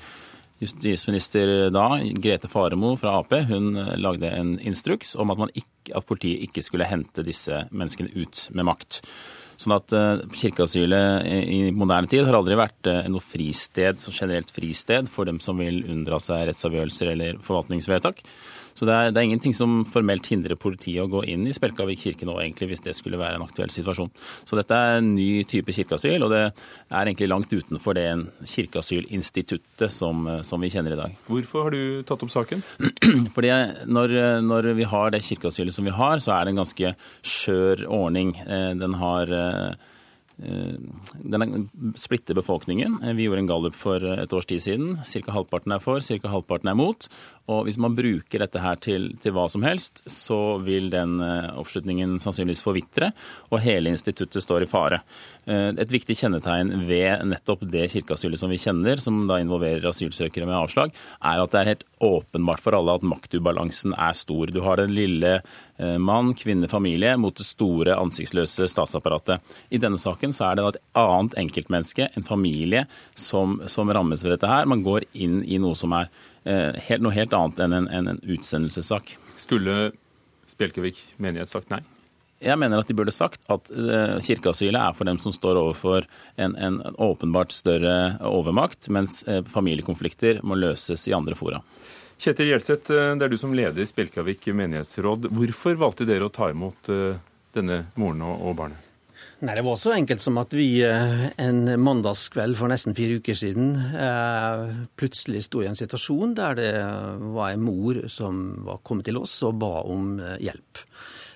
Justisminister 0.60 1.70
da, 1.74 1.86
Grete 2.20 2.50
Faremo 2.52 2.98
fra 3.00 3.16
Ap, 3.22 3.32
hun 3.48 3.80
lagde 4.00 4.28
en 4.28 4.58
instruks 4.60 5.16
om 5.20 5.32
at, 5.32 5.46
ikke, 5.56 5.94
at 5.96 6.08
politiet 6.10 6.50
ikke 6.50 6.64
skulle 6.66 6.88
hente 6.90 7.24
disse 7.24 7.64
menneskene 7.72 8.12
ut 8.12 8.50
med 8.52 8.68
makt. 8.68 9.00
Sånn 9.56 9.76
at 9.78 9.94
Kirkeasylet 10.36 11.30
i 11.48 11.62
moderne 11.72 12.12
tid 12.12 12.26
har 12.28 12.36
aldri 12.42 12.58
vært 12.60 12.90
noe 13.08 13.24
fristed, 13.24 14.02
så 14.04 14.12
generelt 14.12 14.52
fristed 14.52 15.08
for 15.12 15.30
dem 15.30 15.40
som 15.44 15.64
vil 15.64 15.86
unndra 15.86 16.20
seg 16.20 16.50
rettsavgjørelser 16.50 17.14
eller 17.14 17.40
forvaltningsvedtak. 17.46 18.20
Så 18.74 18.88
det 18.90 18.94
er, 18.94 19.12
det 19.14 19.22
er, 19.22 19.28
ingenting 19.30 19.56
som 19.58 19.82
formelt 19.90 20.28
hindrer 20.32 20.58
politiet 20.60 21.04
å 21.04 21.10
gå 21.12 21.24
inn 21.30 21.46
i 21.48 21.54
Spjelkavik 21.56 22.02
kirke 22.02 22.28
nå, 22.28 22.38
egentlig, 22.42 22.72
hvis 22.72 22.84
det 22.86 22.96
skulle 22.98 23.20
være 23.22 23.38
en 23.38 23.46
aktuell 23.46 23.72
situasjon. 23.74 24.12
Så 24.50 24.58
dette 24.60 24.78
er 24.78 25.00
en 25.00 25.14
ny 25.16 25.44
type 25.50 25.76
kirkeasyl, 25.76 26.26
og 26.26 26.34
det 26.34 26.44
er 26.48 27.04
egentlig 27.04 27.30
langt 27.30 27.54
utenfor 27.54 27.98
det 27.98 28.08
kirkeasylinstituttet 28.50 29.94
som, 29.94 30.26
som 30.46 30.64
vi 30.64 30.72
kjenner 30.74 30.96
i 30.96 31.00
dag. 31.00 31.16
Hvorfor 31.30 31.68
har 31.68 31.76
du 31.76 32.04
tatt 32.08 32.26
opp 32.26 32.34
saken? 32.34 32.64
Fordi 33.36 33.54
når, 33.86 34.18
når 34.46 34.74
vi 34.78 34.90
har 34.90 35.14
det 35.14 35.24
kirkeasylet 35.26 35.76
som 35.76 35.88
vi 35.88 35.96
har, 35.96 36.20
så 36.24 36.36
er 36.36 36.46
det 36.46 36.54
en 36.54 36.64
ganske 36.64 36.94
skjør 37.22 37.86
ordning. 37.94 38.36
Eh, 38.44 38.72
den 38.80 38.98
har 39.02 39.32
eh, 39.34 39.92
den 40.38 41.70
splitter 42.00 42.34
befolkningen. 42.38 42.98
Vi 43.16 43.28
gjorde 43.28 43.44
en 43.44 43.50
gallup 43.50 43.76
for 43.78 44.02
et 44.02 44.34
års 44.34 44.48
tid 44.50 44.64
siden. 44.64 44.96
Ca. 45.06 45.32
halvparten 45.32 45.76
er 45.76 45.84
for, 45.84 46.02
ca. 46.02 46.32
halvparten 46.32 46.72
er 46.72 46.78
mot. 46.78 47.08
Og 47.52 47.66
hvis 47.68 47.78
man 47.82 47.96
bruker 47.96 48.40
dette 48.40 48.62
her 48.64 48.80
til, 48.80 49.10
til, 49.20 49.34
hva 49.36 49.50
som 49.52 49.66
helst, 49.68 50.00
så 50.08 50.58
vil 50.64 50.88
den 50.94 51.18
eh, 51.24 51.50
oppslutningen 51.60 52.16
sannsynligvis 52.24 52.64
forvitre, 52.64 53.12
og 53.52 53.60
hele 53.66 53.92
instituttet 53.92 54.46
står 54.46 54.64
i 54.64 54.70
fare. 54.72 55.02
Eh, 55.44 55.74
et 55.76 55.92
viktig 55.92 56.16
kjennetegn 56.22 56.72
ved 56.88 57.26
nettopp 57.28 57.66
det 57.68 57.90
kirkeasylet 57.92 58.40
som 58.40 58.54
vi 58.54 58.62
kjenner, 58.64 59.02
som 59.04 59.26
da 59.28 59.42
involverer 59.44 59.90
asylsøkere 59.92 60.48
med 60.48 60.56
avslag, 60.56 60.96
er 61.20 61.44
at 61.44 61.52
det 61.52 61.60
er 61.60 61.72
helt 61.74 61.86
åpenbart 62.04 62.64
for 62.64 62.78
alle 62.78 62.96
at 62.96 63.04
maktubalansen 63.08 63.96
er 63.98 64.16
stor. 64.16 64.48
Du 64.48 64.62
har 64.64 64.80
den 64.80 64.96
lille 64.96 65.36
eh, 65.42 65.73
mann, 66.00 66.34
kvinne, 66.38 66.68
familie 66.70 67.16
mot 67.18 67.34
det 67.36 67.46
store 67.48 67.96
ansiktsløse 67.98 68.68
statsapparatet. 68.70 69.42
I 69.74 69.80
denne 69.82 69.98
saken 69.98 70.36
så 70.36 70.52
er 70.52 70.60
det 70.60 70.68
et 70.68 70.78
annet 71.02 71.34
enkeltmenneske, 71.42 72.12
en 72.14 72.28
familie, 72.28 72.84
som, 73.18 73.58
som 73.66 73.90
rammes 73.90 74.22
ved 74.22 74.36
dette 74.36 74.52
her. 74.52 74.70
Man 74.70 74.86
går 74.86 75.08
inn 75.18 75.42
i 75.44 75.58
noe 75.62 75.74
som 75.80 75.96
er 75.98 76.12
Eh, 76.44 76.76
helt, 76.90 77.04
noe 77.04 77.16
helt 77.16 77.34
annet 77.34 77.60
enn 77.64 77.74
en, 77.78 77.86
en, 77.88 78.08
en 78.12 78.22
utsendelsessak. 78.36 79.16
Skulle 79.40 79.94
Spjelkevik 80.52 81.00
menighet 81.24 81.50
sagt 81.50 81.72
nei? 81.72 81.80
Jeg 82.44 82.60
mener 82.60 82.82
at 82.82 82.90
de 82.90 82.96
burde 82.98 83.14
sagt 83.16 83.46
at 83.54 83.70
uh, 83.72 84.20
kirkeasylet 84.20 84.76
er 84.76 84.96
for 84.98 85.08
dem 85.08 85.16
som 85.24 85.32
står 85.32 85.56
overfor 85.62 86.04
en, 86.36 86.58
en 86.60 86.82
åpenbart 87.00 87.56
større 87.56 88.18
overmakt, 88.28 88.90
mens 88.92 89.22
familiekonflikter 89.54 90.42
må 90.44 90.60
løses 90.60 91.08
i 91.08 91.16
andre 91.16 91.38
fora. 91.40 91.62
Kjetil 92.22 92.54
Gjelseth, 92.54 92.92
det 92.92 93.26
er 93.26 93.32
du 93.32 93.38
som 93.40 93.54
leder 93.56 93.88
Spjelkavik 93.88 94.46
menighetsråd. 94.56 95.28
Hvorfor 95.34 95.78
valgte 95.82 96.08
dere 96.08 96.30
å 96.30 96.34
ta 96.34 96.52
imot 96.54 96.92
uh, 96.94 97.18
denne 97.56 97.86
moren 98.00 98.26
og, 98.26 98.54
barnet? 98.58 98.90
Nei, 99.44 99.56
Det 99.56 99.66
var 99.66 99.76
så 99.76 99.92
enkelt 99.92 100.24
som 100.24 100.38
at 100.40 100.54
vi 100.56 100.68
eh, 100.88 101.26
en 101.42 101.66
mandagskveld 101.84 102.56
for 102.56 102.72
nesten 102.72 102.96
fire 102.96 103.20
uker 103.20 103.36
siden 103.36 103.74
eh, 103.76 104.62
plutselig 105.00 105.44
sto 105.50 105.60
i 105.64 105.68
en 105.68 105.76
situasjon 105.76 106.36
der 106.38 106.56
det 106.60 106.72
var 107.36 107.52
en 107.52 107.66
mor 107.66 108.00
som 108.12 108.64
var 108.64 108.80
kommet 108.88 109.10
til 109.10 109.20
oss 109.20 109.36
og 109.44 109.58
ba 109.60 109.82
om 109.84 110.16
eh, 110.22 110.38
hjelp. 110.48 110.86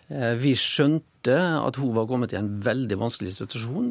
Vi 0.07 0.53
skjønte 0.55 1.35
at 1.35 1.75
hun 1.81 1.91
var 1.91 2.05
kommet 2.07 2.31
i 2.31 2.37
en 2.39 2.53
veldig 2.63 2.95
vanskelig 3.01 3.33
situasjon. 3.35 3.89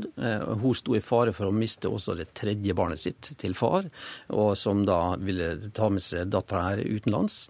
Hun 0.62 0.78
sto 0.78 0.96
i 0.96 1.02
fare 1.04 1.34
for 1.36 1.50
å 1.50 1.52
miste 1.52 1.90
også 1.92 2.14
det 2.16 2.30
tredje 2.38 2.72
barnet 2.78 3.02
sitt 3.02 3.34
til 3.36 3.52
far, 3.58 3.90
og 4.32 4.54
som 4.56 4.86
da 4.88 5.18
ville 5.20 5.50
ta 5.76 5.90
med 5.92 6.00
seg 6.00 6.32
dattera 6.32 6.70
her 6.70 6.80
utenlands. 6.86 7.42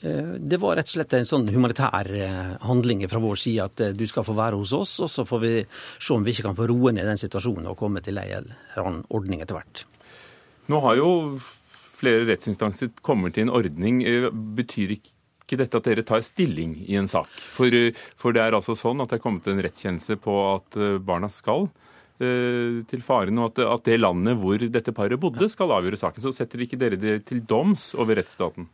Eh, 0.00 0.34
det 0.38 0.60
var 0.62 0.76
rett 0.78 0.86
og 0.86 0.94
slett 0.94 1.14
en 1.18 1.26
sånn 1.26 1.48
humanitær 1.50 2.06
eh, 2.14 2.50
handling 2.62 3.02
fra 3.10 3.18
vår 3.22 3.38
side 3.42 3.64
at 3.64 3.80
eh, 3.82 3.94
du 3.98 4.04
skal 4.06 4.22
få 4.26 4.36
være 4.38 4.58
hos 4.60 4.70
oss, 4.76 4.92
og 5.02 5.10
så 5.10 5.24
får 5.26 5.40
vi 5.42 5.52
se 5.66 6.12
om 6.14 6.22
vi 6.22 6.34
ikke 6.34 6.46
kan 6.46 6.58
få 6.58 6.68
roe 6.70 6.92
ned 6.94 7.08
den 7.08 7.18
situasjonen 7.18 7.66
og 7.66 7.78
komme 7.80 8.02
til 8.04 8.20
en 8.22 8.28
eller 8.28 8.84
annen 8.84 9.02
ordning 9.10 9.42
etter 9.42 9.58
hvert. 9.58 9.82
Nå 10.70 10.78
har 10.84 11.00
jo 11.00 11.10
flere 11.98 12.28
rettsinstanser 12.28 12.92
kommet 13.02 13.34
til 13.34 13.48
en 13.48 13.54
ordning. 13.58 14.04
Betyr 14.54 14.94
ikke 14.94 15.17
dette 15.56 15.80
at 15.80 15.88
dere 15.88 16.04
tar 16.04 16.20
stilling 16.26 16.74
i 16.84 16.98
en 17.00 17.08
sak? 17.08 17.30
For, 17.32 17.72
for 18.20 18.36
det 18.36 18.42
er 18.44 18.56
altså 18.58 18.76
sånn 18.76 19.00
at 19.00 19.08
det 19.08 19.16
er 19.16 19.24
kommet 19.24 19.48
en 19.48 19.62
rettskjennelse 19.64 20.18
på 20.20 20.34
at 20.52 20.76
barna 21.00 21.30
skal 21.32 21.70
til 22.18 23.02
faren, 23.06 23.36
og 23.38 23.52
at, 23.52 23.60
at 23.62 23.84
det 23.86 24.00
landet 24.00 24.40
hvor 24.42 24.58
dette 24.58 24.90
paret 24.90 25.20
bodde, 25.22 25.46
skal 25.46 25.70
avgjøre 25.76 26.00
saken. 26.00 26.24
Så 26.24 26.32
setter 26.34 26.64
ikke 26.64 26.80
dere 26.80 26.98
det 26.98 27.20
til 27.30 27.44
doms 27.46 27.92
over 27.94 28.18
rettsstaten? 28.18 28.66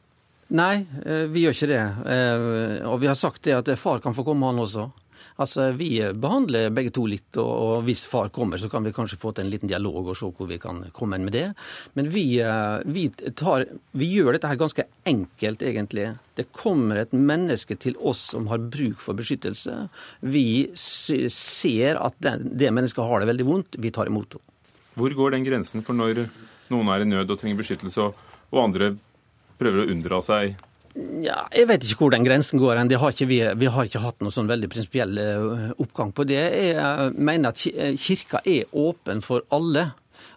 Nei, 0.52 0.84
eh, 1.04 1.24
vi 1.32 1.44
gjør 1.44 1.56
ikke 1.56 1.70
det. 1.70 1.84
Eh, 2.14 2.86
og 2.88 2.98
vi 3.00 3.08
har 3.08 3.16
sagt 3.16 3.44
det 3.46 3.56
at 3.56 3.70
far 3.80 4.02
kan 4.04 4.14
få 4.16 4.24
komme, 4.26 4.46
han 4.50 4.60
også. 4.60 4.90
Altså, 5.36 5.72
Vi 5.72 5.88
behandler 6.14 6.70
begge 6.70 6.92
to 6.94 7.06
litt, 7.10 7.36
og 7.42 7.82
hvis 7.88 8.04
far 8.06 8.30
kommer, 8.34 8.60
så 8.60 8.68
kan 8.70 8.84
vi 8.86 8.92
kanskje 8.94 9.18
få 9.18 9.32
til 9.34 9.44
en 9.44 9.50
liten 9.50 9.70
dialog 9.70 10.12
og 10.12 10.18
se 10.18 10.30
hvor 10.30 10.46
vi 10.46 10.60
kan 10.62 10.84
komme 10.94 11.18
inn 11.18 11.26
med 11.26 11.34
det. 11.34 11.48
Men 11.98 12.10
vi, 12.14 12.38
eh, 12.38 12.84
vi, 12.86 13.08
tar, 13.34 13.66
vi 13.92 14.10
gjør 14.14 14.36
dette 14.36 14.50
her 14.50 14.60
ganske 14.60 14.86
enkelt, 15.10 15.62
egentlig. 15.62 16.12
Det 16.38 16.46
kommer 16.54 17.02
et 17.02 17.12
menneske 17.12 17.74
til 17.74 17.98
oss 17.98 18.22
som 18.34 18.46
har 18.52 18.62
bruk 18.62 19.02
for 19.02 19.18
beskyttelse. 19.18 19.88
Vi 20.22 20.70
ser 20.76 21.98
at 21.98 22.14
det 22.22 22.70
mennesket 22.70 23.02
har 23.02 23.22
det 23.22 23.30
veldig 23.32 23.48
vondt. 23.48 23.80
Vi 23.82 23.90
tar 23.94 24.10
imot 24.10 24.38
henne. 24.38 24.50
Hvor 24.94 25.10
går 25.10 25.34
den 25.34 25.42
grensen 25.46 25.82
for 25.82 25.98
når 25.98 26.28
noen 26.70 26.90
er 26.94 27.02
i 27.02 27.08
nød 27.10 27.32
og 27.34 27.40
trenger 27.40 27.58
beskyttelse, 27.58 28.06
og 28.54 28.60
andre 28.62 28.92
prøver 29.58 29.82
å 29.82 29.90
unndra 29.90 30.20
seg 30.22 30.54
ja, 30.94 31.40
Jeg 31.50 31.68
vet 31.68 31.84
ikke 31.84 32.04
hvor 32.04 32.14
den 32.14 32.26
grensen 32.26 32.60
går. 32.62 32.78
Har 33.00 33.18
vi, 33.26 33.40
vi, 33.42 33.66
har 33.66 33.88
ikke 33.88 34.02
hatt 34.04 34.22
noen 34.22 34.34
sånn 34.34 34.50
veldig 34.50 34.70
prinsipiell 34.70 35.18
eh, 35.18 35.72
oppgang 35.82 36.14
på 36.14 36.26
det. 36.28 36.42
Jeg 36.70 37.12
mener 37.18 37.50
at 37.50 37.64
eh, 37.72 37.98
kirka 37.98 38.42
er 38.46 38.70
åpen 38.70 39.22
for 39.24 39.46
alle. 39.54 39.90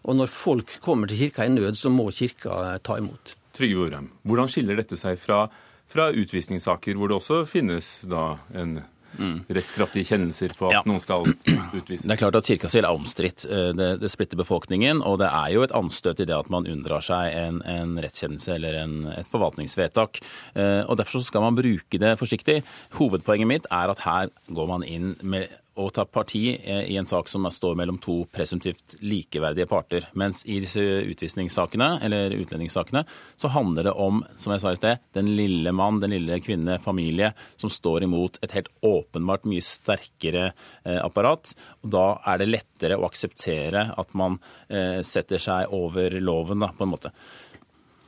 Og 0.08 0.18
når 0.18 0.32
folk 0.32 0.78
kommer 0.84 1.10
til 1.10 1.22
kirka 1.26 1.46
i 1.46 1.54
nød, 1.54 1.78
så 1.78 1.92
må 1.94 2.10
kirka 2.10 2.58
eh, 2.74 2.82
ta 2.82 2.98
imot. 2.98 3.36
Trygve 3.58 3.88
Orheim, 3.88 4.12
hvordan 4.28 4.50
skiller 4.52 4.78
dette 4.78 4.98
seg 5.00 5.18
fra, 5.22 5.46
fra 5.90 6.10
utvisningssaker, 6.14 6.98
hvor 6.98 7.10
det 7.10 7.18
også 7.20 7.42
finnes 7.50 7.92
da 8.10 8.36
en 8.58 8.80
mm. 9.20 9.36
rettskraftige 9.58 10.08
kjennelser 10.12 10.54
på 10.58 10.70
at 10.70 10.80
ja. 10.80 10.84
noen 10.90 11.04
skal 11.04 11.28
utvises. 11.78 12.06
Det 12.08 12.16
er 12.16 12.22
klart 12.22 12.40
at 12.40 12.50
kirkeasyl 12.50 12.84
er 12.84 12.90
omstridt. 12.92 13.46
Eh, 13.50 13.70
det, 13.78 13.90
det, 14.04 14.12
splitter 14.14 14.40
befolkningen, 14.40 15.04
og 15.06 15.20
det 15.22 15.30
er 15.30 15.54
jo 15.56 15.66
et 15.66 15.76
anstøt 15.78 16.24
i 16.24 16.28
det 16.30 16.38
at 16.38 16.52
man 16.54 16.68
unndrar 16.70 17.06
seg 17.06 17.36
en, 17.38 17.62
en 17.68 17.98
rettskjennelse 18.04 18.56
eller 18.58 18.82
en, 18.84 18.98
et 19.18 19.30
forvaltningsvedtak. 19.32 20.22
Eh, 20.56 20.82
og 20.86 20.98
Derfor 20.98 21.26
skal 21.26 21.46
man 21.46 21.58
bruke 21.58 22.02
det 22.02 22.18
forsiktig. 22.20 22.62
Hovedpoenget 22.98 23.50
mitt 23.50 23.72
er 23.72 23.94
at 23.94 24.04
her 24.06 24.34
går 24.54 24.70
man 24.70 24.86
inn 24.88 25.16
med 25.22 25.52
å 25.78 25.88
ta 25.94 26.06
parti 26.10 26.42
i 26.58 26.98
en 26.98 27.06
sak 27.06 27.30
som 27.30 27.46
står 27.52 27.76
mellom 27.78 28.00
to 28.02 28.24
presumptivt 28.34 28.98
likeverdige 29.06 29.68
parter. 29.70 30.08
Mens 30.18 30.42
i 30.50 30.60
disse 30.64 30.82
utvisningssakene, 30.82 31.90
eller 32.06 32.34
utlendingssakene, 32.38 33.04
så 33.38 33.52
handler 33.54 33.90
det 33.90 33.94
om, 33.94 34.24
som 34.42 34.56
jeg 34.56 34.64
sa 34.64 34.74
i 34.74 34.80
sted, 34.80 35.04
den 35.18 35.32
lille 35.38 35.74
mann, 35.76 36.02
den 36.02 36.16
lille 36.16 36.40
kvinne, 36.44 36.80
familie, 36.84 37.34
som 37.62 37.72
står 37.74 38.08
imot 38.08 38.42
et 38.42 38.56
helt 38.58 38.72
åpenbart 38.86 39.46
mye 39.50 39.64
sterkere 39.64 40.50
eh, 40.50 41.00
apparat. 41.04 41.54
Og 41.86 41.94
da 41.94 42.08
er 42.34 42.42
det 42.42 42.52
lettere 42.52 42.98
å 42.98 43.06
akseptere 43.08 43.90
at 43.94 44.18
man 44.18 44.40
eh, 44.68 45.04
setter 45.06 45.42
seg 45.42 45.74
over 45.78 46.18
loven, 46.22 46.66
da, 46.66 46.74
på 46.74 46.88
en 46.88 46.96
måte. 46.96 47.14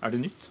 Er 0.02 0.16
det 0.16 0.26
nytt? 0.26 0.49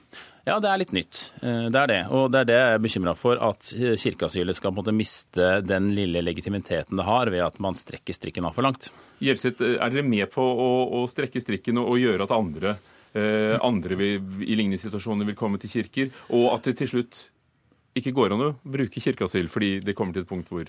Ja, 0.48 0.56
det 0.64 0.70
er 0.70 0.80
litt 0.80 0.94
nytt. 0.96 1.22
Eh, 1.42 1.66
det 1.68 1.80
er 1.82 1.90
det. 1.90 2.00
Og 2.16 2.30
det 2.32 2.40
er 2.40 2.48
det 2.48 2.56
jeg 2.56 2.74
er 2.74 2.82
bekymra 2.82 3.14
for, 3.18 3.40
at 3.50 3.72
kirkeasylet 4.00 4.56
skal 4.56 4.72
på 4.72 4.78
en 4.78 4.80
måte 4.80 4.96
miste 4.96 5.48
den 5.66 5.90
lille 5.96 6.22
legitimiteten 6.24 6.96
det 6.96 7.04
har 7.04 7.30
ved 7.34 7.44
at 7.44 7.58
man 7.60 7.76
strekker 7.76 8.16
strikken 8.16 8.48
av 8.48 8.56
for 8.56 8.64
langt. 8.64 8.90
Gjelseth, 9.20 9.60
eh, 9.62 9.76
er 9.76 9.92
dere 9.92 10.06
med 10.06 10.30
på 10.32 10.44
å, 10.44 10.70
å 11.00 11.06
strekke 11.10 11.42
strikken 11.44 11.82
og, 11.82 11.92
og 11.92 12.00
gjøre 12.00 12.24
at 12.24 12.36
andre, 12.36 12.76
eh, 13.12 13.56
andre 13.60 13.98
vil, 14.00 14.30
i 14.46 14.56
lignende 14.56 14.80
situasjoner 14.80 15.28
vil 15.28 15.38
komme 15.38 15.60
til 15.60 15.74
kirker, 15.76 16.14
og 16.32 16.54
at 16.54 16.70
det 16.70 16.78
til 16.80 16.94
slutt 16.94 17.26
ikke 17.98 18.14
går 18.14 18.34
an 18.34 18.44
å 18.44 18.52
bruke 18.62 19.02
kirkeasyl 19.02 19.48
fordi 19.50 19.78
det 19.84 19.96
kommer 19.98 20.14
til 20.14 20.24
et 20.24 20.30
punkt 20.30 20.50
hvor 20.52 20.68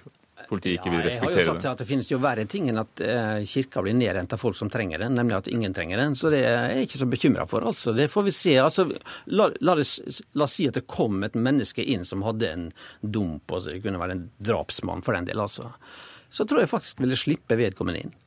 politiet 0.49 0.79
ikke 0.79 0.91
vil 0.91 1.03
respektere 1.05 1.29
det. 1.29 1.43
Jeg 1.43 1.47
har 1.47 1.55
jo 1.55 1.55
sagt 1.61 1.67
at 1.69 1.81
Det 1.83 1.87
finnes 1.89 2.09
jo 2.11 2.19
verre 2.23 2.45
ting 2.49 2.69
enn 2.71 2.81
at 2.81 3.03
eh, 3.05 3.41
kirka 3.49 3.83
blir 3.85 3.97
nedrent 3.97 4.33
av 4.35 4.41
folk 4.41 4.57
som 4.57 4.71
trenger 4.73 5.03
den, 5.05 5.15
nemlig 5.17 5.37
at 5.37 5.49
ingen 5.51 5.75
trenger 5.75 6.01
den. 6.01 6.17
Så 6.19 6.31
det 6.33 6.41
er 6.47 6.73
jeg 6.73 6.89
ikke 6.89 7.01
så 7.01 7.09
bekymra 7.13 7.47
for. 7.49 7.67
altså. 7.69 7.93
Det 7.97 8.09
får 8.11 8.27
vi 8.27 8.35
se. 8.35 8.55
Altså, 8.61 8.87
la, 9.31 9.49
la, 9.61 9.77
det, 9.79 9.87
la, 10.33 10.47
oss 10.47 10.57
si 10.57 10.69
at 10.69 10.79
det 10.79 10.87
kom 10.89 11.23
et 11.27 11.37
menneske 11.37 11.85
inn 11.85 12.07
som 12.07 12.25
hadde 12.27 12.49
en 12.49 12.69
dum 13.01 13.37
på 13.45 13.61
seg, 13.63 13.77
det 13.77 13.85
kunne 13.85 14.01
være 14.01 14.17
en 14.17 14.25
drapsmann 14.41 15.05
for 15.05 15.17
den 15.17 15.29
del, 15.29 15.41
altså. 15.45 15.71
Så 16.29 16.45
tror 16.45 16.63
jeg 16.63 16.73
faktisk 16.73 17.01
ville 17.01 17.17
slippe 17.17 17.57
vedkommende 17.57 18.05
inn. 18.05 18.17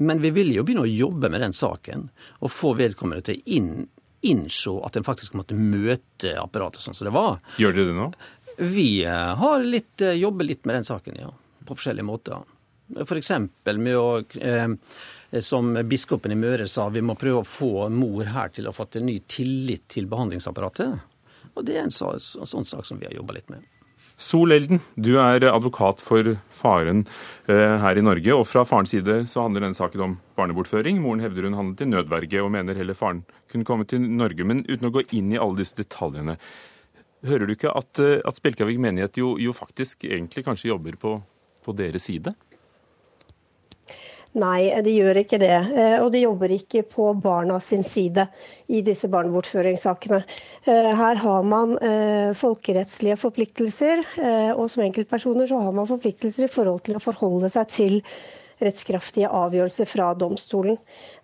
Men 0.00 0.22
vi 0.22 0.30
ville 0.34 0.54
jo 0.54 0.64
begynne 0.66 0.86
å 0.86 0.90
jobbe 0.90 1.30
med 1.30 1.42
den 1.42 1.54
saken 1.56 2.08
og 2.40 2.52
få 2.54 2.72
vedkommende 2.78 3.26
til 3.26 3.42
inn 3.50 3.88
innså 4.20 4.74
at 4.84 4.96
en 4.96 5.04
faktisk 5.06 5.36
måtte 5.38 5.56
møte 5.56 6.34
apparatet 6.40 6.82
sånn 6.84 6.96
som 6.96 7.08
det 7.08 7.14
var. 7.14 7.38
Gjør 7.60 7.76
dere 7.76 7.88
det 7.88 7.96
nå? 7.96 8.08
Vi 8.60 9.04
eh, 9.04 9.36
har 9.36 9.64
litt, 9.64 10.00
eh, 10.00 10.12
jobber 10.12 10.44
litt 10.44 10.64
med 10.64 10.74
den 10.74 10.84
saken, 10.84 11.16
ja. 11.20 11.30
På 11.64 11.74
forskjellige 11.74 12.04
måter. 12.04 12.42
F.eks. 13.00 13.30
med 13.78 13.96
å 13.96 14.20
eh, 14.36 15.40
som 15.40 15.72
biskopen 15.88 16.34
i 16.34 16.36
Møre 16.36 16.66
sa, 16.68 16.90
vi 16.92 17.00
må 17.00 17.14
prøve 17.16 17.40
å 17.40 17.48
få 17.48 17.88
mor 17.94 18.28
her 18.34 18.52
til 18.52 18.68
å 18.68 18.74
fatte 18.76 19.00
ny 19.00 19.20
tillit 19.30 19.86
til 19.88 20.10
behandlingsapparatet. 20.10 20.98
Og 21.54 21.64
det 21.64 21.78
er 21.78 21.86
en, 21.86 21.94
så, 21.94 22.12
en 22.12 22.50
sånn 22.52 22.68
sak 22.68 22.84
som 22.84 23.00
vi 23.00 23.08
har 23.08 23.16
jobba 23.16 23.38
litt 23.38 23.48
med. 23.48 23.64
Sol 24.20 24.52
Elden, 24.52 24.82
du 25.00 25.14
er 25.16 25.46
advokat 25.48 26.02
for 26.04 26.34
faren 26.52 27.06
her 27.48 27.96
i 27.96 28.02
Norge. 28.04 28.34
Og 28.36 28.44
fra 28.44 28.66
farens 28.68 28.92
side 28.92 29.22
så 29.30 29.46
handler 29.46 29.64
denne 29.64 29.78
saken 29.78 30.02
om 30.04 30.16
barnebortføring. 30.36 31.00
Moren 31.00 31.24
hevder 31.24 31.48
hun 31.48 31.56
handlet 31.56 31.86
i 31.86 31.88
nødverge 31.88 32.42
og 32.44 32.52
mener 32.52 32.76
heller 32.76 32.98
faren 32.98 33.22
kunne 33.48 33.64
komme 33.64 33.88
til 33.88 34.04
Norge. 34.04 34.44
Men 34.44 34.60
uten 34.68 34.90
å 34.90 34.92
gå 34.92 35.06
inn 35.16 35.32
i 35.32 35.40
alle 35.40 35.62
disse 35.62 35.78
detaljene. 35.80 36.36
Hører 37.26 37.44
du 37.44 37.52
ikke 37.52 37.72
at, 37.76 37.98
eh, 38.00 38.20
at 38.24 38.38
Spjelkavik 38.38 38.78
menighet 38.80 39.18
jo, 39.20 39.34
jo, 39.40 39.52
faktisk 39.52 40.06
egentlig 40.08 40.44
kanskje 40.46 40.70
jobber 40.72 40.96
på, 41.00 41.18
på 41.64 41.74
deres 41.76 42.08
side? 42.08 42.32
Nei, 44.40 44.70
de 44.86 44.92
gjør 44.94 45.18
ikke 45.24 45.40
det. 45.42 45.52
Eh, 45.74 45.96
og 46.00 46.12
de 46.14 46.22
jobber 46.22 46.54
ikke 46.54 46.84
på 46.88 47.10
barna 47.20 47.58
sin 47.60 47.82
side 47.84 48.28
i 48.70 48.80
disse 48.86 49.10
barnebortføringssakene. 49.10 50.22
Eh, 50.64 50.90
her 50.96 51.20
har 51.24 51.44
man 51.44 51.76
folkerettslige 52.38 53.18
forpliktelser, 53.20 54.04
og 54.54 54.68
som 54.70 54.84
enkeltpersoner 54.86 55.50
så 55.50 55.60
har 55.60 55.74
man 55.76 55.88
forpliktelser 55.90 56.46
i 56.46 56.52
forhold 56.52 56.84
til 56.86 56.96
å 56.96 57.02
forholde 57.02 57.50
seg 57.52 57.74
til 57.74 57.98
rettskraftige 58.60 59.30
avgjørelser 59.32 59.88
fra 59.88 60.10
domstolen. 60.18 60.76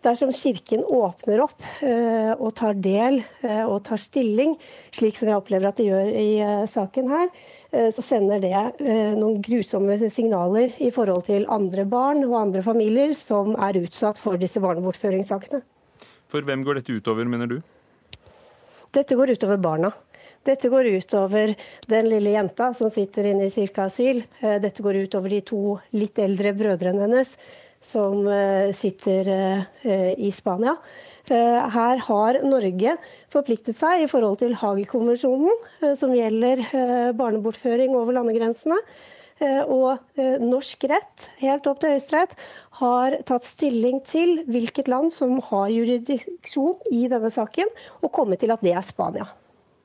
Dersom 0.05 0.32
Kirken 0.32 0.84
åpner 0.84 1.43
opp 1.45 1.62
og 1.82 2.51
tar 2.57 2.78
del 2.80 3.18
og 3.66 3.80
tar 3.89 4.01
stilling, 4.01 4.55
slik 4.95 5.18
som 5.18 5.28
jeg 5.28 5.41
opplever 5.41 5.68
at 5.68 5.80
de 5.80 5.89
gjør 5.91 6.11
i 6.16 6.30
saken 6.70 7.11
her, 7.11 7.30
Eh, 7.76 7.91
så 7.93 8.03
sender 8.03 8.41
det 8.43 8.55
eh, 8.55 9.14
noen 9.18 9.41
grusomme 9.43 9.99
signaler 10.12 10.74
i 10.82 10.91
forhold 10.95 11.26
til 11.28 11.47
andre 11.53 11.84
barn 11.89 12.22
og 12.24 12.37
andre 12.39 12.62
familier 12.64 13.14
som 13.18 13.57
er 13.59 13.80
utsatt 13.82 14.20
for 14.20 14.39
disse 14.41 14.62
barnebortføringssakene. 14.62 15.62
For 16.30 16.47
hvem 16.47 16.62
går 16.66 16.80
dette 16.80 16.97
utover, 16.97 17.28
mener 17.28 17.51
du? 17.51 17.59
Dette 18.95 19.18
går 19.18 19.34
utover 19.37 19.61
barna. 19.61 19.91
Dette 20.47 20.70
går 20.72 20.92
utover 21.01 21.57
den 21.90 22.11
lille 22.12 22.36
jenta 22.36 22.70
som 22.78 22.92
sitter 22.94 23.32
inne 23.32 23.49
i 23.49 23.55
kirkeasyl. 23.55 24.22
Eh, 24.40 24.59
dette 24.62 24.84
går 24.84 25.03
utover 25.07 25.34
de 25.34 25.42
to 25.53 25.76
litt 25.97 26.18
eldre 26.22 26.55
brødrene 26.57 27.07
hennes 27.09 27.36
som 27.86 28.24
sitter 28.74 29.28
i 29.86 30.30
Spania. 30.34 30.72
Eh, 31.26 31.70
her 31.74 31.99
har 32.07 32.38
Norge 32.47 32.92
forpliktet 33.34 33.74
seg 33.74 34.05
i 34.05 34.09
forhold 34.11 34.38
til 34.38 34.55
Haag-konvensjonen, 34.61 35.51
eh, 35.82 35.94
som 35.99 36.14
gjelder 36.14 36.62
eh, 36.68 37.11
barnebortføring 37.18 37.97
over 37.99 38.20
landegrensene. 38.20 38.80
Og 39.36 40.16
norsk 40.40 40.86
rett, 40.88 41.26
helt 41.42 41.66
opp 41.68 41.82
til 41.82 41.90
Høyesterett, 41.92 42.30
har 42.78 43.18
tatt 43.28 43.44
stilling 43.44 43.99
til 44.09 44.38
hvilket 44.49 44.88
land 44.88 45.12
som 45.12 45.34
har 45.51 45.68
jurisdiksjon 45.74 46.88
i 46.88 47.03
denne 47.12 47.28
saken, 47.34 47.68
og 48.01 48.14
kommet 48.16 48.40
til 48.40 48.55
at 48.57 48.64
det 48.64 48.72
er 48.72 48.86
Spania. 48.88 49.28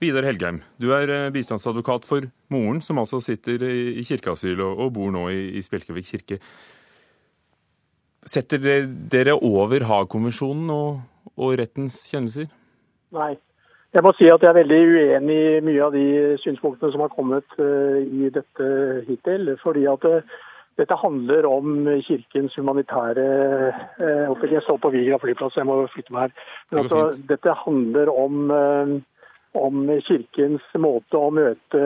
Vidar 0.01 0.25
Helgheim, 0.25 0.63
du 0.81 0.87
er 0.95 1.29
bistandsadvokat 1.29 2.07
for 2.09 2.25
moren, 2.49 2.79
som 2.81 2.97
altså 2.97 3.19
sitter 3.21 3.61
i 3.69 4.01
kirkeasyl 4.01 4.63
og 4.65 4.87
bor 4.95 5.11
nå 5.13 5.27
i 5.29 5.61
Spjelkevik 5.61 6.07
kirke. 6.07 6.39
Setter 8.25 8.87
dere 9.13 9.35
over 9.37 9.85
Haag-konvensjonen 9.85 10.71
og, 10.73 11.03
og, 11.35 11.53
rettens 11.61 11.99
kjennelser? 12.09 12.49
Nei. 13.13 13.35
Jeg 13.93 14.05
må 14.05 14.13
si 14.17 14.25
at 14.31 14.41
jeg 14.41 14.49
er 14.49 14.57
veldig 14.57 14.79
uenig 14.87 15.37
i 15.37 15.61
mye 15.67 15.83
av 15.85 15.93
de 15.93 16.05
synspunktene 16.41 16.93
som 16.95 17.03
har 17.05 17.13
kommet 17.13 17.57
uh, 17.59 18.01
i 18.01 18.31
dette 18.33 18.67
hittil. 19.05 19.53
fordi 19.61 19.85
at 19.91 20.09
uh, 20.09 20.41
dette 20.81 20.97
handler 20.97 21.45
om 21.45 21.85
Kirkens 22.07 22.55
humanitære 22.57 23.25
Jeg 23.99 24.63
står 24.63 24.81
på 24.81 24.93
Vigra 24.95 25.19
flyplass, 25.21 25.57
jeg 25.59 25.67
må 25.67 25.83
flytte 25.93 26.13
meg 26.15 26.31
her. 26.31 26.35
Altså, 26.79 27.01
dette 27.29 27.53
handler 27.65 28.09
om 28.09 28.49
om 29.57 29.83
Kirkens 30.07 30.63
måte 30.79 31.19
å 31.19 31.31
møte 31.33 31.81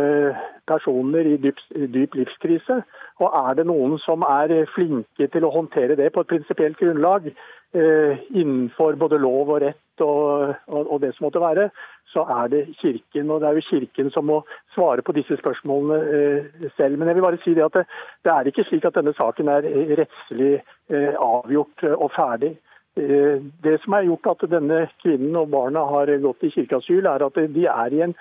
personer 0.69 1.25
i 1.29 1.37
dyp, 1.41 1.57
dyp, 1.93 2.15
livskrise. 2.17 2.81
Og 3.23 3.37
er 3.39 3.57
det 3.57 3.65
noen 3.69 3.97
som 4.03 4.25
er 4.27 4.53
flinke 4.75 5.29
til 5.31 5.45
å 5.45 5.53
håndtere 5.53 5.97
det 5.97 6.11
på 6.13 6.21
et 6.21 6.31
prinsipielt 6.33 6.77
grunnlag, 6.81 7.31
eh, 7.73 8.21
innenfor 8.37 8.99
både 9.01 9.19
lov 9.21 9.49
og 9.49 9.61
rett 9.63 10.03
og, 10.03 10.53
og, 10.67 10.91
og, 10.91 11.01
det 11.01 11.13
som 11.15 11.27
måtte 11.27 11.41
være, 11.41 11.69
så 12.11 12.25
er 12.37 12.51
det 12.53 12.61
Kirken. 12.81 13.31
Og 13.31 13.41
det 13.41 13.49
er 13.49 13.57
jo 13.57 13.67
Kirken 13.69 14.11
som 14.13 14.29
må 14.29 14.41
svare 14.75 15.01
på 15.05 15.15
disse 15.17 15.37
spørsmålene 15.41 15.99
eh, 16.19 16.69
selv. 16.77 16.99
Men 16.99 17.09
jeg 17.09 17.17
vil 17.17 17.27
bare 17.27 17.41
si 17.43 17.55
det 17.57 17.65
at 17.65 17.79
det, 17.79 17.85
det 18.23 18.33
er 18.33 18.51
ikke 18.51 18.67
slik 18.69 18.85
at 18.85 18.99
denne 18.99 19.15
saken 19.17 19.51
er 19.51 19.67
rettslig 20.03 20.53
eh, 20.59 21.13
avgjort 21.17 21.87
og 21.95 22.09
ferdig. 22.15 22.55
Eh, 22.97 23.41
det 23.63 23.81
som 23.83 23.93
har 23.93 24.05
gjort 24.07 24.27
at 24.31 24.43
denne 24.49 24.85
kvinnen 25.03 25.35
og 25.35 25.49
barna 25.51 25.81
har 25.89 26.07
gått 26.23 26.45
i 26.47 26.51
kirkeasyl, 26.53 27.05
er 27.05 27.25
at 27.25 27.39
de 27.55 27.65
er 27.67 27.93
i 27.93 28.03
en 28.05 28.13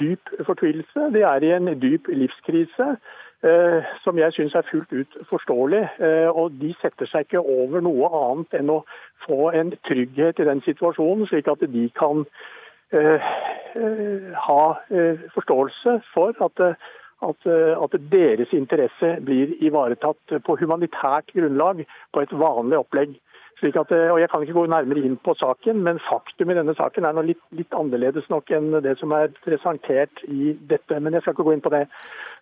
dyp 0.00 0.30
fortvilelse. 0.46 1.10
De 1.12 1.20
er 1.20 1.44
i 1.44 1.50
en 1.52 1.68
dyp 1.80 2.08
livskrise. 2.08 2.96
Eh, 3.42 3.84
som 4.04 4.18
jeg 4.18 4.32
syns 4.32 4.54
er 4.54 4.68
fullt 4.70 4.92
ut 4.92 5.16
forståelig. 5.28 5.82
Eh, 6.00 6.30
og 6.30 6.56
de 6.60 6.72
setter 6.80 7.10
seg 7.10 7.26
ikke 7.26 7.42
over 7.42 7.84
noe 7.84 8.08
annet 8.22 8.54
enn 8.56 8.70
å 8.70 8.84
få 9.26 9.50
en 9.50 9.74
trygghet 9.88 10.40
i 10.40 10.46
den 10.48 10.62
situasjonen, 10.64 11.26
slik 11.28 11.50
at 11.50 11.60
de 11.60 11.88
kan 11.98 12.26
ha 12.92 14.64
forståelse 15.32 15.94
for 16.12 16.36
at 16.44 16.60
at, 17.22 17.46
at, 17.46 17.94
deres 18.12 18.50
interesse 18.52 19.12
blir 19.24 19.54
ivaretatt 19.64 20.34
på 20.44 20.56
humanitært 20.60 21.30
grunnlag 21.32 21.84
på 22.12 22.20
et 22.20 22.34
vanlig 22.36 22.82
opplegg. 22.82 23.14
At, 23.62 23.92
og 23.94 24.18
Jeg 24.18 24.28
kan 24.30 24.42
ikke 24.42 24.56
gå 24.56 24.66
nærmere 24.66 25.04
inn 25.06 25.16
på 25.22 25.36
saken, 25.38 25.84
men 25.86 26.00
faktum 26.02 26.50
i 26.50 26.56
denne 26.58 26.74
saken 26.74 27.04
er 27.06 27.14
noe 27.14 27.28
litt, 27.28 27.42
litt, 27.54 27.70
annerledes 27.78 28.26
nok 28.32 28.50
enn 28.50 28.72
det 28.82 28.96
som 28.98 29.14
er 29.14 29.30
presentert 29.44 30.22
i 30.26 30.56
dette. 30.70 30.98
Men 30.98 31.14
jeg 31.14 31.22
skal 31.22 31.36
ikke 31.36 31.46
gå 31.46 31.54
inn 31.54 31.62
på 31.62 31.70
det. 31.74 31.84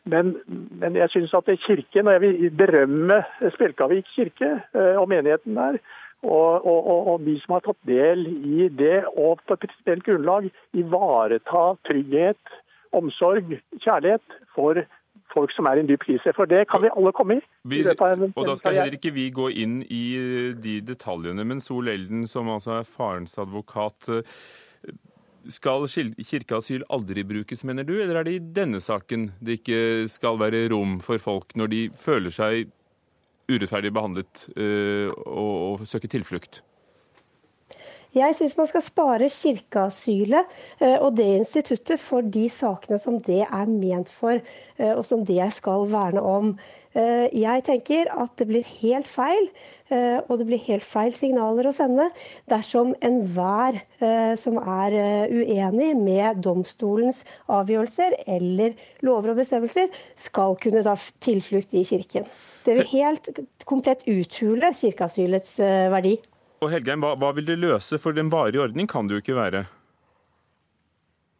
Men, 0.08 0.32
men 0.80 0.96
jeg 0.96 1.12
syns 1.12 1.34
at 1.36 1.50
Kirken, 1.66 2.08
og 2.08 2.16
jeg 2.16 2.22
vil 2.24 2.54
berømme 2.56 3.20
Spjelkavik 3.52 4.08
kirke 4.14 4.54
eh, 4.72 4.96
og 4.96 5.10
menigheten 5.12 5.60
der, 5.60 5.76
og, 6.22 6.66
og, 6.66 6.88
og, 7.08 7.20
de 7.24 7.36
som 7.40 7.56
har 7.56 7.64
tatt 7.64 7.80
del 7.88 8.26
i 8.28 8.68
det, 8.80 9.04
og 9.16 9.40
på 9.44 9.56
et 9.56 9.62
prinsipielt 9.66 10.04
grunnlag 10.04 10.48
ivareta 10.76 11.62
trygghet, 11.88 12.56
omsorg, 12.96 13.54
kjærlighet 13.78 14.40
for 14.56 14.82
folk 15.34 15.52
som 15.54 15.68
er 15.70 15.78
i 15.78 15.84
en 15.84 15.90
dyp 15.90 16.04
krise. 16.06 16.32
For 16.36 16.48
det 16.50 16.64
kan 16.70 16.82
vi 16.84 16.92
alle 16.92 17.12
komme 17.16 17.38
i. 17.38 17.44
Vi, 17.70 17.82
og 17.84 18.46
da 18.48 18.56
skal 18.58 18.78
heller 18.78 18.96
ikke 18.96 19.14
vi 19.16 19.28
gå 19.34 19.50
inn 19.62 19.80
i 19.86 20.02
eh, 20.18 20.48
de 20.58 20.80
detaljene. 20.86 21.46
Men 21.46 21.62
Sol 21.64 21.90
Elden, 21.92 22.26
som 22.30 22.50
altså 22.52 22.80
er 22.80 22.88
farens 22.88 23.36
advokat, 23.40 24.10
eh, 24.14 24.96
skal 25.50 25.86
kirkeasyl 25.88 26.84
aldri 26.92 27.24
brukes, 27.24 27.64
mener 27.64 27.86
du? 27.88 27.94
Eller 28.00 28.20
er 28.20 28.28
det 28.28 28.36
i 28.36 28.42
denne 28.60 28.80
saken 28.82 29.30
det 29.40 29.60
ikke 29.60 30.08
skal 30.12 30.40
være 30.40 30.66
rom 30.72 30.98
for 31.04 31.22
folk 31.22 31.56
når 31.56 31.72
de 31.72 31.80
føler 31.96 32.34
seg 32.34 32.68
urettferdig 33.50 33.92
behandlet 33.94 34.44
eh, 34.54 35.08
og, 35.10 35.54
og 35.80 35.86
søker 35.88 36.12
tilflukt? 36.12 36.62
Jeg 38.10 38.34
syns 38.34 38.56
man 38.58 38.66
skal 38.66 38.82
spare 38.82 39.26
kirkeasylet 39.30 40.54
eh, 40.82 40.96
og 40.98 41.14
det 41.14 41.28
instituttet 41.30 42.00
for 42.02 42.26
de 42.26 42.48
sakene 42.50 42.98
som 42.98 43.20
det 43.22 43.44
er 43.44 43.70
ment 43.70 44.08
for, 44.10 44.40
eh, 44.80 44.94
og 44.96 45.04
som 45.06 45.22
det 45.26 45.44
skal 45.54 45.84
verne 45.92 46.22
om. 46.26 46.48
Eh, 46.90 47.28
jeg 47.38 47.62
tenker 47.68 48.10
at 48.10 48.32
det 48.40 48.48
blir 48.48 48.66
helt 48.80 49.06
feil, 49.06 49.46
og 49.90 50.32
det 50.38 50.46
blir 50.46 50.62
helt 50.66 50.86
feil 50.86 51.14
signaler 51.14 51.66
å 51.66 51.74
sende 51.74 52.04
dersom 52.50 52.92
enhver 53.02 53.80
som 54.38 54.58
er 54.60 54.94
uenig 55.30 55.88
med 55.98 56.38
domstolens 56.44 57.24
avgjørelser 57.50 58.14
eller 58.30 58.76
lover 59.02 59.32
og 59.32 59.40
bestemmelser, 59.42 59.90
skal 60.14 60.54
kunne 60.62 60.84
ta 60.86 60.94
tilflukt 61.26 61.74
i 61.74 61.82
kirken. 61.86 62.30
Det 62.62 62.78
vil 62.78 62.92
helt 62.94 63.32
komplett 63.66 64.06
uthule 64.06 64.70
kirkeasylets 64.78 65.58
verdi. 65.90 66.20
Og 66.60 66.68
Helgeim, 66.68 67.00
hva, 67.00 67.14
hva 67.16 67.32
vil 67.36 67.46
det 67.48 67.56
løse? 67.60 67.98
For 68.00 68.16
en 68.20 68.32
varig 68.32 68.60
ordning 68.60 68.88
kan 68.90 69.08
det 69.08 69.16
jo 69.16 69.22
ikke 69.22 69.36
være? 69.38 69.64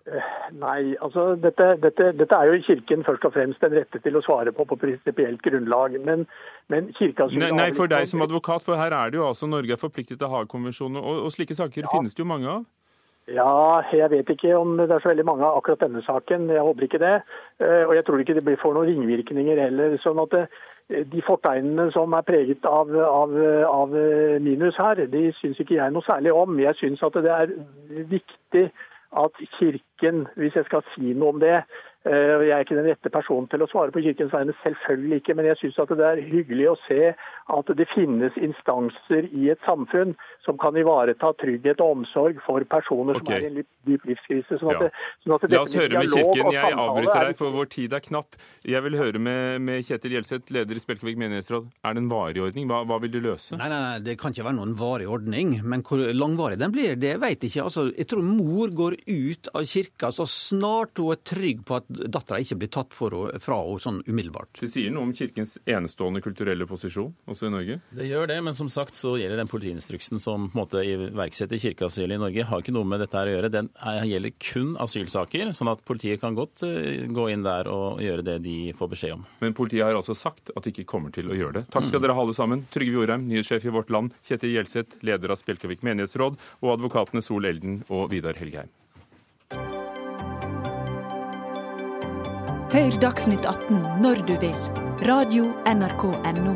Eh, 0.09 0.29
nei, 0.57 0.95
altså 1.05 1.35
dette, 1.39 1.67
dette, 1.83 2.07
dette, 2.17 2.37
er 2.37 2.49
jo 2.49 2.63
Kirken 2.65 3.05
først 3.05 3.27
og 3.29 3.35
fremst 3.35 3.61
den 3.61 3.77
rette 3.77 4.01
til 4.01 4.17
å 4.17 4.23
svare 4.25 4.55
på 4.57 4.65
på 4.67 4.79
prinsipielt 4.81 5.43
grunnlag. 5.45 5.99
Men, 6.07 6.25
men 6.73 6.89
nei, 6.89 7.53
nei, 7.53 7.69
for 7.77 7.91
deg 7.93 8.09
som 8.09 8.25
advokat, 8.25 8.65
for 8.65 8.81
her 8.81 8.97
er 8.97 9.13
det 9.13 9.21
jo 9.21 9.29
altså 9.29 9.51
Norge 9.51 9.77
er 9.77 9.83
forpliktet 9.83 10.19
til 10.23 10.33
Haag-konvensjonen, 10.33 10.99
og, 11.03 11.27
og, 11.27 11.33
slike 11.37 11.59
saker 11.59 11.85
ja. 11.85 11.93
finnes 11.93 12.17
det 12.17 12.25
jo 12.25 12.31
mange 12.33 12.49
av? 12.57 12.65
Ja, 13.31 13.83
jeg 13.93 14.11
vet 14.11 14.31
ikke 14.33 14.57
om 14.59 14.75
det 14.79 14.91
er 14.91 15.03
så 15.03 15.13
veldig 15.13 15.25
mange 15.29 15.47
av 15.47 15.61
akkurat 15.61 15.85
denne 15.85 16.03
saken. 16.03 16.49
Jeg 16.51 16.65
håper 16.67 16.87
ikke 16.87 17.03
det. 17.03 17.15
Eh, 17.63 17.85
og 17.87 17.95
jeg 17.95 18.05
tror 18.07 18.23
ikke 18.23 18.35
det 18.41 18.59
får 18.59 18.75
noen 18.75 18.89
ringvirkninger 18.91 19.61
heller. 19.63 19.97
sånn 20.03 20.19
at 20.25 20.35
eh, 20.41 21.05
de 21.13 21.23
fortegnene 21.23 21.93
som 21.95 22.17
er 22.19 22.27
preget 22.27 22.67
av, 22.67 22.91
av, 22.91 23.37
av 23.71 23.95
minus 24.43 24.79
her, 24.83 25.05
de 25.13 25.29
syns 25.39 25.61
ikke 25.63 25.79
jeg 25.79 25.95
noe 25.95 26.07
særlig 26.09 26.35
om. 26.35 26.59
Jeg 26.59 26.75
syns 26.81 27.05
at 27.07 27.21
det 27.23 27.37
er 27.37 27.55
viktig 28.11 28.67
at 29.21 29.39
Kirken, 29.59 30.27
hvis 30.39 30.59
jeg 30.59 30.67
skal 30.67 30.83
si 30.95 31.15
noe 31.15 31.35
om 31.35 31.41
det, 31.43 31.61
Eh, 31.61 31.90
jeg 32.05 32.53
er 32.55 32.63
ikke 32.65 32.79
den 32.79 32.87
rette 32.89 33.11
personen 33.13 33.49
til 33.53 33.61
å 33.61 33.69
svare 33.69 33.93
på 33.93 34.01
Kirkens 34.01 34.33
vegne, 34.33 34.55
selvfølgelig 34.63 35.21
ikke. 35.21 35.35
Men 35.37 35.51
jeg 35.51 35.59
syns 35.61 35.81
det 35.91 36.07
er 36.07 36.23
hyggelig 36.25 36.71
å 36.71 36.77
se 36.87 37.11
at 37.51 37.73
det 37.77 37.87
finnes 37.93 38.37
instanser 38.41 39.27
i 39.37 39.51
et 39.53 39.61
samfunn 39.67 40.15
som 40.47 40.57
kan 40.61 40.77
ivareta 40.81 41.33
trygghet 41.43 41.83
og 41.85 41.99
omsorg 41.99 42.41
for 42.47 42.65
personer 42.71 43.19
okay. 43.21 43.27
som 43.27 43.37
er 43.37 43.45
i 43.45 43.51
en 43.51 43.69
dyp 43.91 44.07
livskrise. 44.09 44.61
Sånn 44.63 44.73
at, 44.73 44.87
ja. 44.87 45.11
sånn 45.27 45.37
at 45.37 45.47
La 45.53 45.63
oss 45.67 45.77
høre 45.77 46.01
med 46.01 46.15
Kirken. 46.15 46.53
Jeg 46.55 46.79
avbryter 46.87 47.29
deg, 47.29 47.37
for 47.43 47.57
vår 47.59 47.71
tid 47.75 47.97
er 47.99 48.05
knapp. 48.07 48.41
Jeg 48.65 48.85
vil 48.87 48.97
høre 49.01 49.21
med, 49.21 49.61
med 49.67 49.85
Kjetil 49.85 50.17
Gjelseth, 50.17 50.55
leder 50.57 50.81
i 50.81 50.85
Spelkevik 50.85 51.21
menighetsråd. 51.21 51.69
Er 51.85 51.99
det 51.99 52.05
en 52.05 52.11
varig 52.13 52.45
ordning? 52.47 52.71
Hva, 52.71 52.81
hva, 52.89 53.01
vil 53.05 53.13
du 53.13 53.21
løse? 53.29 53.59
Nei, 53.61 53.69
nei, 53.69 53.83
nei, 53.85 54.01
det 54.09 54.17
kan 54.21 54.33
ikke 54.33 54.49
være 54.49 54.59
noen 54.63 54.73
varig 54.81 55.11
ordning. 55.11 55.59
Men 55.61 55.85
hvor 55.85 56.07
langvarig 56.17 56.61
den 56.61 56.73
blir, 56.73 56.97
det 57.01 57.17
vet 57.21 57.45
jeg 57.45 57.53
ikke. 57.53 57.69
Altså, 57.69 57.87
jeg 57.93 58.09
tror 58.09 58.25
mor 58.25 58.73
går 58.81 58.99
ut 59.05 59.53
av 59.53 59.69
kirka 59.69 60.13
så 60.15 60.25
snart 60.29 61.01
hun 61.01 61.13
er 61.13 61.21
trygg 61.27 61.65
på 61.69 61.77
at 61.81 61.90
dattera 61.91 62.41
ikke 62.43 62.59
blir 62.61 62.71
tatt 62.73 62.95
for, 62.97 63.15
fra 63.43 63.61
henne 63.65 63.83
sånn 63.83 64.01
umiddelbart. 64.07 64.61
Det 64.61 64.71
sier 64.71 64.93
noe 64.95 65.09
om 65.09 65.15
Kirkens 65.17 65.57
enestående 65.69 66.23
kulturelle 66.25 66.67
posisjon 66.69 67.13
også 67.31 67.49
i 67.49 67.55
Norge? 67.55 67.79
Det 67.97 68.09
gjør 68.09 68.31
det, 68.31 68.39
men 68.47 68.57
som 68.57 68.71
sagt 68.73 68.97
så 68.99 69.17
gjelder 69.19 69.41
den 69.41 69.51
politiinstruksen 69.51 70.23
som 70.23 70.49
på 70.51 70.57
en 70.57 70.63
måte 70.63 70.85
iverksetter 70.87 71.61
kirkeasyl 71.61 72.15
i 72.15 72.21
Norge, 72.21 72.47
har 72.47 72.63
ikke 72.63 72.75
noe 72.75 72.89
med 72.89 73.03
dette 73.03 73.19
her 73.19 73.31
å 73.31 73.35
gjøre. 73.35 73.53
Den 73.53 73.71
gjelder 74.11 74.35
kun 74.43 74.75
asylsaker, 74.83 75.53
sånn 75.57 75.73
at 75.73 75.85
politiet 75.87 76.23
kan 76.23 76.37
godt 76.39 76.65
eh, 76.67 77.07
gå 77.11 77.29
inn 77.33 77.47
der 77.47 77.71
og 77.71 78.03
gjøre 78.05 78.27
det 78.27 78.39
de 78.47 78.59
får 78.77 78.93
beskjed 78.95 79.17
om. 79.19 79.27
Men 79.45 79.57
politiet 79.57 79.87
har 79.87 79.99
altså 79.99 80.17
sagt 80.17 80.53
at 80.55 80.67
de 80.67 80.75
ikke 80.75 80.89
kommer 80.91 81.15
til 81.15 81.31
å 81.31 81.39
gjøre 81.39 81.61
det. 81.61 81.67
Takk 81.75 81.89
skal 81.89 82.01
mm. 82.01 82.07
dere 82.07 82.19
ha 82.19 82.27
alle 82.27 82.37
sammen. 82.37 82.67
Trygve 82.73 83.01
Jorheim, 83.01 83.29
nyhetssjef 83.31 83.67
i 83.67 83.75
Vårt 83.75 83.93
Land, 83.95 84.17
Kjetil 84.27 84.57
Gjelseth, 84.57 85.01
leder 85.07 85.33
av 85.33 85.41
Spjelkavik 85.41 85.85
menighetsråd, 85.87 86.39
og 86.61 86.77
advokatene 86.77 87.25
Sol 87.25 87.49
Elden 87.49 87.83
og 87.89 88.11
Vidar 88.15 88.39
Helgheim. 88.41 88.71
Hør 92.71 92.95
Dagsnytt 93.03 93.43
18 93.51 93.81
når 93.99 94.21
du 94.29 94.37
vil. 94.39 94.59
Radio 95.03 95.49
NRK 95.67 96.05
Radio.nrk.no. 96.07 96.53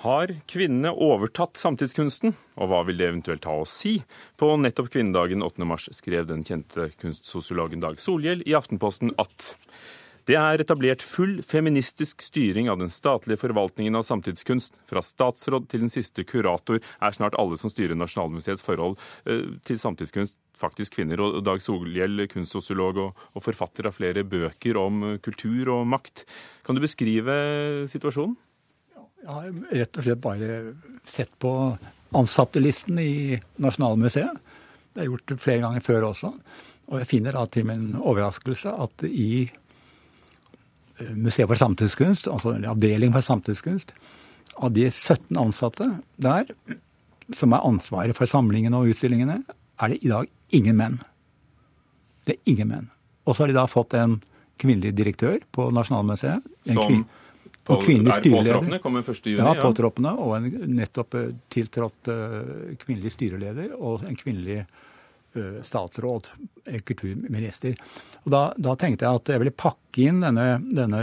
Har 0.00 0.32
kvinnene 0.48 0.94
overtatt 0.96 1.60
samtidskunsten, 1.60 2.32
og 2.56 2.72
hva 2.72 2.80
vil 2.88 3.02
det 3.02 3.10
eventuelt 3.10 3.44
ha 3.50 3.58
å 3.60 3.68
si? 3.68 3.98
På 4.40 4.54
nettopp 4.56 4.88
kvinnedagen 4.96 5.44
8. 5.44 5.68
mars 5.68 5.90
skrev 5.92 6.30
den 6.32 6.40
kjente 6.48 6.88
kunstsosiologen 6.96 7.84
Dag 7.84 8.00
Solhjell 8.00 8.40
i 8.48 8.56
Aftenposten 8.56 9.12
at 9.20 9.52
det 10.30 10.36
er 10.38 10.62
etablert 10.62 11.02
full 11.02 11.40
feministisk 11.46 12.22
styring 12.22 12.68
av 12.70 12.78
den 12.78 12.92
statlige 12.92 13.40
forvaltningen 13.42 13.96
av 13.98 14.04
samtidskunst. 14.06 14.76
Fra 14.90 15.02
statsråd 15.02 15.66
til 15.70 15.82
den 15.82 15.92
siste 15.92 16.24
kurator 16.28 16.78
er 16.78 17.16
snart 17.16 17.36
alle 17.40 17.58
som 17.58 17.72
styrer 17.72 17.98
Nasjonalmuseets 17.98 18.62
forhold 18.62 18.98
eh, 19.26 19.58
til 19.66 19.80
samtidskunst, 19.82 20.38
faktisk 20.58 20.98
kvinner. 20.98 21.22
Og 21.24 21.42
Dag 21.46 21.62
Solhjell, 21.64 22.28
kunstsosiolog 22.30 23.02
og, 23.08 23.26
forfatter 23.42 23.90
av 23.90 23.98
flere 23.98 24.22
bøker 24.22 24.78
om 24.78 25.02
eh, 25.10 25.18
kultur 25.24 25.74
og 25.74 25.86
makt. 25.90 26.26
Kan 26.66 26.78
du 26.78 26.84
beskrive 26.84 27.34
situasjonen? 27.90 28.38
Jeg 29.22 29.30
har 29.30 29.78
rett 29.78 29.98
og 29.98 30.06
slett 30.06 30.22
bare 30.22 30.54
sett 31.06 31.34
på 31.42 31.50
ansattelisten 32.18 32.98
i 32.98 33.38
Nasjonalmuseet. 33.62 34.58
Det 34.92 35.02
er 35.02 35.08
gjort 35.08 35.34
flere 35.40 35.62
ganger 35.64 35.84
før 35.84 36.10
også. 36.10 36.32
Og 36.92 36.98
jeg 37.00 37.08
finner 37.08 37.36
da 37.36 37.46
til 37.48 37.64
min 37.68 37.92
overraskelse 37.96 38.74
at 38.84 39.04
i 39.08 39.46
Museet 41.16 41.48
for 41.50 41.58
samtidskunst, 41.58 42.28
altså 42.30 42.56
en 42.56 42.68
avdeling 42.72 43.14
for 43.14 43.24
samtidskunst, 43.24 43.94
av 44.56 44.72
de 44.74 44.88
17 44.90 45.38
ansatte 45.40 45.88
der, 46.20 46.50
som 47.32 47.54
er 47.56 47.64
ansvaret 47.64 48.16
for 48.18 48.28
samlingene 48.28 48.78
og 48.78 48.92
utstillingene, 48.92 49.40
er 49.82 49.92
det 49.92 50.02
i 50.02 50.12
dag 50.12 50.28
ingen 50.52 50.78
menn. 50.78 51.00
Det 52.26 52.36
er 52.36 52.52
ingen 52.52 52.70
menn. 52.70 52.90
Og 53.26 53.34
så 53.34 53.44
har 53.44 53.52
de 53.52 53.56
da 53.56 53.66
fått 53.70 53.96
en 53.98 54.18
kvinnelig 54.60 54.92
direktør 54.94 55.40
på 55.54 55.70
Nasjonalmuseet. 55.74 56.44
En 56.68 56.78
som 56.78 56.86
kvin 56.86 57.04
på, 57.64 57.76
kvinnelig 57.84 58.16
styreleder. 58.18 58.78
Kommer 58.82 59.06
1. 59.06 59.26
juni? 59.26 59.38
Ja. 59.38 60.14
Og 60.16 60.32
en 60.36 60.48
nettopp 60.76 61.14
eh, 61.14 61.28
tiltrådt 61.52 62.10
uh, 62.10 62.72
kvinnelig 62.82 63.14
styreleder 63.14 63.76
og 63.78 64.02
en 64.08 64.18
kvinnelig 64.18 64.64
statsråd, 65.64 66.28
kulturminister. 66.86 67.76
Og 68.22 68.34
da, 68.34 68.42
da, 68.56 68.74
tenkte 68.78 69.06
jeg 69.06 69.20
at 69.20 69.30
jeg 69.32 69.42
ville 69.42 69.54
pakke 69.56 70.04
inn 70.06 70.20
denne, 70.22 70.60
denne 70.74 71.00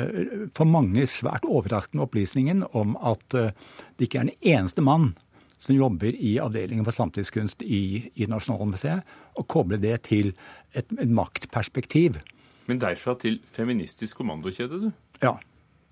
for 0.56 0.70
mange 0.70 1.06
svært 1.10 1.48
overraskende 1.48 2.06
opplysningen 2.06 2.64
om 2.78 2.96
at 3.06 3.36
uh, 3.36 3.50
det 3.98 4.08
ikke 4.08 4.22
er 4.22 4.30
den 4.30 4.54
eneste 4.54 4.86
mann 4.86 5.12
som 5.60 5.76
jobber 5.76 6.16
i 6.16 6.38
avdelingen 6.40 6.88
for 6.88 6.96
samtidskunst 6.96 7.66
i, 7.68 8.08
i 8.16 8.28
Nasjonalmuseet, 8.32 9.04
og 9.36 9.48
koble 9.52 9.80
det 9.82 9.98
til 10.08 10.32
et, 10.72 10.88
et 10.88 11.12
maktperspektiv. 11.12 12.22
Men 12.70 12.80
derfra 12.80 13.18
til 13.20 13.42
feministisk 13.52 14.22
kommandokjede, 14.22 14.86
du? 14.86 14.90
Ja. 15.20 15.36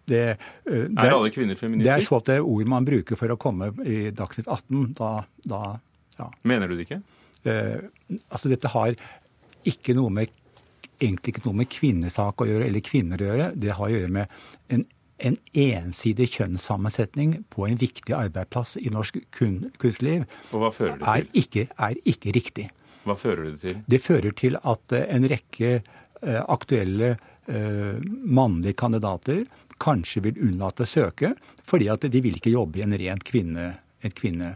Det, 0.07 0.37
uh, 0.69 0.85
det, 0.87 1.03
er 1.03 1.11
alle 1.11 1.33
kvinner 1.35 1.59
feminister? 1.59 1.89
Det 1.89 1.97
er 1.97 2.07
så 2.07 2.21
det 2.29 2.39
ord 2.39 2.71
man 2.71 2.87
bruker 2.87 3.19
for 3.19 3.33
å 3.33 3.39
komme 3.41 3.73
i 3.83 4.07
Dagsnytt 4.15 4.47
18. 4.47 4.93
Da, 4.95 5.11
da 5.43 5.61
ja. 6.21 6.31
Mener 6.47 6.71
du 6.71 6.77
det 6.77 6.87
ikke? 6.87 7.01
Uh, 7.47 8.19
altså, 8.29 8.51
dette 8.51 8.71
har 8.73 8.97
ikke 9.67 9.95
noe 9.97 10.13
med 10.13 10.35
egentlig 10.97 11.35
ikke 11.35 11.45
noe 11.45 11.59
med 11.59 11.69
kvinnesak 11.69 12.41
å 12.41 12.47
gjøre, 12.49 12.67
eller 12.69 12.85
kvinner 12.85 13.21
å 13.21 13.27
gjøre. 13.27 13.49
Det 13.53 13.73
har 13.77 13.85
å 13.85 13.93
gjøre 13.93 14.13
med 14.15 14.31
en, 14.73 14.83
en 15.29 15.37
ensidig 15.61 16.29
kjønnssammensetning 16.33 17.35
på 17.53 17.67
en 17.67 17.77
viktig 17.77 18.15
arbeidsplass 18.17 18.77
i 18.81 18.89
norsk 18.93 19.19
kun, 19.35 19.59
kunstliv. 19.81 20.25
Og 20.51 20.63
hva 20.63 20.71
fører 20.73 20.97
det 20.97 21.05
til? 21.05 21.13
Er 21.13 21.43
ikke, 21.43 21.67
er 21.89 22.01
ikke 22.13 22.33
riktig. 22.37 22.67
Hva 23.05 23.17
fører 23.19 23.51
det 23.51 23.61
til? 23.61 23.79
Det 23.85 24.01
fører 24.03 24.33
til 24.41 24.57
at 24.57 24.97
eh, 24.97 25.05
en 25.15 25.29
rekke 25.29 25.73
uh, 25.79 26.43
aktuelle 26.47 27.17
mannlige 27.47 28.75
kandidater 28.75 29.45
kanskje 29.79 30.19
vil 30.25 30.39
unnlate 30.49 30.83
å 30.83 30.89
søke, 30.89 31.29
fordi 31.63 31.85
at 31.93 32.03
de 32.11 32.19
vil 32.19 32.35
ikke 32.35 32.51
jobbe 32.51 32.81
i 32.81 32.83
en 32.83 32.97
rent 32.99 33.23
kvinne... 33.23 33.69
Et 34.05 34.13
kvinne 34.13 34.51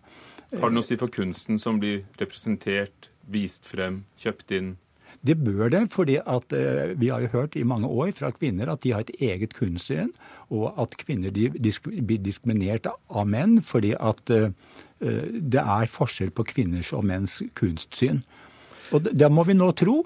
Har 0.52 0.68
det 0.68 0.76
noe 0.76 0.84
å 0.84 0.88
si 0.88 0.98
for 1.00 1.12
kunsten 1.12 1.60
som 1.62 1.80
blir 1.80 2.04
representert, 2.20 3.10
vist 3.32 3.68
frem, 3.70 4.04
kjøpt 4.20 4.52
inn? 4.58 4.74
Det 5.22 5.36
bør 5.38 5.70
det, 5.70 5.82
fordi 5.94 6.18
eh, 6.18 6.94
vi 6.98 7.12
har 7.14 7.22
jo 7.22 7.32
hørt 7.36 7.56
i 7.56 7.64
mange 7.68 7.88
år 7.88 8.12
fra 8.18 8.32
kvinner 8.34 8.72
at 8.72 8.82
de 8.82 8.92
har 8.96 9.06
et 9.06 9.14
eget 9.22 9.54
kunstsyn, 9.54 10.10
og 10.50 10.74
at 10.82 10.98
kvinner 10.98 11.32
blir 11.32 12.24
diskriminert 12.26 12.90
av 12.90 13.28
menn 13.30 13.60
fordi 13.62 13.94
at 14.00 14.34
eh, 14.34 14.50
det 15.00 15.62
er 15.62 15.92
forskjell 15.94 16.34
på 16.34 16.48
kvinners 16.52 16.92
og 16.98 17.06
menns 17.06 17.42
kunstsyn. 17.58 18.24
Og 18.92 19.08
Da 19.16 19.30
må 19.32 19.46
vi 19.48 19.56
nå 19.56 19.70
tro, 19.78 20.02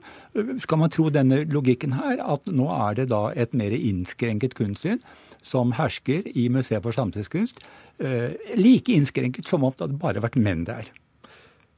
skal 0.62 0.78
man 0.78 0.91
tro 0.93 1.08
denne 1.10 1.41
logikken 1.50 1.96
her, 1.98 2.20
at 2.22 2.46
nå 2.52 2.68
er 2.76 3.00
det 3.00 3.08
da 3.10 3.30
et 3.34 3.56
mer 3.58 3.74
innskrenket 3.74 4.54
kunstsyn 4.58 5.02
som 5.46 5.74
hersker 5.78 6.28
i 6.34 6.50
Museet 6.50 6.84
for 6.84 6.96
samtidskunst. 6.96 7.62
Eh, 8.02 8.36
like 8.58 8.93
innskrenket 8.93 9.48
som 9.48 9.64
om 9.64 9.74
det 9.78 9.93
bare 10.02 10.20
har 10.20 10.26
vært 10.26 10.41
menn 10.41 10.66
der. 10.68 10.89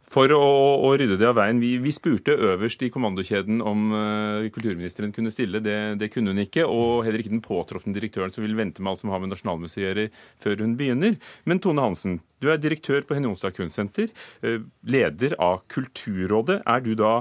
For 0.08 0.32
å, 0.32 0.40
å, 0.88 0.94
rydde 0.96 1.18
det 1.20 1.28
av 1.28 1.36
veien, 1.36 1.58
vi, 1.60 1.74
vi, 1.84 1.92
spurte 1.92 2.32
øverst 2.32 2.84
i 2.86 2.88
kommandokjeden 2.94 3.60
om 3.60 3.90
uh, 3.92 4.46
kulturministeren 4.56 5.12
kunne 5.12 5.34
stille. 5.36 5.60
Det, 5.60 5.76
det, 6.00 6.08
kunne 6.14 6.32
hun 6.32 6.40
ikke. 6.46 6.64
Og 6.64 7.04
heller 7.04 7.20
ikke 7.20 7.34
den 7.34 7.44
påtroppende 7.44 8.00
direktøren 8.00 8.32
som 8.32 8.46
vil 8.46 8.56
vente 8.56 8.80
med 8.80 8.94
alt 8.94 9.04
som 9.04 9.12
har 9.12 9.20
med 9.20 9.34
Nasjonalmuseet 9.34 9.82
å 9.82 9.84
gjøre, 9.84 10.08
før 10.46 10.64
hun 10.64 10.78
begynner. 10.80 11.20
Men 11.44 11.60
Tone 11.64 11.84
Hansen, 11.84 12.22
du 12.40 12.48
er 12.54 12.64
direktør 12.64 13.04
på 13.04 13.18
Henny 13.18 13.28
Onsdag 13.28 13.60
Kunstsenter. 13.60 14.16
Uh, 14.40 14.64
leder 14.88 15.36
av 15.44 15.66
Kulturrådet. 15.76 16.62
Er 16.64 16.88
du 16.88 16.94
da 16.96 17.18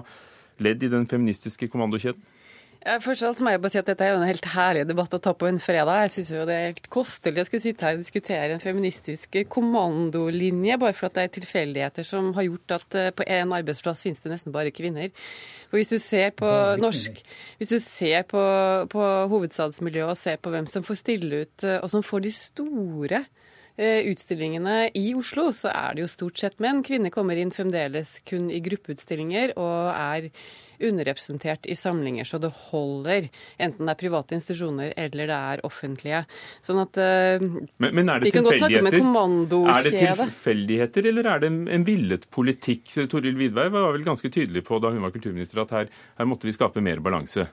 ledd 0.62 0.86
i 0.86 0.92
den 0.94 1.10
feministiske 1.10 1.66
kommandokjeden? 1.74 2.22
Først 2.86 3.24
og 3.26 3.40
må 3.42 3.50
jeg 3.50 3.58
bare 3.58 3.72
si 3.74 3.78
at 3.80 3.88
Dette 3.88 4.04
er 4.06 4.12
jo 4.12 4.18
en 4.20 4.28
helt 4.28 4.46
herlig 4.52 4.84
debatt 4.86 5.14
å 5.16 5.18
ta 5.22 5.32
på 5.34 5.48
en 5.48 5.58
fredag. 5.58 6.04
Jeg 6.04 6.12
syns 6.14 6.28
det 6.46 6.54
er 6.54 6.66
helt 6.68 6.88
kostelig 6.92 7.42
å 7.42 7.46
skulle 7.48 7.64
sitte 7.64 7.82
her 7.82 7.96
og 7.96 8.02
diskutere 8.04 8.54
en 8.54 8.62
feministisk 8.62 9.38
kommandolinje, 9.50 10.76
bare 10.78 10.94
for 10.94 11.08
at 11.08 11.16
det 11.16 11.24
er 11.24 11.32
tilfeldigheter 11.34 12.06
som 12.06 12.28
har 12.36 12.46
gjort 12.46 12.74
at 12.76 12.98
eh, 13.00 13.08
på 13.16 13.26
en 13.26 13.54
arbeidsplass 13.56 14.04
finnes 14.06 14.22
det 14.22 14.30
nesten 14.30 14.54
bare 14.54 14.70
kvinner. 14.74 15.10
For 15.66 15.80
Hvis 15.80 15.90
du 15.90 15.98
ser 15.98 16.30
på 16.38 16.50
norsk, 16.78 17.18
hvis 17.58 17.72
du 17.74 17.80
ser 17.82 18.22
på, 18.30 18.42
på 18.92 19.08
hovedstadsmiljøet 19.32 20.12
og 20.12 20.20
ser 20.20 20.38
på 20.38 20.52
hvem 20.54 20.68
som 20.70 20.86
får 20.86 21.00
stille 21.00 21.40
ut, 21.42 21.66
eh, 21.66 21.80
og 21.80 21.90
som 21.90 22.06
får 22.06 22.22
de 22.28 22.32
store 22.36 23.24
eh, 23.74 24.06
utstillingene 24.12 24.92
i 24.94 25.08
Oslo, 25.18 25.48
så 25.50 25.74
er 25.74 25.98
det 25.98 26.06
jo 26.06 26.12
stort 26.14 26.38
sett 26.38 26.62
menn. 26.62 26.84
Kvinner 26.86 27.10
kommer 27.10 27.34
inn 27.34 27.50
fremdeles 27.50 28.20
kun 28.30 28.46
i 28.46 28.62
gruppeutstillinger 28.62 29.56
og 29.58 29.90
er 29.90 30.30
underrepresentert 30.80 31.66
i 31.66 31.76
samlinger 31.78 32.28
så 32.28 32.40
det 32.42 32.52
holder. 32.70 33.28
Enten 33.62 33.88
det 33.88 33.94
er 33.94 34.00
private 34.00 34.38
institusjoner 34.38 34.92
eller 34.96 35.30
det 35.30 35.40
er 35.52 35.64
offentlige. 35.66 36.22
Sånn 36.64 36.82
at 36.82 37.00
uh, 37.00 37.42
men, 37.42 37.90
men, 37.90 38.08
er 38.08 38.20
det 38.20 38.30
vi 38.30 38.34
kan 38.36 38.46
godt 38.46 38.60
snakke 38.62 38.82
om 38.82 38.90
en 38.90 38.98
kommandokjede. 38.98 39.76
Er 39.76 39.90
det 39.90 40.20
tilfeldigheter, 40.20 41.10
eller 41.12 41.30
er 41.32 41.42
det 41.42 41.52
en, 41.52 41.60
en 41.78 41.86
villet 41.86 42.30
politikk? 42.34 42.94
Toril 43.12 43.38
Vidvei 43.38 43.68
var 43.72 43.92
vel 43.96 44.06
ganske 44.06 44.30
tydelig 44.32 44.64
på 44.66 44.80
da 44.82 44.92
hun 44.94 45.04
var 45.04 45.14
kulturminister 45.14 45.64
at 45.64 45.76
her, 45.76 45.92
her 46.18 46.28
måtte 46.28 46.48
vi 46.48 46.56
skape 46.56 46.84
mer 46.84 47.02
balanse. 47.04 47.48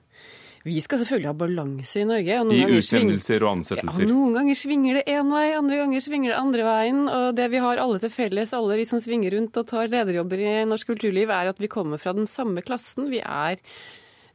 Vi 0.64 0.80
skal 0.80 1.01
selvfølgelig 1.01 1.28
ha 1.28 1.36
balanse 1.36 1.99
i 1.99 2.05
Norge. 2.07 2.38
I 2.55 2.68
utnevnelser 2.78 3.43
og 3.43 3.49
ansettelser. 3.57 4.05
Ja, 4.05 4.07
noen 4.07 4.38
ganger 4.38 4.55
svinger 4.55 4.99
det 4.99 5.03
én 5.11 5.32
vei, 5.34 5.47
andre 5.57 5.80
ganger 5.82 6.03
svinger 6.05 6.32
det 6.32 6.38
andre 6.39 6.68
veien. 6.68 7.01
Og 7.11 7.26
det 7.36 7.49
vi 7.51 7.64
har 7.66 7.82
alle 7.84 7.99
til 7.99 8.14
felles, 8.14 8.53
alle 8.55 8.78
vi 8.80 8.86
som 8.88 9.01
svinger 9.03 9.36
rundt 9.36 9.59
og 9.59 9.68
tar 9.68 9.91
lederjobber 9.91 10.39
i 10.39 10.53
norsk 10.70 10.93
kulturliv, 10.93 11.34
er 11.36 11.51
at 11.51 11.59
vi 11.59 11.72
kommer 11.72 11.99
fra 11.99 12.16
den 12.16 12.30
samme 12.32 12.64
klassen. 12.64 13.11
Vi 13.11 13.20
er 13.20 13.59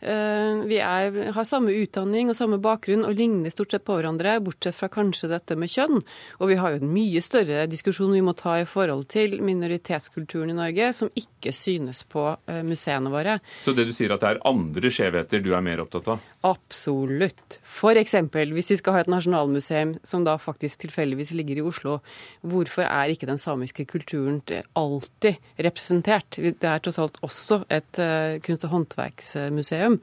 vi 0.00 0.78
er, 0.78 1.16
har 1.34 1.46
samme 1.48 1.74
utdanning 1.74 2.30
og 2.30 2.36
samme 2.38 2.60
bakgrunn 2.62 3.02
og 3.06 3.16
ligner 3.18 3.50
stort 3.50 3.72
sett 3.74 3.84
på 3.86 3.96
hverandre, 3.98 4.36
bortsett 4.44 4.76
fra 4.76 4.90
kanskje 4.92 5.30
dette 5.32 5.56
med 5.58 5.70
kjønn. 5.72 6.02
Og 6.38 6.52
vi 6.52 6.58
har 6.60 6.74
jo 6.74 6.82
en 6.82 6.92
mye 6.92 7.22
større 7.24 7.66
diskusjon 7.70 8.14
vi 8.14 8.22
må 8.24 8.34
ta 8.38 8.58
i 8.60 8.66
forhold 8.68 9.08
til 9.12 9.38
minoritetskulturen 9.44 10.52
i 10.52 10.58
Norge, 10.58 10.92
som 10.96 11.10
ikke 11.18 11.52
synes 11.54 12.04
på 12.10 12.24
eh, 12.30 12.62
museene 12.66 13.12
våre. 13.12 13.38
Så 13.64 13.74
det 13.76 13.88
du 13.88 13.94
sier 13.96 14.14
at 14.14 14.22
det 14.22 14.34
er 14.34 14.42
andre 14.48 14.92
skjevheter 14.92 15.42
du 15.44 15.52
er 15.56 15.64
mer 15.64 15.82
opptatt 15.82 16.10
av? 16.14 16.22
Absolutt. 16.46 17.58
For 17.66 17.98
eksempel, 17.98 18.52
hvis 18.56 18.72
vi 18.74 18.78
skal 18.80 18.96
ha 18.96 19.02
et 19.02 19.10
nasjonalmuseum 19.10 19.96
som 20.06 20.26
da 20.26 20.36
faktisk 20.40 20.84
tilfeldigvis 20.84 21.34
ligger 21.36 21.60
i 21.60 21.66
Oslo, 21.66 21.98
hvorfor 22.46 22.86
er 22.86 23.12
ikke 23.12 23.28
den 23.28 23.40
samiske 23.40 23.86
kulturen 23.90 24.40
alltid 24.78 25.38
representert? 25.58 26.38
Det 26.38 26.68
er 26.68 26.82
tross 26.84 27.00
alt 27.02 27.18
også 27.26 27.62
et 27.72 28.00
uh, 28.02 28.38
kunst- 28.44 28.66
og 28.68 28.74
håndverksmuseum 28.74 29.87
museum. 29.88 30.00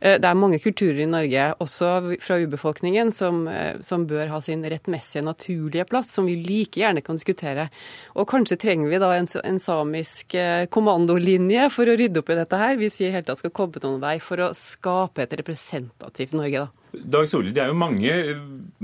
Eh, 0.00 0.18
det 0.18 0.26
er 0.26 0.34
mange 0.34 0.58
kulturer 0.58 0.98
i 1.04 1.06
Norge, 1.06 1.54
også 1.62 2.16
fra 2.20 2.38
urbefolkningen, 2.42 3.12
som, 3.12 3.46
eh, 3.46 3.78
som, 3.82 4.06
bør 4.06 4.26
ha 4.28 4.40
sin 4.40 4.64
rettmessige, 4.64 5.22
naturlige 5.22 5.84
plass, 5.86 6.10
som 6.10 6.26
vi 6.26 6.34
like 6.36 6.80
gjerne 6.80 7.02
kan 7.02 7.16
diskutere. 7.16 7.68
Og 8.16 8.26
kanskje 8.26 8.58
trenger 8.58 8.90
vi 8.90 8.98
da 8.98 9.12
en, 9.14 9.28
en 9.44 9.60
samisk 9.60 10.34
eh, 10.34 10.66
kommandolinje 10.66 11.70
for 11.70 11.86
å 11.86 11.96
rydde 11.96 12.18
opp 12.18 12.30
i 12.30 12.34
dette 12.40 12.58
her, 12.58 12.76
hvis 12.76 12.98
vi 12.98 13.06
i 13.06 13.12
hele 13.12 13.22
tatt 13.22 13.38
skal 13.38 13.54
komme 13.54 13.78
noen 13.82 14.02
vei 14.02 14.18
for 14.18 14.42
å 14.42 14.52
skape 14.52 15.22
et 15.22 15.38
representativt 15.38 16.34
Norge, 16.34 16.66
da. 16.66 16.81
Dag 16.92 17.28
Solli, 17.28 17.52
det 17.56 17.62
er 17.62 17.70
jo 17.70 17.76
mange, 17.78 18.12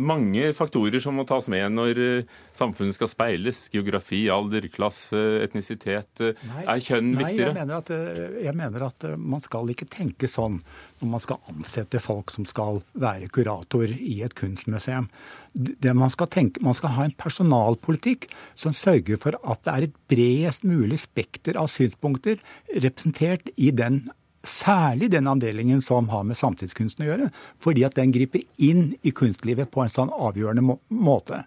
mange, 0.00 0.52
faktorer 0.56 1.02
som 1.02 1.18
må 1.18 1.26
tas 1.28 1.48
med 1.52 1.74
når 1.74 2.00
eh, 2.00 2.36
samfunnet 2.56 2.96
skal 2.96 3.10
speiles. 3.12 3.66
Geografi, 3.72 4.22
alder, 4.32 4.64
klasse, 4.72 5.18
etnisitet. 5.44 6.22
Nei, 6.48 6.62
er 6.64 6.84
kjønn 6.84 7.10
nei, 7.12 7.20
viktigere? 7.20 7.50
Jeg 7.52 7.58
mener, 7.58 7.82
at, 7.82 7.92
eh, 7.92 8.38
jeg 8.46 8.56
mener 8.56 8.86
at 8.88 9.08
eh, 9.10 9.18
man 9.34 9.44
skal 9.44 9.74
ikke 9.74 9.90
tenke 9.92 10.30
sånn 10.30 10.56
når 10.98 11.12
man 11.12 11.22
skal 11.22 11.52
ansette 11.52 12.00
folk 12.02 12.32
som 12.34 12.48
skal 12.48 12.80
være 12.98 13.28
kurator 13.34 13.92
i 13.92 14.18
et 14.24 14.36
kunstmuseum. 14.38 15.10
Det 15.52 15.92
man, 15.96 16.10
skal 16.14 16.30
tenke, 16.32 16.62
man 16.64 16.76
skal 16.78 16.94
ha 16.96 17.04
en 17.04 17.16
personalpolitikk 17.18 18.28
som 18.58 18.76
sørger 18.76 19.20
for 19.20 19.36
at 19.44 19.64
det 19.66 19.74
er 19.74 19.88
et 19.88 20.00
bredest 20.10 20.64
mulig 20.68 21.02
spekter 21.04 21.60
av 21.60 21.68
synspunkter 21.72 22.40
representert 22.72 23.52
i 23.56 23.70
den 23.74 24.06
Særlig 24.46 25.10
den 25.10 25.26
avdelingen 25.26 25.80
som 25.82 26.08
har 26.12 26.22
med 26.26 26.38
samtidskunsten 26.38 27.04
å 27.04 27.08
gjøre. 27.08 27.30
Fordi 27.62 27.82
at 27.88 27.96
den 27.98 28.12
griper 28.14 28.44
inn 28.62 28.92
i 29.02 29.10
kunstlivet 29.10 29.70
på 29.74 29.82
en 29.82 29.90
sånn 29.92 30.12
avgjørende 30.14 30.62
må 30.62 30.78
måte. 30.94 31.42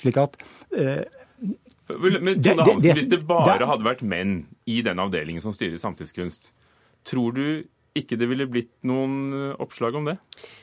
Slik 0.00 0.18
at 0.22 0.38
eh, 0.72 1.04
Men 1.92 2.40
Tone 2.40 2.64
Hansen, 2.64 2.96
hvis 2.96 3.12
det 3.12 3.20
bare 3.28 3.58
det, 3.60 3.68
hadde 3.68 3.86
vært 3.86 4.02
menn 4.08 4.38
i 4.64 4.80
den 4.86 5.02
avdelingen 5.02 5.44
som 5.44 5.52
styrer 5.52 5.76
samtidskunst, 5.80 6.48
tror 7.04 7.36
du 7.36 7.46
ikke 7.94 8.16
det 8.18 8.26
ville 8.26 8.46
blitt 8.50 8.72
noen 8.88 9.18
eh, 9.36 9.60
oppslag 9.62 9.94
om 9.94 10.08
det? 10.08 10.16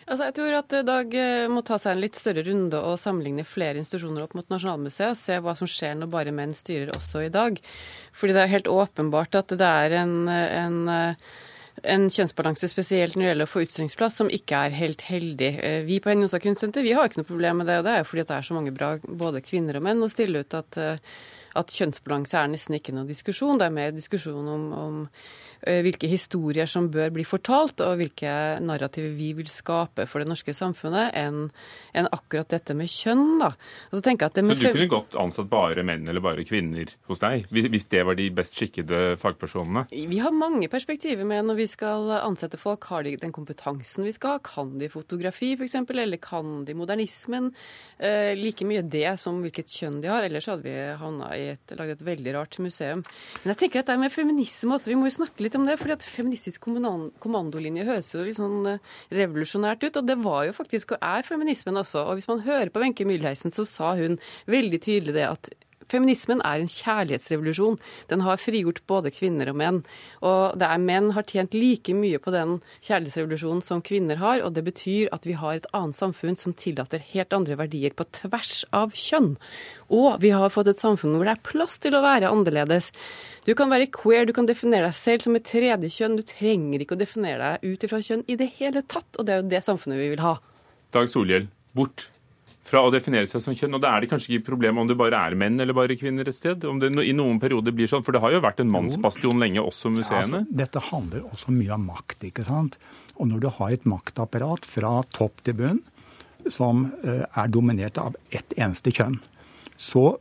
Altså, 0.09 0.25
jeg 0.25 0.35
tror 0.39 0.57
at 0.57 0.75
Dag 0.87 1.13
eh, 1.15 1.45
må 1.47 1.61
ta 1.63 1.77
seg 1.79 1.93
en 1.93 2.01
litt 2.03 2.17
større 2.17 2.43
runde 2.49 2.81
og 2.81 2.97
sammenligne 2.99 3.45
flere 3.47 3.79
institusjoner 3.79 4.25
opp 4.25 4.33
mot 4.35 4.49
Nasjonalmuseet, 4.51 5.13
og 5.13 5.21
se 5.21 5.37
hva 5.45 5.55
som 5.55 5.69
skjer 5.69 5.95
når 6.01 6.11
bare 6.11 6.33
menn 6.35 6.57
styrer 6.57 6.91
også 6.97 7.23
i 7.27 7.31
dag. 7.31 7.61
Fordi 8.17 8.35
det 8.35 8.43
er 8.43 8.53
helt 8.57 8.73
åpenbart 8.73 9.39
at 9.39 9.55
det 9.61 9.71
er 9.85 9.95
en, 10.01 10.17
en 10.27 10.81
en 11.83 12.07
kjønnsbalanse 12.11 12.69
spesielt 12.69 13.15
når 13.15 13.23
det 13.23 13.29
gjelder 13.29 13.47
å 13.47 13.51
få 13.51 13.63
utstillingsplass, 13.65 14.17
som 14.21 14.31
ikke 14.33 14.63
er 14.67 14.77
helt 14.77 15.05
heldig. 15.07 15.51
Eh, 15.65 15.79
vi 15.87 15.99
på 16.03 16.11
Henjosa 16.11 16.39
kunstsenter 16.43 16.85
vi 16.85 16.95
har 16.97 17.09
ikke 17.09 17.21
noe 17.21 17.29
problem 17.29 17.61
med 17.61 17.71
det, 17.71 17.79
og 17.79 17.87
det 17.87 17.93
er 17.93 18.03
jo 18.03 18.09
fordi 18.11 18.25
det 18.29 18.37
er 18.37 18.47
så 18.47 18.57
mange 18.57 18.73
bra 18.75 18.91
både 19.05 19.43
kvinner 19.45 19.79
og 19.79 19.85
menn 19.87 20.03
å 20.03 20.11
stille 20.11 20.43
ut 20.43 20.57
at, 20.57 20.77
eh, 20.77 21.21
at 21.57 21.73
kjønnsbalanse 21.77 22.37
er 22.37 22.51
nesten 22.51 22.77
ikke 22.77 22.95
noe 22.95 23.09
diskusjon. 23.09 23.57
Det 23.59 23.67
er 23.67 23.77
mer 23.79 23.95
diskusjon 23.95 24.51
om, 24.55 24.67
om 24.77 24.99
hvilke 25.61 26.09
historier 26.09 26.69
som 26.69 26.89
bør 26.91 27.11
bli 27.13 27.25
fortalt, 27.27 27.81
og 27.85 27.99
hvilke 28.01 28.31
narrativer 28.63 29.13
vi 29.17 29.31
vil 29.37 29.49
skape 29.51 30.07
for 30.09 30.23
det 30.23 30.31
norske 30.31 30.55
samfunnet, 30.57 31.13
enn 31.17 31.49
en 31.97 32.09
akkurat 32.11 32.49
dette 32.51 32.75
med 32.77 32.89
kjønn. 32.91 33.39
da. 33.41 33.51
så, 33.91 34.01
så 34.01 34.15
du 34.15 34.67
kunne 34.71 34.89
godt 34.91 35.17
ansatt 35.19 35.49
bare 35.51 35.83
menn 35.87 36.07
eller 36.09 36.23
bare 36.23 36.45
kvinner 36.47 36.89
hos 37.09 37.21
deg, 37.21 37.47
hvis 37.51 37.87
det 37.91 38.03
var 38.07 38.17
de 38.17 38.29
best 38.35 38.57
skikkede 38.57 39.15
fagpersonene? 39.21 39.85
Vi 39.91 40.21
har 40.23 40.33
mange 40.35 40.69
perspektiver 40.71 41.27
med 41.27 41.45
når 41.47 41.59
vi 41.61 41.67
skal 41.71 42.11
ansette 42.21 42.59
folk. 42.61 42.87
Har 42.91 43.05
de 43.05 43.15
den 43.21 43.33
kompetansen 43.35 44.07
vi 44.07 44.13
skal 44.15 44.37
ha? 44.37 44.43
Kan 44.45 44.77
de 44.81 44.89
fotografi 44.91 45.53
f.eks., 45.57 45.77
eller 45.91 46.21
kan 46.21 46.63
de 46.65 46.75
modernismen? 46.77 47.51
Eh, 48.01 48.33
like 48.37 48.65
mye 48.67 48.81
det 48.81 49.09
som 49.21 49.41
hvilket 49.43 49.69
kjønn 49.71 49.99
de 50.03 50.09
har. 50.11 50.25
Ellers 50.25 50.49
hadde 50.49 50.65
vi 50.65 50.75
havna 51.01 51.31
i 51.37 51.51
et, 51.53 51.75
laget 51.77 51.99
et 52.01 52.07
veldig 52.07 52.35
rart 52.37 52.59
museum. 52.63 53.03
Men 53.43 53.53
jeg 53.53 53.63
tenker 53.65 53.81
at 53.81 53.91
det 53.91 53.97
er 53.97 54.03
med 54.05 54.13
feminisme 54.13 54.77
også, 54.77 54.91
vi 54.91 54.97
må 54.99 55.09
jo 55.09 55.17
snakke 55.19 55.45
litt 55.45 55.50
litt 55.51 55.59
om 55.59 55.67
det. 55.67 55.77
fordi 55.79 55.95
at 55.97 56.05
Feministisk 56.07 56.63
kommandolinje 57.19 57.85
høres 57.87 58.11
jo 58.13 58.23
litt 58.23 58.39
sånn 58.39 58.77
eh, 58.77 58.79
revolusjonært 59.11 59.83
ut. 59.83 59.99
Og 59.99 60.07
det 60.07 60.17
var 60.23 60.45
jo 60.47 60.55
faktisk 60.55 60.95
og 60.95 61.03
er 61.03 61.27
feminismen 61.27 61.77
også. 61.77 62.05
Og 62.07 62.19
hvis 62.19 62.29
man 62.31 62.45
hører 62.45 62.71
på 62.71 62.81
Wenche 62.83 63.05
Mylheisen, 63.07 63.51
så 63.51 63.67
sa 63.67 63.95
hun 63.99 64.19
veldig 64.47 64.81
tydelig 64.81 65.17
det 65.17 65.27
at 65.27 65.51
Feminismen 65.91 66.41
er 66.47 66.61
en 66.61 66.71
kjærlighetsrevolusjon. 66.71 67.77
Den 68.11 68.23
har 68.25 68.39
frigjort 68.39 68.81
både 68.87 69.11
kvinner 69.13 69.51
og 69.51 69.57
menn. 69.59 69.81
Og 70.23 70.57
det 70.59 70.67
er 70.67 70.83
menn 70.83 71.11
har 71.15 71.27
tjent 71.27 71.55
like 71.57 71.95
mye 71.97 72.21
på 72.21 72.33
den 72.33 72.59
kjærlighetsrevolusjonen 72.87 73.63
som 73.65 73.83
kvinner 73.85 74.21
har. 74.21 74.43
Og 74.45 74.55
det 74.55 74.63
betyr 74.67 75.11
at 75.15 75.27
vi 75.27 75.35
har 75.39 75.59
et 75.59 75.67
annet 75.77 75.97
samfunn 75.97 76.39
som 76.39 76.55
tillater 76.55 77.03
helt 77.11 77.35
andre 77.35 77.57
verdier 77.59 77.95
på 77.97 78.07
tvers 78.21 78.61
av 78.75 78.95
kjønn. 78.95 79.35
Og 79.91 80.21
vi 80.23 80.31
har 80.35 80.53
fått 80.53 80.71
et 80.71 80.81
samfunn 80.81 81.17
hvor 81.17 81.27
det 81.27 81.35
er 81.35 81.45
plass 81.51 81.77
til 81.83 81.97
å 81.97 82.03
være 82.05 82.31
annerledes. 82.31 82.91
Du 83.47 83.53
kan 83.57 83.71
være 83.73 83.89
queer, 83.91 84.27
du 84.29 84.35
kan 84.37 84.47
definere 84.47 84.87
deg 84.87 84.95
selv 84.95 85.25
som 85.25 85.35
et 85.35 85.47
tredje 85.49 85.91
kjønn. 85.91 86.19
Du 86.19 86.23
trenger 86.27 86.83
ikke 86.83 86.95
å 86.95 87.01
definere 87.01 87.55
deg 87.57 87.73
ut 87.73 87.85
ifra 87.87 88.01
kjønn 88.05 88.25
i 88.31 88.39
det 88.39 88.51
hele 88.59 88.85
tatt. 88.85 89.09
Og 89.17 89.27
det 89.27 89.35
er 89.35 89.43
jo 89.43 89.51
det 89.51 89.63
samfunnet 89.65 89.99
vi 89.99 90.11
vil 90.13 90.23
ha. 90.23 90.37
Dag 90.91 91.07
Solhjell, 91.11 91.49
bort 91.75 92.09
fra 92.65 92.83
å 92.85 92.91
definere 92.93 93.27
seg 93.29 93.41
som 93.43 93.55
kjønn. 93.57 93.75
Og 93.77 93.83
da 93.83 93.93
er 93.95 94.03
det 94.03 94.11
kanskje 94.11 94.35
ikke 94.35 94.51
problem 94.51 94.81
om 94.81 94.89
det 94.89 94.97
bare 94.99 95.17
er 95.17 95.37
menn 95.39 95.59
eller 95.61 95.75
bare 95.77 95.97
kvinner 95.99 96.27
et 96.29 96.37
sted? 96.37 96.65
Om 96.67 96.81
det 96.81 96.91
i 97.07 97.15
noen 97.17 97.39
perioder 97.41 97.73
blir 97.75 97.89
sånn? 97.89 98.05
For 98.05 98.15
det 98.15 98.21
har 98.23 98.35
jo 98.35 98.43
vært 98.43 98.61
en 98.63 98.71
mannsbastion 98.71 99.41
lenge, 99.41 99.63
også 99.63 99.91
museene. 99.93 100.43
Ja, 100.43 100.43
altså, 100.43 100.59
dette 100.63 100.83
handler 100.91 101.25
også 101.31 101.55
mye 101.55 101.73
om 101.77 101.87
makt, 101.89 102.27
ikke 102.29 102.45
sant. 102.47 102.77
Og 103.17 103.31
når 103.31 103.43
du 103.43 103.49
har 103.57 103.73
et 103.73 103.87
maktapparat 103.89 104.67
fra 104.67 104.99
topp 105.15 105.43
til 105.45 105.57
bunn 105.57 105.81
som 106.49 106.87
uh, 107.05 107.25
er 107.37 107.51
dominert 107.53 107.99
av 108.01 108.15
ett 108.33 108.55
eneste 108.57 108.93
kjønn, 108.95 109.19
så 109.77 110.15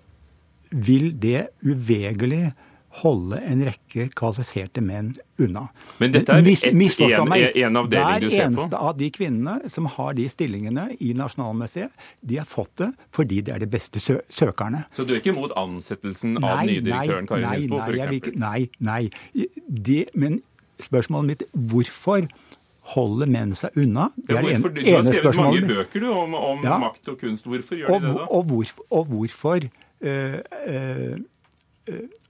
vil 0.70 1.10
det 1.20 1.50
uvegerlig 1.66 2.50
holde 2.90 3.38
en 3.46 3.62
rekke 3.68 4.08
kvalifiserte 4.18 4.82
menn 4.82 5.12
unna. 5.40 5.68
Men 6.02 6.14
dette 6.14 6.34
er 6.34 6.42
Mis, 6.42 6.62
en, 6.66 6.74
en 6.74 7.80
avdeling 7.80 8.24
du 8.24 8.30
ser 8.32 8.34
på? 8.34 8.34
Hver 8.34 8.46
eneste 8.48 8.80
av 8.80 8.96
de 8.98 9.10
kvinnene 9.14 9.70
som 9.70 9.86
har 9.94 10.16
de 10.18 10.26
stillingene 10.32 10.88
i 10.98 11.12
Nasjonalmuseet, 11.16 11.94
de 12.20 12.40
har 12.40 12.48
fått 12.50 12.74
det 12.82 12.90
fordi 13.14 13.40
de 13.46 13.54
er 13.54 13.62
de 13.62 13.70
beste 13.70 14.02
sø 14.02 14.18
søkerne. 14.28 14.84
Så 14.94 15.06
du 15.06 15.14
er 15.14 15.22
ikke 15.22 15.34
imot 15.34 15.54
ansettelsen 15.58 16.36
nei, 16.38 16.50
av 16.50 16.62
nye 16.66 16.84
direktøren 16.84 17.30
Kari 17.30 17.46
Nesbo, 17.46 17.82
f.eks.? 17.86 18.30
Nei, 18.40 18.66
nei. 18.82 19.02
Det, 19.68 20.02
men 20.18 20.40
spørsmålet 20.82 21.34
mitt 21.34 21.46
hvorfor 21.70 22.26
holder 22.96 23.30
menn 23.30 23.54
seg 23.54 23.76
unna? 23.78 24.08
Det 24.16 24.34
er 24.34 24.48
ja, 24.48 24.56
ene 24.56 24.64
spørsmålet. 24.64 24.82
du 24.82 24.96
har 24.96 25.04
skrevet 25.06 25.40
mange 25.44 25.62
bøker 25.68 26.02
du, 26.02 26.08
om, 26.10 26.34
om 26.34 26.64
ja. 26.66 26.80
makt 26.82 27.12
og 27.12 27.20
kunst. 27.22 27.46
Hvorfor 27.46 27.78
gjør 27.78 27.94
og, 27.94 28.02
de 28.02 28.10
det 28.10 28.16
da? 28.16 28.26
Og, 28.26 28.50
hvorfor, 28.50 28.88
og 28.90 29.12
hvorfor 29.14 29.68
øh, 30.00 30.38
Eh, 30.66 31.16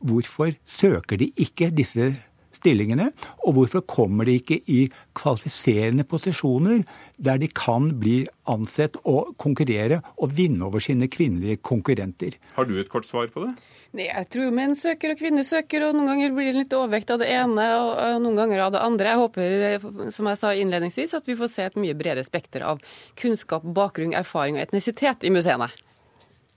hvorfor 0.01 0.55
søker 0.67 1.21
de 1.21 1.31
ikke 1.37 1.71
disse 1.75 2.13
stillingene? 2.61 3.11
Og 3.47 3.57
hvorfor 3.57 3.85
kommer 3.87 4.29
de 4.29 4.37
ikke 4.41 4.61
i 4.71 4.85
kvalifiserende 5.17 6.05
posisjoner 6.09 6.85
der 7.17 7.41
de 7.41 7.49
kan 7.49 7.93
bli 8.01 8.23
ansett 8.51 8.99
og 9.05 9.35
konkurrere 9.41 10.01
og 10.19 10.35
vinne 10.37 10.65
over 10.67 10.83
sine 10.83 11.09
kvinnelige 11.13 11.61
konkurrenter? 11.65 12.37
Har 12.57 12.69
du 12.69 12.77
et 12.81 12.91
kort 12.93 13.09
svar 13.09 13.31
på 13.33 13.47
det? 13.47 13.55
Nei, 13.97 14.07
Jeg 14.07 14.29
tror 14.31 14.53
menn 14.55 14.77
søker 14.79 15.15
og 15.15 15.19
kvinner 15.19 15.47
søker, 15.47 15.89
og 15.89 15.97
noen 15.97 16.13
ganger 16.13 16.35
blir 16.35 16.53
det 16.53 16.61
litt 16.61 16.77
overvekt 16.79 17.11
av 17.11 17.23
det 17.23 17.31
ene 17.35 17.67
og 17.75 18.21
noen 18.23 18.39
ganger 18.39 18.65
av 18.67 18.75
det 18.77 18.83
andre. 18.87 19.11
Jeg 19.11 19.23
håper, 19.25 20.11
som 20.15 20.31
jeg 20.31 20.39
sa 20.43 20.55
innledningsvis, 20.55 21.15
at 21.19 21.27
vi 21.27 21.39
får 21.39 21.51
se 21.51 21.67
et 21.67 21.79
mye 21.81 21.97
bredere 21.99 22.27
spekter 22.27 22.67
av 22.67 22.83
kunnskap, 23.19 23.67
bakgrunn, 23.67 24.15
erfaring 24.15 24.61
og 24.61 24.67
etnisitet 24.69 25.27
i 25.27 25.35
museene. 25.35 25.71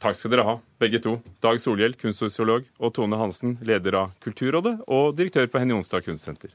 Takk 0.03 0.17
skal 0.19 0.33
dere 0.33 0.43
ha, 0.43 0.53
begge 0.83 0.99
to. 0.99 1.13
Dag 1.39 1.61
Solhjell, 1.63 1.93
kunstsosiolog, 1.95 2.65
og 2.83 2.89
Tone 2.91 3.15
Hansen, 3.15 3.53
leder 3.63 3.95
av 4.01 4.09
Kulturrådet 4.25 4.73
og 4.91 5.13
direktør 5.15 5.47
på 5.47 5.61
Henny 5.61 5.71
Jonstad 5.71 6.03
kunstsenter. 6.03 6.51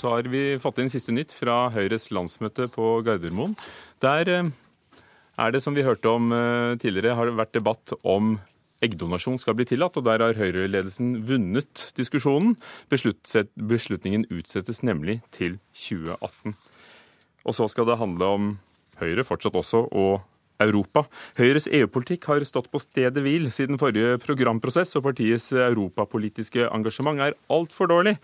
Så 0.00 0.14
har 0.14 0.30
vi 0.32 0.56
fått 0.62 0.80
inn 0.80 0.88
siste 0.88 1.12
nytt 1.12 1.34
fra 1.36 1.66
Høyres 1.74 2.08
landsmøte 2.16 2.70
på 2.72 2.94
Gardermoen. 3.04 3.52
Der 4.00 4.32
eh, 4.32 4.48
er 5.36 5.52
det, 5.52 5.60
som 5.60 5.76
vi 5.76 5.84
hørte 5.84 6.08
om 6.08 6.32
eh, 6.32 6.78
tidligere, 6.80 7.12
har 7.18 7.28
det 7.28 7.36
vært 7.42 7.58
debatt 7.58 7.92
om 8.00 8.38
eggdonasjon 8.80 9.36
skal 9.36 9.58
bli 9.58 9.68
tillatt, 9.68 10.00
og 10.00 10.08
der 10.08 10.24
har 10.24 10.40
Høyre-ledelsen 10.40 11.26
vunnet 11.28 11.90
diskusjonen. 12.00 12.56
Beslutningen 12.88 14.24
utsettes 14.32 14.80
nemlig 14.80 15.20
til 15.36 15.60
2018. 15.76 16.56
Og 17.46 17.56
så 17.56 17.68
skal 17.70 17.88
det 17.88 18.00
handle 18.00 18.34
om 18.36 18.50
Høyre 19.00 19.24
fortsatt 19.24 19.56
også, 19.56 19.86
og 19.96 20.20
Europa. 20.60 21.06
Høyres 21.38 21.68
EU-politikk 21.72 22.26
har 22.28 22.44
stått 22.44 22.68
på 22.72 22.80
stedet 22.82 23.22
hvil 23.24 23.48
siden 23.52 23.80
forrige 23.80 24.18
programprosess, 24.20 24.92
og 24.98 25.06
partiets 25.08 25.50
europapolitiske 25.56 26.68
engasjement 26.68 27.22
er 27.24 27.38
altfor 27.52 27.88
dårlig. 27.90 28.18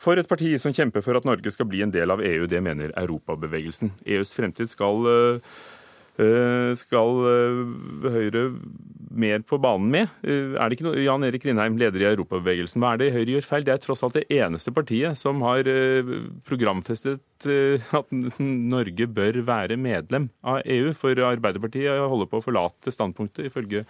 For 0.00 0.16
et 0.16 0.28
parti 0.28 0.54
som 0.60 0.72
kjemper 0.76 1.04
for 1.04 1.18
at 1.18 1.26
Norge 1.28 1.52
skal 1.52 1.68
bli 1.68 1.82
en 1.84 1.92
del 1.92 2.12
av 2.12 2.22
EU, 2.24 2.46
det 2.48 2.62
mener 2.64 2.92
Europabevegelsen. 3.00 3.92
EUs 4.08 4.32
fremtid 4.36 4.70
skal 4.72 5.08
uh, 5.08 5.56
skal 6.78 7.20
eh, 7.30 7.60
Høyre 8.14 8.44
mer 9.10 9.42
på 9.46 9.58
banen 9.62 9.90
med? 9.92 10.10
Eh, 10.22 10.54
er 10.54 10.70
det 10.70 10.78
ikke 10.78 10.86
noe, 10.86 11.02
Jan 11.02 11.26
Erik 11.26 11.44
Rindheim, 11.46 11.78
leder 11.80 12.04
i 12.04 12.08
Europabevegelsen, 12.10 12.82
hva 12.82 12.94
er 12.94 13.02
det 13.02 13.10
Høyre 13.14 13.36
gjør 13.36 13.46
feil? 13.46 13.66
Det 13.66 13.74
er 13.74 13.82
tross 13.84 14.04
alt 14.06 14.18
det 14.18 14.26
eneste 14.36 14.74
partiet 14.76 15.18
som 15.18 15.42
har 15.46 15.68
programfestet 16.48 17.48
at 17.96 18.10
Norge 18.40 19.06
bør 19.08 19.40
være 19.46 19.78
medlem 19.80 20.28
av 20.44 20.60
EU. 20.64 20.90
For 20.96 21.16
Arbeiderpartiet 21.30 22.02
holder 22.12 22.28
på 22.30 22.40
å 22.40 22.44
forlate 22.44 22.92
standpunktet, 22.94 23.48
ifølge 23.48 23.86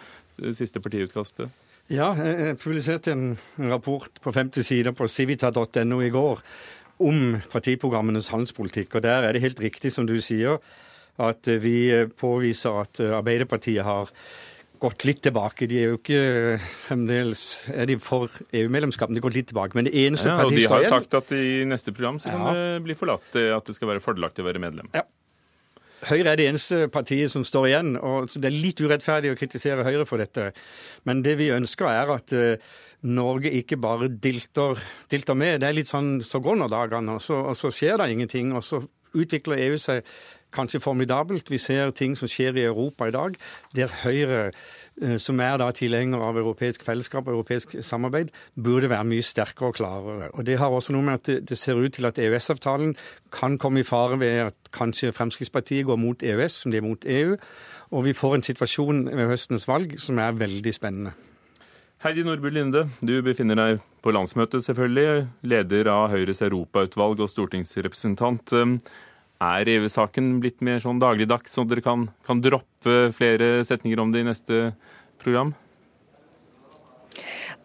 siste 0.56 0.82
partiutkastet. 0.82 1.50
Ja, 1.90 2.12
jeg 2.14 2.54
publiserte 2.62 3.10
en 3.10 3.32
rapport 3.72 4.20
på 4.22 4.32
50 4.34 4.62
sider 4.62 4.94
på 4.94 5.08
civita.no 5.10 5.98
i 6.06 6.12
går 6.14 6.44
om 7.02 7.40
partiprogrammenes 7.50 8.30
handelspolitikk. 8.30 8.94
Og 8.94 9.04
der 9.04 9.26
er 9.26 9.34
det 9.34 9.42
helt 9.42 9.60
riktig 9.62 9.92
som 9.94 10.06
du 10.06 10.14
sier 10.22 10.60
at 11.20 11.50
vi 11.62 11.90
påviser 12.18 12.80
at 12.82 13.02
Arbeiderpartiet 13.20 13.84
har 13.86 14.12
gått 14.80 15.04
litt 15.04 15.22
tilbake. 15.26 15.68
De 15.68 15.78
er 15.80 15.92
jo 15.92 15.98
ikke 15.98 16.58
fremdeles 16.86 17.44
er 17.74 17.88
de 17.90 17.98
for 18.00 18.32
EU-medlemskap, 18.56 19.10
men 19.10 19.18
de 19.18 19.22
har 19.22 19.28
gått 19.28 19.38
litt 19.40 19.50
tilbake. 19.52 19.76
Men 19.76 19.88
det 19.88 19.94
eneste 20.06 20.32
ja, 20.32 20.44
og 20.44 20.54
De 20.56 20.66
har 20.72 20.86
sagt 20.88 21.16
at 21.18 21.32
i 21.36 21.62
neste 21.68 21.94
program 21.96 22.20
så 22.22 22.32
kan 22.32 22.46
ja. 22.48 22.52
det 22.56 22.84
bli 22.86 22.96
forlatt, 22.98 23.32
at 23.36 23.68
det 23.68 23.76
skal 23.76 23.92
være 23.92 24.04
fordelaktig 24.04 24.44
å 24.44 24.48
være 24.48 24.62
medlem. 24.62 24.92
Ja. 24.96 25.04
Høyre 26.08 26.32
er 26.32 26.40
det 26.40 26.46
eneste 26.48 26.86
partiet 26.88 27.28
som 27.28 27.42
står 27.44 27.66
igjen. 27.68 27.96
og 28.00 28.30
Det 28.32 28.48
er 28.48 28.56
litt 28.56 28.80
urettferdig 28.80 29.34
å 29.34 29.36
kritisere 29.36 29.84
Høyre 29.84 30.06
for 30.08 30.22
dette. 30.22 30.48
Men 31.04 31.20
det 31.26 31.36
vi 31.36 31.50
ønsker, 31.52 31.90
er 31.92 32.14
at 32.14 32.32
Norge 33.04 33.52
ikke 33.56 33.76
bare 33.80 34.08
dilter, 34.08 34.80
dilter, 35.12 35.36
med. 35.36 35.60
Det 35.60 35.68
er 35.68 35.76
litt 35.76 35.88
sånn 35.88 36.18
så 36.24 36.40
går 36.40 36.56
nå 36.60 36.70
dagene, 36.72 37.16
og 37.16 37.24
så, 37.24 37.38
og 37.52 37.56
så 37.56 37.72
skjer 37.72 38.00
det 38.00 38.10
ingenting. 38.14 38.54
Og 38.56 38.64
så 38.64 38.80
utvikler 39.16 39.60
EU 39.66 39.78
seg 39.80 40.08
kanskje 40.52 40.80
formidabelt. 40.80 41.50
Vi 41.50 41.58
ser 41.58 41.90
ting 41.90 42.16
som 42.18 42.28
skjer 42.28 42.56
i 42.56 42.64
Europa 42.64 43.08
i 43.08 43.14
dag, 43.14 43.34
der 43.76 43.92
Høyre, 44.02 44.52
eh, 45.02 45.16
som 45.18 45.40
er 45.40 45.56
da 45.58 45.70
tilhenger 45.70 46.22
av 46.22 46.36
europeisk 46.36 46.84
fellesskap 46.84 47.28
og 47.28 47.34
europeisk 47.34 47.76
samarbeid, 47.80 48.28
burde 48.54 48.90
være 48.90 49.04
mye 49.04 49.22
sterkere 49.22 49.68
og 49.68 49.74
klarere. 49.74 50.30
Og 50.34 50.46
Det 50.46 50.58
har 50.58 50.68
også 50.68 50.92
noe 50.92 51.02
med 51.02 51.14
at 51.20 51.48
det 51.48 51.58
ser 51.58 51.74
ut 51.74 51.92
til 51.92 52.06
at 52.06 52.18
EØS-avtalen 52.18 52.96
kan 53.32 53.58
komme 53.58 53.80
i 53.80 53.82
fare 53.82 54.18
ved 54.20 54.46
at 54.50 54.54
kanskje 54.72 55.12
Fremskrittspartiet 55.12 55.86
går 55.86 55.96
mot 55.96 56.22
EØS, 56.22 56.52
som 56.52 56.70
de 56.70 56.76
er 56.76 56.82
mot 56.82 57.04
EU. 57.04 57.36
Og 57.90 58.04
vi 58.04 58.12
får 58.12 58.34
en 58.34 58.42
situasjon 58.42 59.06
ved 59.16 59.26
høstens 59.26 59.68
valg 59.68 59.98
som 59.98 60.18
er 60.18 60.32
veldig 60.32 60.74
spennende. 60.74 61.12
Heidi 62.00 62.22
Nordby 62.24 62.48
Linde, 62.48 62.86
du 63.04 63.18
befinner 63.20 63.58
deg 63.58 63.80
på 64.00 64.12
landsmøtet, 64.14 64.64
selvfølgelig. 64.64 65.26
Leder 65.44 65.90
av 65.92 66.06
Høyres 66.08 66.40
europautvalg 66.46 67.20
og 67.20 67.28
stortingsrepresentant. 67.28 68.54
Er 69.40 69.68
EU-saken 69.72 70.34
blitt 70.42 70.60
mer 70.60 70.82
sånn 70.84 71.00
dagligdags, 71.00 71.54
så 71.56 71.64
dere 71.64 71.80
kan, 71.84 72.08
kan 72.28 72.42
droppe 72.44 73.08
flere 73.16 73.62
setninger 73.64 74.02
om 74.02 74.12
det 74.12 74.20
i 74.20 74.26
neste 74.28 74.58
program? 75.22 75.54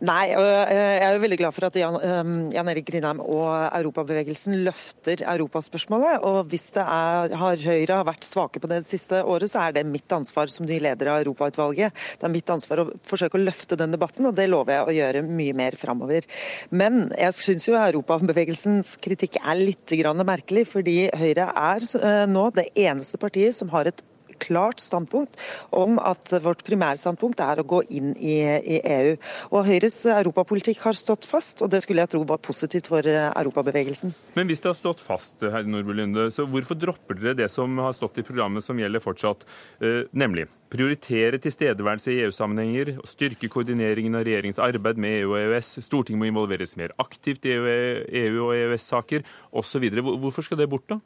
Nei, 0.05 0.25
jeg 0.27 0.95
er 1.05 1.15
jo 1.15 1.21
veldig 1.23 1.37
glad 1.39 1.55
for 1.55 1.67
at 1.69 1.77
Jan, 1.79 1.95
eh, 2.03 2.31
Jan 2.55 2.69
Erik 2.71 2.87
Grindheim 2.89 3.21
og 3.23 3.47
Europabevegelsen 3.69 4.57
løfter 4.65 5.23
europaspørsmålet. 5.23 6.25
Og 6.27 6.49
hvis 6.51 6.67
det 6.75 6.83
er, 6.83 7.35
har 7.39 7.63
Høyre 7.63 7.99
har 8.01 8.07
vært 8.07 8.27
svake 8.27 8.59
på 8.61 8.69
det 8.71 8.81
siste 8.89 9.21
året, 9.23 9.51
så 9.51 9.65
er 9.65 9.77
det 9.77 9.85
mitt 9.87 10.11
ansvar 10.11 10.51
som 10.51 10.67
ny 10.67 10.81
leder 10.83 11.11
av 11.13 11.21
Europautvalget. 11.23 11.95
Det 12.19 12.27
er 12.27 12.33
mitt 12.33 12.51
ansvar 12.51 12.83
å 12.83 12.89
forsøke 13.07 13.39
å 13.39 13.45
løfte 13.45 13.79
den 13.79 13.95
debatten, 13.95 14.27
og 14.27 14.35
det 14.37 14.49
lover 14.51 14.79
jeg 14.79 14.87
å 14.87 14.97
gjøre 14.99 15.23
mye 15.29 15.55
mer 15.57 15.79
framover. 15.79 16.27
Men 16.75 17.07
jeg 17.15 17.37
syns 17.39 17.69
jo 17.69 17.77
Europabevegelsens 17.79 18.95
kritikk 19.03 19.39
er 19.41 19.61
litt 19.61 19.95
merkelig, 20.25 20.65
fordi 20.67 20.97
Høyre 21.15 21.47
er 21.55 21.87
eh, 22.01 22.25
nå 22.27 22.49
det 22.55 22.67
eneste 22.75 23.19
partiet 23.21 23.55
som 23.55 23.71
har 23.73 23.87
et 23.89 24.03
klart 24.43 24.83
standpunkt 24.83 25.37
om 25.75 25.99
at 25.99 26.33
vårt 26.43 26.63
primærstandpunkt 26.67 27.41
er 27.43 27.61
å 27.61 27.67
gå 27.67 27.81
inn 27.89 28.13
i, 28.15 28.37
i, 28.43 28.79
EU. 28.79 29.15
Og 29.51 29.69
Høyres 29.69 30.01
europapolitikk 30.11 30.83
har 30.85 30.97
stått 30.97 31.27
fast, 31.29 31.63
og 31.65 31.71
det 31.73 31.83
skulle 31.85 32.05
jeg 32.05 32.13
tro 32.15 32.23
var 32.27 32.41
positivt 32.43 32.89
for 32.91 33.05
europabevegelsen. 33.05 34.13
Men 34.35 34.49
hvis 34.49 34.63
det 34.63 34.71
har 34.71 34.77
stått 34.79 35.03
fast, 35.03 35.39
Heidi 35.41 35.71
Nordby 35.71 35.95
Lunde, 35.97 36.27
så 36.33 36.47
hvorfor 36.49 36.77
dropper 36.79 37.19
dere 37.19 37.39
det 37.45 37.49
som 37.53 37.77
har 37.81 37.95
stått 37.95 38.19
i 38.21 38.25
programmet 38.27 38.65
som 38.65 38.79
gjelder 38.79 39.03
fortsatt, 39.03 39.45
eh, 39.81 40.05
nemlig 40.11 40.47
prioritere 40.75 41.39
tilstedeværelse 41.39 42.11
i 42.11 42.21
EU-sammenhenger, 42.25 42.95
styrke 43.07 43.49
koordineringen 43.51 44.17
av 44.17 44.25
regjeringens 44.27 44.59
arbeid 44.59 44.99
med 44.99 45.21
EU 45.21 45.33
og 45.35 45.41
EØS, 45.43 45.75
Stortinget 45.85 46.21
må 46.21 46.29
involveres 46.31 46.75
mer 46.79 46.95
aktivt 47.01 47.45
i 47.45 47.55
EU, 47.55 47.67
EU 48.23 48.47
og 48.47 48.55
EØS-saker 48.57 49.25
osv. 49.55 49.89
Hvorfor 50.01 50.45
skal 50.45 50.59
det 50.59 50.69
bort, 50.71 50.87
da? 50.89 50.99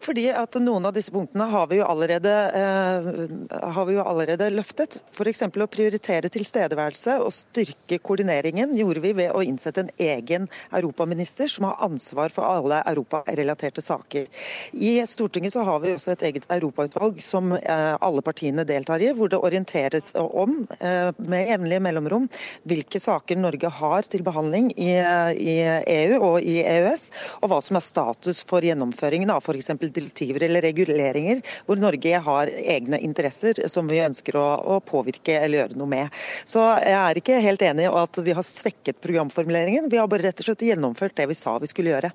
Fordi 0.00 0.28
at 0.32 0.56
Noen 0.62 0.86
av 0.86 0.94
disse 0.94 1.12
punktene 1.12 1.48
har 1.50 1.66
vi 1.70 1.78
jo 1.80 1.86
allerede, 1.88 2.32
eh, 2.54 3.68
har 3.74 3.86
vi 3.88 3.96
jo 3.96 4.04
allerede 4.06 4.50
løftet. 4.54 5.00
F.eks. 5.12 5.42
å 5.42 5.66
prioritere 5.66 6.30
tilstedeværelse 6.32 7.18
og 7.22 7.32
styrke 7.34 7.98
koordineringen 7.98 8.76
gjorde 8.78 9.02
vi 9.04 9.12
ved 9.12 9.32
å 9.34 9.42
innsette 9.44 9.84
en 9.84 9.92
egen 9.98 10.48
europaminister 10.72 11.50
som 11.50 11.66
har 11.68 11.82
ansvar 11.84 12.32
for 12.34 12.46
alle 12.46 12.82
europarelaterte 12.86 13.82
saker. 13.82 14.28
I 14.72 14.94
Stortinget 15.06 15.52
så 15.52 15.64
har 15.66 15.80
vi 15.82 15.94
også 15.94 16.14
et 16.14 16.26
eget 16.30 16.48
europautvalg 16.48 17.20
som 17.22 17.52
eh, 17.58 17.96
alle 18.00 18.22
partiene 18.22 18.66
deltar 18.68 19.02
i, 19.02 19.12
hvor 19.16 19.32
det 19.32 19.40
orienteres 19.42 20.12
om 20.14 20.62
eh, 20.78 21.10
med 21.18 21.48
jevnlige 21.50 21.82
mellomrom 21.82 22.28
hvilke 22.68 23.00
saker 23.02 23.40
Norge 23.40 23.70
har 23.80 24.08
til 24.10 24.22
behandling 24.26 24.70
i, 24.76 24.92
i 25.36 25.56
EU 25.96 26.18
og 26.20 26.36
i 26.42 26.60
EØS, 26.62 27.08
og 27.42 27.52
hva 27.52 27.60
som 27.64 27.78
er 27.78 27.84
status 27.84 28.42
for 28.46 28.64
gjennomføringen 28.64 29.32
av 29.32 29.42
f.eks 29.42 29.72
direktiver 29.90 30.46
eller 30.46 30.64
reguleringer 30.64 31.42
hvor 31.66 31.80
Norge 31.80 32.22
har 32.26 32.52
egne 32.62 33.00
interesser 33.02 33.64
som 33.72 33.90
vi 33.90 34.02
ønsker 34.04 34.38
å, 34.38 34.46
å 34.76 34.80
påvirke 34.84 35.38
eller 35.40 35.62
gjøre 35.62 35.80
noe 35.80 35.90
med. 35.90 36.22
Så 36.48 36.62
jeg 36.84 36.98
er 36.98 37.22
ikke 37.22 37.42
helt 37.42 37.66
enig 37.66 37.88
i 37.88 37.94
at 38.02 38.22
vi 38.22 38.36
har 38.36 38.46
svekket 38.46 39.02
programformuleringen. 39.02 39.90
Vi 39.92 40.00
har 40.00 40.10
bare 40.10 40.28
rett 40.28 40.42
og 40.42 40.50
slett 40.50 40.66
gjennomført 40.70 41.16
det 41.18 41.28
vi 41.30 41.38
sa 41.38 41.58
vi 41.62 41.70
skulle 41.70 41.94
gjøre. 41.94 42.12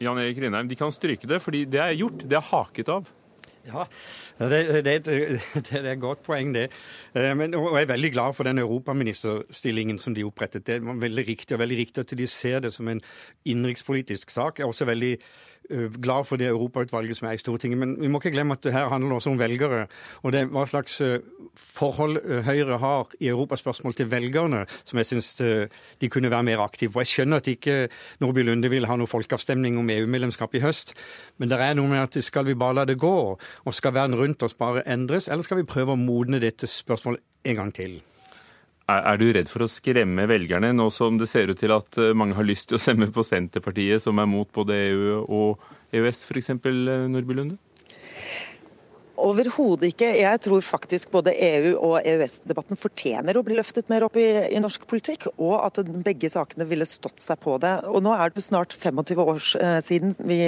Jan 0.00 0.18
Erik 0.18 0.38
Rinheim, 0.40 0.68
de 0.68 0.78
kan 0.80 0.92
stryke 0.92 1.28
det, 1.28 1.42
fordi 1.44 1.66
det 1.68 1.80
er 1.84 1.98
gjort. 1.98 2.22
Det 2.24 2.38
er 2.38 2.46
haket 2.54 2.88
av. 2.88 3.08
Ja, 3.68 3.84
det, 4.38 4.82
det, 4.84 4.94
det, 5.04 5.72
er 5.76 5.90
et 5.92 6.00
godt 6.00 6.22
poeng, 6.24 6.54
det. 6.54 6.70
Eh, 7.12 7.32
men, 7.36 7.54
og 7.58 7.76
jeg 7.76 7.84
er 7.84 7.92
veldig 7.92 8.10
glad 8.14 8.36
for 8.36 8.48
den 8.48 8.62
europaministerstillingen 8.62 10.00
som 10.00 10.16
de 10.16 10.24
opprettet. 10.24 10.64
Det 10.66 10.78
er 10.78 11.02
veldig 11.04 11.26
riktig, 11.28 11.54
og 11.54 11.60
veldig 11.60 11.78
riktig 11.82 12.04
at 12.04 12.16
de 12.16 12.26
ser 12.30 12.64
det 12.64 12.72
som 12.74 12.88
en 12.88 13.02
innenrikspolitisk 13.44 14.32
sak. 14.32 14.58
Jeg 14.58 14.64
er 14.64 14.72
også 14.72 14.88
veldig 14.88 15.12
glad 16.02 16.26
for 16.26 16.36
det 16.36 16.48
europautvalget 16.50 17.16
som 17.16 17.28
er 17.28 17.36
i 17.36 17.40
Stortinget. 17.40 17.78
Men 17.78 17.94
vi 18.00 18.08
må 18.08 18.18
ikke 18.18 18.32
glemme 18.34 18.56
at 18.56 18.62
det 18.64 18.72
her 18.72 18.88
handler 18.88 19.14
også 19.14 19.30
om 19.30 19.38
velgere. 19.38 19.86
Og 20.22 20.32
det 20.32 20.40
er 20.40 20.50
hva 20.50 20.64
slags 20.66 21.00
eh, 21.00 21.20
forhold 21.54 22.18
eh, 22.24 22.42
Høyre 22.46 22.78
har 22.78 23.14
i 23.20 23.28
europaspørsmål 23.28 23.94
til 23.94 24.10
velgerne, 24.10 24.64
som 24.84 24.98
jeg 24.98 25.06
syns 25.06 25.34
de 26.00 26.08
kunne 26.10 26.30
være 26.30 26.42
mer 26.42 26.64
aktive 26.64 26.92
på. 26.92 27.04
Jeg 27.04 27.12
skjønner 27.14 27.42
at 27.42 27.46
ikke 27.46 27.88
Nordby 28.20 28.44
Lunde 28.44 28.70
vil 28.70 28.86
ha 28.90 28.96
noe 28.98 29.10
folkeavstemning 29.10 29.78
om 29.78 29.90
EU-medlemskap 29.90 30.54
i 30.54 30.64
høst, 30.64 30.94
men 31.38 31.50
det 31.50 31.60
er 31.60 31.74
noe 31.78 31.90
med 31.90 32.02
at 32.02 32.18
skal 32.24 32.46
vi 32.48 32.58
bare 32.58 32.80
la 32.80 32.84
det 32.88 32.98
gå, 32.98 33.16
og 33.38 33.74
skal 33.74 33.94
verden 33.94 34.18
rundt 34.18 34.42
oss 34.42 34.58
bare 34.58 34.86
endres, 34.88 35.28
eller 35.28 35.46
skal 35.46 35.62
vi 35.62 35.68
prøve 35.68 35.94
å 35.94 36.00
modne 36.00 36.42
dette 36.42 36.68
spørsmålet 36.70 37.22
en 37.44 37.60
gang 37.62 37.74
til? 37.74 38.00
Er 38.90 39.20
du 39.20 39.28
redd 39.30 39.50
for 39.50 39.64
å 39.64 39.70
skremme 39.70 40.26
velgerne, 40.26 40.72
nå 40.74 40.88
som 40.94 41.18
det 41.20 41.28
ser 41.30 41.52
ut 41.52 41.60
til 41.60 41.74
at 41.74 41.98
eh, 42.00 42.14
mange 42.16 42.34
har 42.38 42.46
lyst 42.46 42.70
til 42.70 42.78
å 42.78 42.82
stemme 42.82 43.10
på 43.14 43.24
Senterpartiet, 43.26 44.02
som 44.02 44.18
er 44.18 44.28
mot 44.30 44.50
både 44.56 44.78
EU 44.88 45.20
og 45.22 45.66
EØS, 45.94 46.24
f.eks., 46.26 46.54
Nordby 46.58 47.36
Lunde? 47.38 47.58
Overhodet 49.20 49.90
ikke. 49.92 50.08
Jeg 50.16 50.40
tror 50.44 50.62
faktisk 50.64 51.10
både 51.12 51.34
EU 51.34 51.74
og 51.76 52.06
EØS-debatten 52.08 52.78
fortjener 52.80 53.36
å 53.36 53.42
bli 53.44 53.56
løftet 53.58 53.90
mer 53.92 54.06
opp 54.06 54.16
i, 54.20 54.26
i, 54.48 54.60
norsk 54.62 54.86
politikk, 54.88 55.26
og 55.36 55.58
at 55.66 55.80
begge 56.04 56.30
sakene 56.32 56.66
ville 56.68 56.86
stått 56.88 57.20
seg 57.22 57.40
på 57.42 57.56
det. 57.62 57.72
Og 57.90 58.00
Nå 58.04 58.14
er 58.16 58.32
det 58.32 58.44
snart 58.46 58.74
25 58.76 59.20
år 59.20 59.42
eh, 59.60 59.76
siden 59.86 60.14
vi, 60.18 60.40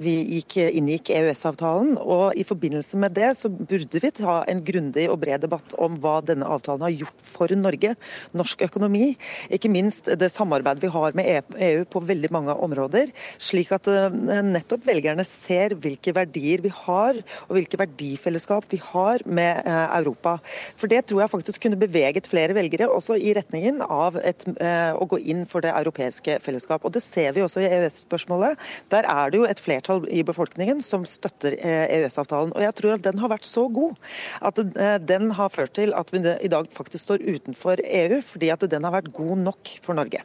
vi 0.00 0.14
gikk, 0.38 0.56
inngikk 0.70 1.12
EØS-avtalen. 1.18 1.94
og 2.00 2.38
I 2.38 2.46
forbindelse 2.48 3.00
med 3.00 3.16
det 3.18 3.34
så 3.40 3.50
burde 3.52 4.02
vi 4.02 4.12
ta 4.22 4.40
en 4.48 4.64
grundig 4.64 5.08
og 5.12 5.20
bred 5.24 5.44
debatt 5.44 5.76
om 5.76 5.98
hva 6.02 6.18
denne 6.24 6.48
avtalen 6.48 6.86
har 6.86 6.96
gjort 7.04 7.26
for 7.28 7.52
Norge, 7.58 7.94
norsk 8.36 8.64
økonomi. 8.68 9.12
Ikke 9.52 9.70
minst 9.72 10.08
det 10.08 10.32
samarbeidet 10.32 10.86
vi 10.86 10.92
har 10.92 11.18
med 11.18 11.52
EU 11.60 11.84
på 11.92 12.04
veldig 12.08 12.32
mange 12.34 12.56
områder, 12.56 13.12
slik 13.42 13.74
at 13.76 13.90
eh, 13.90 14.08
nettopp 14.48 14.88
velgerne 14.88 15.26
ser 15.28 15.76
hvilke 15.76 16.16
verdier 16.16 16.64
vi 16.64 16.72
har 16.82 17.20
og 17.48 17.56
hvilke 17.56 17.81
verdifellesskap 17.82 18.66
vi 18.72 18.80
har 18.82 19.22
med 19.26 19.62
eh, 19.66 19.96
Europa. 19.98 20.38
For 20.78 20.90
Det 20.90 21.04
tror 21.06 21.22
jeg 21.22 21.32
faktisk 21.32 21.62
kunne 21.64 21.80
beveget 21.80 22.28
flere 22.30 22.56
velgere 22.56 22.88
også 22.90 23.18
i 23.18 23.34
retningen 23.36 23.82
av 23.84 24.18
et, 24.22 24.46
eh, 24.56 24.92
å 24.94 25.08
gå 25.08 25.20
inn 25.20 25.44
for 25.48 25.64
det 25.64 25.74
europeiske 25.74 26.38
fellesskap. 26.44 26.84
Og 26.84 26.94
Det 26.94 27.02
ser 27.04 27.32
vi 27.36 27.44
også 27.44 27.62
i 27.62 27.70
EØS-spørsmålet. 27.70 28.60
Der 28.92 29.08
er 29.08 29.30
det 29.30 29.40
jo 29.40 29.48
et 29.48 29.62
flertall 29.62 30.06
i 30.10 30.24
befolkningen 30.26 30.82
som 30.84 31.06
støtter 31.08 31.56
EØS-avtalen. 31.62 32.54
Og 32.56 32.62
jeg 32.62 32.76
tror 32.78 32.96
at 32.96 33.06
den 33.06 33.18
har 33.22 33.32
vært 33.32 33.48
så 33.48 33.66
god 33.72 33.98
at 34.42 34.58
den 35.06 35.30
har 35.36 35.52
ført 35.52 35.74
til 35.76 35.92
at 35.96 36.10
vi 36.12 36.22
i 36.22 36.50
dag 36.50 36.68
faktisk 36.72 37.04
står 37.04 37.24
utenfor 37.26 37.82
EU, 37.82 38.20
fordi 38.22 38.50
at 38.52 38.64
den 38.70 38.84
har 38.84 38.94
vært 38.94 39.12
god 39.14 39.36
nok 39.38 39.76
for 39.82 39.98
Norge. 39.98 40.22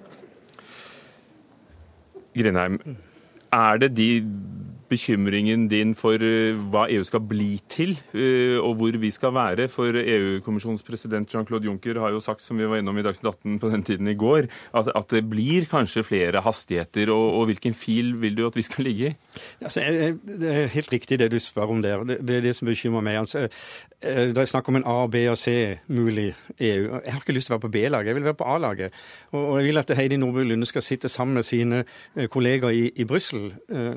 Grindheim, 2.37 2.79
er 3.53 3.79
det 3.81 3.95
de 3.97 4.09
bekymringen 4.89 5.67
din 5.71 5.93
for 5.97 6.21
eh, 6.23 6.55
hva 6.71 6.85
EU 6.93 7.03
skal 7.07 7.23
bli 7.27 7.57
til, 7.71 7.95
eh, 8.15 8.57
og 8.59 8.77
hvor 8.79 8.97
vi 9.01 9.11
skal 9.11 9.33
være. 9.35 9.67
For 9.71 9.95
EU-kommisjonens 9.99 10.85
president 10.88 11.33
Jean-Claude 11.33 11.67
Juncker 11.67 11.99
har 11.99 12.13
jo 12.15 12.21
sagt, 12.23 12.41
som 12.43 12.59
vi 12.59 12.67
var 12.67 12.79
innom 12.81 12.97
i 12.97 13.05
Dagsnytt 13.05 13.29
18 13.33 13.59
på 13.59 13.71
den 13.73 13.83
tiden 13.88 14.07
i 14.07 14.15
går, 14.17 14.47
at, 14.73 14.91
at, 14.95 15.07
det 15.11 15.23
blir 15.29 15.67
kanskje 15.71 16.03
flere 16.03 16.41
hastigheter. 16.43 17.11
Og, 17.13 17.39
og, 17.39 17.45
hvilken 17.51 17.73
fil 17.73 18.15
vil 18.21 18.38
du 18.38 18.45
at 18.47 18.55
vi 18.55 18.65
skal 18.65 18.88
ligge 18.88 19.11
i? 19.11 19.15
Altså, 19.61 19.83
det 20.23 20.51
er 20.53 20.73
helt 20.73 20.91
riktig 20.93 21.19
det 21.19 21.31
du 21.31 21.39
spør 21.39 21.75
om 21.75 21.81
der. 21.81 22.03
Det, 22.03 22.38
er 22.38 22.41
det 22.41 22.55
som 22.55 22.67
bekymrer 22.67 23.03
meg. 23.03 23.19
Altså, 23.23 23.47
det 24.01 24.38
er 24.38 24.49
snakk 24.49 24.67
om 24.69 24.79
en 24.79 24.88
A, 24.88 24.97
B 25.11 25.23
og 25.31 25.38
C 25.39 25.77
mulig 25.88 26.33
EU. 26.59 26.99
Jeg 26.99 27.13
har 27.13 27.21
ikke 27.21 27.35
lyst 27.35 27.49
til 27.49 27.55
å 27.55 27.57
være 27.57 27.65
på 27.67 27.73
B-laget, 27.73 28.11
jeg 28.11 28.19
vil 28.19 28.27
være 28.27 28.39
på 28.39 28.49
A-laget. 28.55 28.99
Og 29.31 29.57
jeg 29.59 29.69
vil 29.69 29.81
at 29.81 29.95
Heidi 29.97 30.19
Nordby 30.19 30.45
Lunde 30.47 30.67
skal 30.69 30.85
sitte 30.85 31.09
sammen 31.09 31.39
med 31.39 31.47
sine 31.47 31.83
kolleger 32.29 32.69
i, 32.69 32.91
i 32.95 33.07
Brussel, 33.07 33.49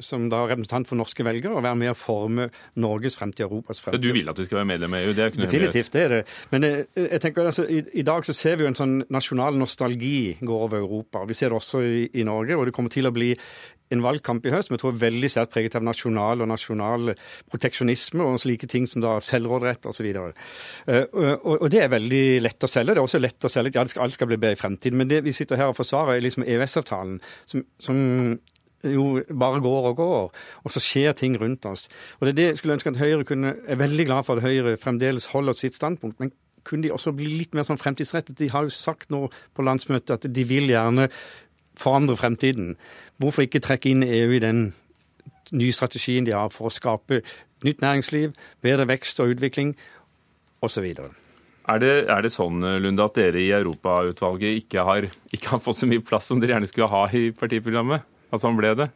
som 0.04 0.28
da 0.32 0.44
representant 0.48 0.79
for 0.88 1.00
norske 1.00 1.24
velgere, 1.26 1.56
og 1.56 1.64
være 1.66 1.78
med 1.80 1.92
å 1.92 1.96
forme 1.98 2.48
Norges 2.80 3.18
fremtid, 3.18 3.46
Europas 3.46 3.82
fremtid. 3.84 4.04
Du 4.04 4.14
vil 4.16 4.30
at 4.30 4.38
vi 4.38 4.46
skal 4.48 4.60
være 4.60 4.70
medlem 4.72 4.96
av 4.96 5.06
EU? 5.06 5.16
Det 5.16 5.24
er 5.24 5.32
ikke 5.32 5.42
noe 5.42 5.50
Definitivt, 5.50 5.92
det 5.94 6.04
er 6.04 6.14
det. 6.14 6.22
Men 6.52 6.68
jeg 6.68 7.24
tenker, 7.24 7.50
altså, 7.50 7.66
i, 7.66 7.82
i, 8.02 8.06
dag 8.06 8.26
så 8.26 8.36
ser 8.36 8.56
vi 8.58 8.66
jo 8.66 8.70
en 8.70 8.78
sånn 8.78 8.96
nasjonal 9.10 9.58
nostalgi 9.60 10.38
gå 10.40 10.62
over 10.68 10.80
Europa. 10.80 11.26
Vi 11.28 11.36
ser 11.38 11.52
det 11.52 11.60
også 11.60 11.84
i, 11.84 12.06
i 12.20 12.26
Norge, 12.26 12.56
og 12.56 12.68
det 12.68 12.76
kommer 12.76 12.92
til 12.92 13.10
å 13.10 13.14
bli 13.14 13.34
en 13.90 14.04
valgkamp 14.04 14.44
i 14.46 14.52
høst 14.54 14.70
som 14.70 14.76
jeg 14.76 14.82
tror 14.84 14.92
er 14.94 15.02
veldig 15.02 15.30
sterkt 15.32 15.54
preget 15.54 15.76
av 15.78 15.84
nasjonal 15.86 16.44
og 16.44 16.50
nasjonal 16.50 17.12
proteksjonisme 17.50 18.26
og 18.26 18.38
slike 18.42 18.68
ting 18.70 18.86
som 18.90 19.02
da 19.02 19.16
selvråderett 19.24 19.88
osv. 19.90 20.06
Og, 20.20 20.44
eh, 20.86 21.06
og, 21.10 21.56
og 21.56 21.66
det 21.72 21.82
er 21.84 21.92
veldig 21.92 22.24
lett 22.44 22.66
å 22.66 22.70
selge. 22.70 22.94
Det 22.94 23.02
er 23.02 23.08
også 23.08 23.22
lett 23.22 23.48
å 23.48 23.52
selge 23.52 23.74
ja, 23.74 23.86
alt 24.04 24.14
skal 24.14 24.30
bli 24.30 24.38
bedre 24.38 24.58
i 24.58 24.60
fremtiden. 24.60 25.00
Men 25.00 25.10
det 25.10 25.24
vi 25.26 25.34
sitter 25.36 25.58
her 25.60 25.72
og 25.72 25.78
forsvarer, 25.78 26.16
er 26.16 26.26
liksom 26.26 26.46
EØS-avtalen, 26.46 27.18
som, 27.50 27.66
som 27.82 28.00
jo 28.84 29.22
bare 29.28 29.60
går 29.60 29.88
og 29.90 29.96
går, 29.96 30.30
og 30.64 30.72
så 30.72 30.80
skjer 30.80 31.12
ting 31.12 31.36
rundt 31.40 31.66
oss. 31.68 31.88
Og 32.18 32.26
det 32.26 32.32
er 32.32 32.38
det 32.38 32.46
jeg 32.48 32.60
skulle 32.60 32.76
ønske 32.78 32.90
at 32.90 33.00
Høyre 33.00 33.24
kunne 33.24 33.54
Jeg 33.54 33.74
er 33.74 33.82
veldig 33.82 34.06
glad 34.06 34.24
for 34.24 34.36
at 34.36 34.42
Høyre 34.42 34.76
fremdeles 34.76 35.26
holder 35.34 35.52
sitt 35.52 35.74
standpunkt. 35.74 36.20
men 36.20 36.32
kunne 36.64 36.82
de 36.82 36.92
også 36.92 37.12
bli 37.16 37.24
litt 37.24 37.54
mer 37.54 37.64
sånn 37.64 37.80
fremtidsrettet? 37.80 38.38
De 38.38 38.50
har 38.52 38.62
jo 38.62 38.68
sagt 38.74 39.10
nå 39.10 39.30
på 39.56 39.64
landsmøtet 39.64 40.10
at 40.10 40.34
de 40.34 40.44
vil 40.44 40.68
gjerne 40.68 41.08
forandre 41.80 42.16
fremtiden. 42.16 42.76
Hvorfor 43.16 43.46
ikke 43.46 43.62
trekke 43.64 43.90
inn 43.90 44.04
EU 44.04 44.34
i 44.36 44.42
den 44.42 44.72
nye 45.52 45.72
strategien 45.72 46.26
de 46.26 46.36
har 46.36 46.52
for 46.52 46.68
å 46.68 46.74
skape 46.74 47.22
nytt 47.64 47.80
næringsliv, 47.82 48.36
bedre 48.62 48.86
vekst 48.88 49.20
og 49.20 49.34
utvikling 49.34 49.74
osv. 50.64 50.86
Er 51.70 51.82
det, 51.82 51.92
er 52.10 52.22
det 52.24 52.32
sånn 52.32 52.62
Lunde, 52.82 53.04
at 53.04 53.18
dere 53.18 53.40
i 53.40 53.50
Europautvalget 53.54 54.62
ikke 54.62 54.84
ikke 55.32 55.52
har 55.52 55.62
fått 55.62 55.82
så 55.82 55.88
mye 55.90 56.04
plass 56.04 56.30
som 56.30 56.40
dere 56.40 56.56
gjerne 56.56 56.70
skulle 56.70 56.90
ha 56.92 57.04
i 57.12 57.30
partiprogrammet? 57.36 58.06
At 58.30 58.44
sånn 58.44 58.58
ble 58.58 58.74
det? 58.78 58.90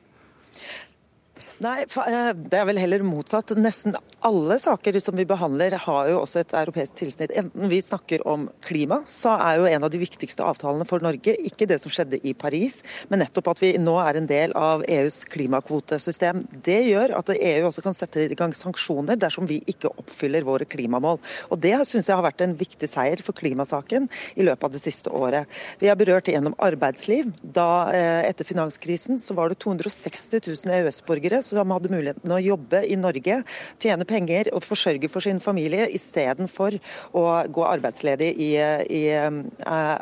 Nei, 1.63 1.85
eh, 1.85 2.33
det 2.35 2.59
er 2.59 2.65
vel 2.67 2.81
heller 2.83 3.03
motsatt. 3.07 3.53
Nesten 3.55 3.95
alle 4.27 4.57
saker 4.59 4.97
som 4.99 5.15
vi 5.15 5.27
behandler 5.29 5.77
har 5.85 6.09
jo 6.11 6.17
også 6.25 6.41
et 6.41 6.55
europeisk 6.59 6.97
tilsnitt. 6.99 7.31
Enten 7.39 7.71
vi 7.71 7.79
snakker 7.85 8.25
om 8.27 8.49
klima, 8.65 9.03
så 9.07 9.37
er 9.39 9.61
jo 9.61 9.69
en 9.71 9.87
av 9.87 9.93
de 9.93 10.01
viktigste 10.03 10.43
avtalene 10.43 10.87
for 10.89 11.05
Norge 11.05 11.37
ikke 11.47 11.69
det 11.71 11.79
som 11.83 11.93
skjedde 11.95 12.19
i 12.27 12.33
Paris, 12.35 12.81
men 13.09 13.23
nettopp 13.23 13.53
at 13.53 13.63
vi 13.63 13.71
nå 13.79 13.95
er 14.03 14.19
en 14.19 14.27
del 14.27 14.55
av 14.59 14.83
EUs 14.83 15.21
klimakvotesystem. 15.31 16.43
Det 16.67 16.81
gjør 16.89 17.15
at 17.21 17.31
EU 17.37 17.69
også 17.69 17.85
kan 17.87 17.95
sette 17.95 18.27
i 18.27 18.39
gang 18.39 18.57
sanksjoner 18.57 19.21
dersom 19.21 19.47
vi 19.47 19.61
ikke 19.71 19.93
oppfyller 19.95 20.43
våre 20.43 20.67
klimamål. 20.67 21.23
Og 21.55 21.63
Det 21.65 21.77
syns 21.87 22.11
jeg 22.11 22.17
har 22.19 22.27
vært 22.27 22.43
en 22.45 22.57
viktig 22.59 22.91
seier 22.91 23.23
for 23.23 23.37
klimasaken 23.37 24.11
i 24.35 24.45
løpet 24.45 24.67
av 24.67 24.75
det 24.75 24.83
siste 24.83 25.13
året. 25.15 25.47
Vi 25.79 25.87
har 25.89 25.97
berørt 25.97 26.27
gjennom 26.33 26.59
arbeidsliv. 26.59 27.31
Da, 27.41 27.91
eh, 27.95 28.27
etter 28.29 28.45
finanskrisen 28.45 29.23
så 29.23 29.39
var 29.39 29.49
det 29.49 29.61
260 29.63 30.43
000 30.43 30.75
EØS-borgere 30.81 31.44
som 31.45 31.73
hadde 31.75 31.93
muligheten 31.93 32.33
å 32.33 32.41
jobbe 32.43 32.83
i 32.89 32.97
Norge, 32.99 33.41
tjene 33.83 34.07
penger 34.09 34.51
og 34.55 34.65
forsørge 34.65 35.11
for 35.13 35.25
sin 35.25 35.41
familie, 35.43 35.87
istedenfor 35.95 36.79
å 37.17 37.25
gå 37.55 37.67
arbeidsledig 37.69 38.31
i, 38.35 38.51
i 38.59 39.03
uh, 39.15 39.41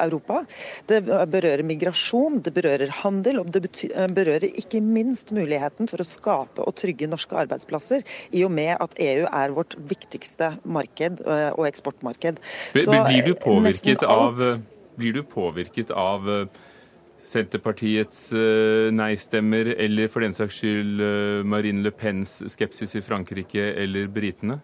Europa. 0.03 0.43
Det 0.91 1.03
berører 1.05 1.65
migrasjon, 1.67 2.41
det 2.47 2.55
berører 2.57 2.95
handel, 3.03 3.43
og 3.43 3.53
det 3.55 3.65
betyr, 3.67 3.95
berører 4.15 4.49
ikke 4.63 4.83
minst 4.85 5.35
muligheten 5.35 5.91
for 5.91 6.03
å 6.03 6.09
skape 6.09 6.65
og 6.65 6.77
trygge 6.81 7.11
norske 7.11 7.37
arbeidsplasser, 7.45 8.07
i 8.33 8.45
og 8.47 8.53
med 8.55 8.75
at 8.79 8.99
EU 9.03 9.29
er 9.29 9.57
vårt 9.57 9.77
viktigste 9.91 10.55
marked 10.65 11.23
uh, 11.27 11.51
og 11.57 11.67
eksportmarked. 11.71 12.43
Så, 12.75 12.91
blir 13.09 13.27
du 13.27 13.35
påvirket 13.39 14.05
av, 14.07 14.39
blir 14.99 15.17
du 15.17 15.25
påvirket 15.27 15.91
av 15.95 16.29
Senterpartiets 17.23 18.33
eh, 18.35 18.91
nei-stemmer, 18.91 19.73
eller 19.79 20.11
for 20.11 20.25
den 20.25 20.35
saks 20.35 20.59
skyld 20.59 21.03
eh, 21.03 21.43
Marine 21.47 21.85
Le 21.85 21.93
Pens 21.95 22.41
skepsis 22.51 22.97
i 22.99 23.03
Frankrike 23.05 23.69
eller 23.79 24.09
britene? 24.11 24.59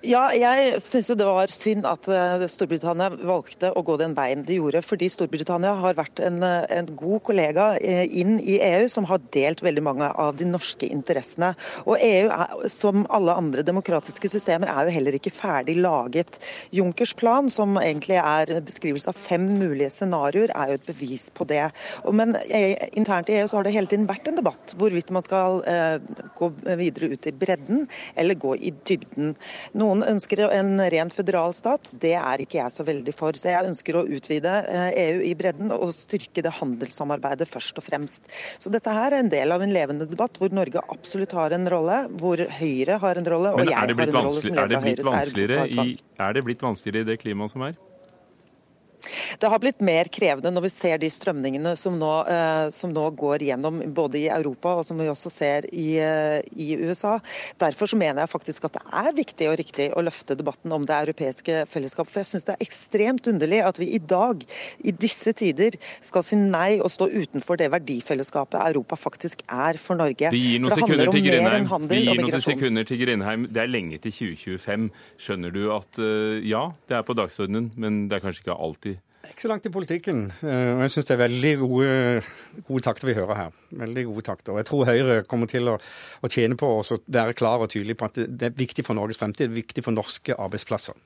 Ja, 0.00 0.30
jeg 0.32 0.78
syns 0.80 1.10
det 1.12 1.26
var 1.28 1.50
synd 1.52 1.84
at 1.84 2.06
eh, 2.08 2.42
Storbritannia 2.48 3.10
valgte 3.12 3.68
å 3.76 3.82
gå 3.84 3.98
den 4.00 4.14
veien 4.16 4.40
de 4.46 4.56
gjorde. 4.56 4.80
Fordi 4.80 5.10
Storbritannia 5.12 5.74
har 5.76 5.98
vært 5.98 6.22
en, 6.24 6.38
eh, 6.46 6.64
en, 6.72 6.88
god 6.96 7.20
kollega 7.26 7.66
eh, 7.76 8.06
inn 8.08 8.38
i 8.40 8.56
EU, 8.64 8.86
som 8.88 9.04
har 9.10 9.20
delt 9.36 9.60
veldig 9.60 9.84
mange 9.84 10.08
av 10.08 10.38
de 10.40 10.46
norske 10.48 10.88
interessene. 10.88 11.50
Og 11.84 12.00
EU, 12.00 12.30
er, 12.32 12.54
som 12.72 13.04
alle 13.12 13.34
andre 13.42 13.64
demokratiske 13.66 14.30
systemer, 14.32 14.72
er 14.72 14.88
jo 14.88 14.94
heller 14.94 15.18
ikke 15.18 15.34
ferdig 15.36 15.76
laget. 15.82 16.40
Junkers 16.72 17.12
plan, 17.20 17.52
som 17.52 17.76
egentlig 17.82 18.16
er 18.22 18.54
beskrivelse 18.64 19.12
av 19.12 19.20
fem 19.20 19.44
mulige 19.60 19.92
scenarioer, 19.92 20.54
er 20.56 20.72
jo 20.72 20.80
et 20.80 20.88
bevis 20.88 21.28
på 21.36 21.44
det. 21.50 21.66
Men 22.08 22.38
internt 22.96 23.28
i 23.28 23.36
EU 23.42 23.52
så 23.52 23.60
har 23.60 23.68
det 23.68 23.76
hele 23.76 23.92
tiden 23.92 24.08
vært 24.08 24.32
en 24.32 24.40
debatt 24.40 24.72
hvorvidt 24.80 25.12
man 25.12 25.26
skal 25.26 25.60
gå 26.38 26.50
videre 26.80 27.12
ut 27.12 27.28
i 27.28 27.36
bredden 27.36 27.84
eller 28.16 28.38
gå 28.40 28.56
i 28.56 28.72
dybden. 28.88 29.34
Noen 29.76 29.89
noen 29.90 30.06
ønsker 30.06 30.44
en 30.46 30.78
ren 30.92 31.10
føderal 31.12 31.54
stat. 31.56 31.88
Det 31.90 32.14
er 32.18 32.44
ikke 32.44 32.60
jeg 32.60 32.74
så 32.74 32.86
veldig 32.86 33.14
for. 33.16 33.36
Så 33.38 33.50
jeg 33.50 33.70
ønsker 33.70 33.98
å 33.98 34.04
utvide 34.06 34.54
EU 34.70 35.18
eh, 35.18 35.26
e 35.26 35.30
i 35.30 35.34
bredden 35.38 35.74
og 35.74 35.92
styrke 35.96 36.44
det 36.44 36.54
handelssamarbeidet 36.60 37.48
først 37.50 37.80
og 37.80 37.86
fremst. 37.86 38.30
Så 38.62 38.72
dette 38.72 38.94
her 38.94 39.12
er 39.12 39.24
en 39.24 39.32
del 39.32 39.54
av 39.54 39.64
en 39.64 39.74
levende 39.74 40.08
debatt 40.10 40.40
hvor 40.40 40.54
Norge 40.54 40.82
absolutt 40.94 41.34
har 41.36 41.54
en 41.56 41.68
rolle, 41.70 42.02
hvor 42.20 42.40
Høyre 42.60 42.98
har 43.02 43.20
en 43.20 43.30
rolle, 43.34 43.54
og 43.54 43.66
jeg 43.66 43.76
har 43.76 43.94
en 43.94 44.16
rolle 44.16 44.34
som 44.34 44.56
leder 44.56 44.76
av 44.78 44.88
Høyres 44.88 46.02
Er 46.20 46.36
det 46.36 46.44
blitt 46.46 46.64
vanskeligere 46.64 47.06
i 47.06 47.12
det 47.12 47.20
klimaet 47.22 47.54
som 47.54 47.66
er? 47.66 47.78
Det 49.40 49.50
har 49.50 49.60
blitt 49.62 49.82
mer 49.84 50.10
krevende 50.12 50.52
når 50.52 50.66
vi 50.66 50.72
ser 50.72 51.00
de 51.00 51.10
strømningene 51.12 51.74
som 51.78 51.96
nå, 52.00 52.12
eh, 52.30 52.66
som 52.74 52.92
nå 52.94 53.06
går 53.18 53.44
gjennom 53.48 53.80
både 53.94 54.20
i 54.22 54.26
Europa 54.32 54.76
og 54.78 54.86
som 54.86 55.00
vi 55.00 55.08
også 55.10 55.32
ser 55.32 55.68
i, 55.72 55.98
eh, 56.02 56.40
i, 56.54 56.72
USA. 56.80 57.18
Derfor 57.60 57.90
så 57.90 57.98
mener 58.00 58.22
jeg 58.24 58.32
faktisk 58.32 58.68
at 58.68 58.78
det 58.78 58.84
er 59.02 59.16
viktig 59.16 59.48
og 59.50 59.58
riktig 59.60 59.88
å 59.96 60.04
løfte 60.04 60.36
debatten 60.38 60.72
om 60.72 60.86
det 60.88 60.96
europeiske 60.96 61.64
fellesskapet. 61.70 62.12
For 62.12 62.22
jeg 62.22 62.30
syns 62.32 62.48
det 62.48 62.56
er 62.56 62.66
ekstremt 62.66 63.28
underlig 63.30 63.62
at 63.66 63.80
vi 63.80 63.90
i 63.96 64.00
dag, 64.00 64.44
i 64.84 64.94
disse 64.94 65.34
tider, 65.36 65.76
skal 66.04 66.24
si 66.26 66.38
nei 66.40 66.78
og 66.80 66.90
stå 66.92 67.10
utenfor 67.10 67.60
det 67.60 67.70
verdifellesskapet 67.74 68.60
Europa 68.60 68.98
faktisk 69.00 69.44
er 69.48 69.80
for 69.80 69.98
Norge. 70.00 70.30
Vi 70.32 70.42
gir 70.52 70.64
noen 70.64 70.76
sekunder 70.78 71.12
til 71.12 71.26
Grindheim. 71.26 71.88
Vi 71.90 72.02
gir 72.06 72.22
noen 72.22 72.44
sekunder 72.44 72.88
til 72.88 73.02
Grindheim. 73.02 73.46
Det 73.50 73.64
er 73.64 73.70
lenge 73.70 74.00
til 74.02 74.14
2025. 74.14 74.90
Skjønner 75.20 75.54
du 75.54 75.62
at 75.74 76.00
eh, 76.02 76.40
ja, 76.48 76.66
det 76.88 76.98
er 76.98 77.06
på 77.06 77.16
dagsordenen, 77.18 77.70
men 77.80 78.04
det 78.10 78.18
er 78.18 78.24
kanskje 78.24 78.46
ikke 78.46 78.58
alltid 78.58 78.99
Ikke 79.30 79.44
så 79.46 79.50
langt 79.52 79.68
i 79.68 79.72
politikken. 79.72 80.24
Eh, 80.42 80.72
og 80.74 80.82
jeg 80.84 80.94
syns 80.96 81.08
det 81.08 81.14
er 81.14 81.22
veldig 81.22 81.52
gode, 81.62 81.92
gode, 82.66 82.82
takter 82.86 83.10
vi 83.10 83.16
hører 83.18 83.38
her. 83.38 83.54
Veldig 83.84 84.04
gode 84.10 84.26
takter. 84.26 84.54
Og 84.54 84.60
jeg 84.60 84.68
tror 84.70 84.90
Høyre 84.90 85.20
kommer 85.30 85.50
til 85.50 85.70
å, 85.70 85.78
å 85.78 86.32
tjene 86.32 86.58
på 86.58 86.74
å 86.80 86.98
være 87.06 87.36
klar 87.38 87.62
og 87.62 87.70
tydelig 87.72 87.96
på 88.00 88.10
at 88.10 88.20
det 88.26 88.50
er 88.50 88.58
viktig 88.58 88.84
for 88.86 88.98
Norges 88.98 89.22
fremtid, 89.22 89.46
det 89.46 89.52
er 89.52 89.62
viktig 89.62 89.86
for 89.86 89.96
norske 89.96 90.36
arbeidsplasser. 90.36 90.98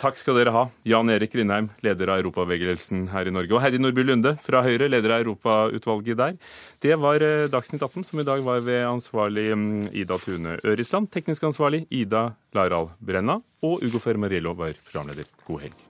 Takk 0.00 0.16
skal 0.16 0.38
dere 0.38 0.52
ha, 0.54 0.62
Jan 0.88 1.12
Erik 1.12 1.34
Rindheim, 1.36 1.66
leder 1.84 2.08
av 2.08 2.22
Europabevegelsen 2.22 3.02
her 3.12 3.28
i 3.28 3.34
Norge, 3.36 3.52
og 3.52 3.60
Heidi 3.60 3.76
Nordby 3.82 4.06
Lunde 4.06 4.32
fra 4.40 4.62
Høyre, 4.64 4.88
leder 4.88 5.12
av 5.12 5.26
Europautvalget 5.26 6.16
der. 6.16 6.38
Det 6.80 6.96
var 7.02 7.20
eh, 7.26 7.50
Dagsnytt 7.52 7.84
18, 7.84 8.06
som 8.08 8.22
i 8.22 8.24
dag 8.24 8.40
var 8.46 8.64
ved 8.64 8.80
ansvarlig 8.88 9.50
mm, 9.52 9.76
Ida 9.92 10.16
Tune 10.24 10.56
Ørisland, 10.64 11.12
teknisk 11.12 11.44
ansvarlig 11.50 11.84
Ida 11.92 12.30
Laral 12.56 12.94
Brenna, 12.96 13.36
og 13.60 13.84
Ugo 13.84 14.00
Fermariello 14.00 14.56
var 14.56 14.72
programleder. 14.88 15.28
God 15.44 15.66
helg. 15.68 15.89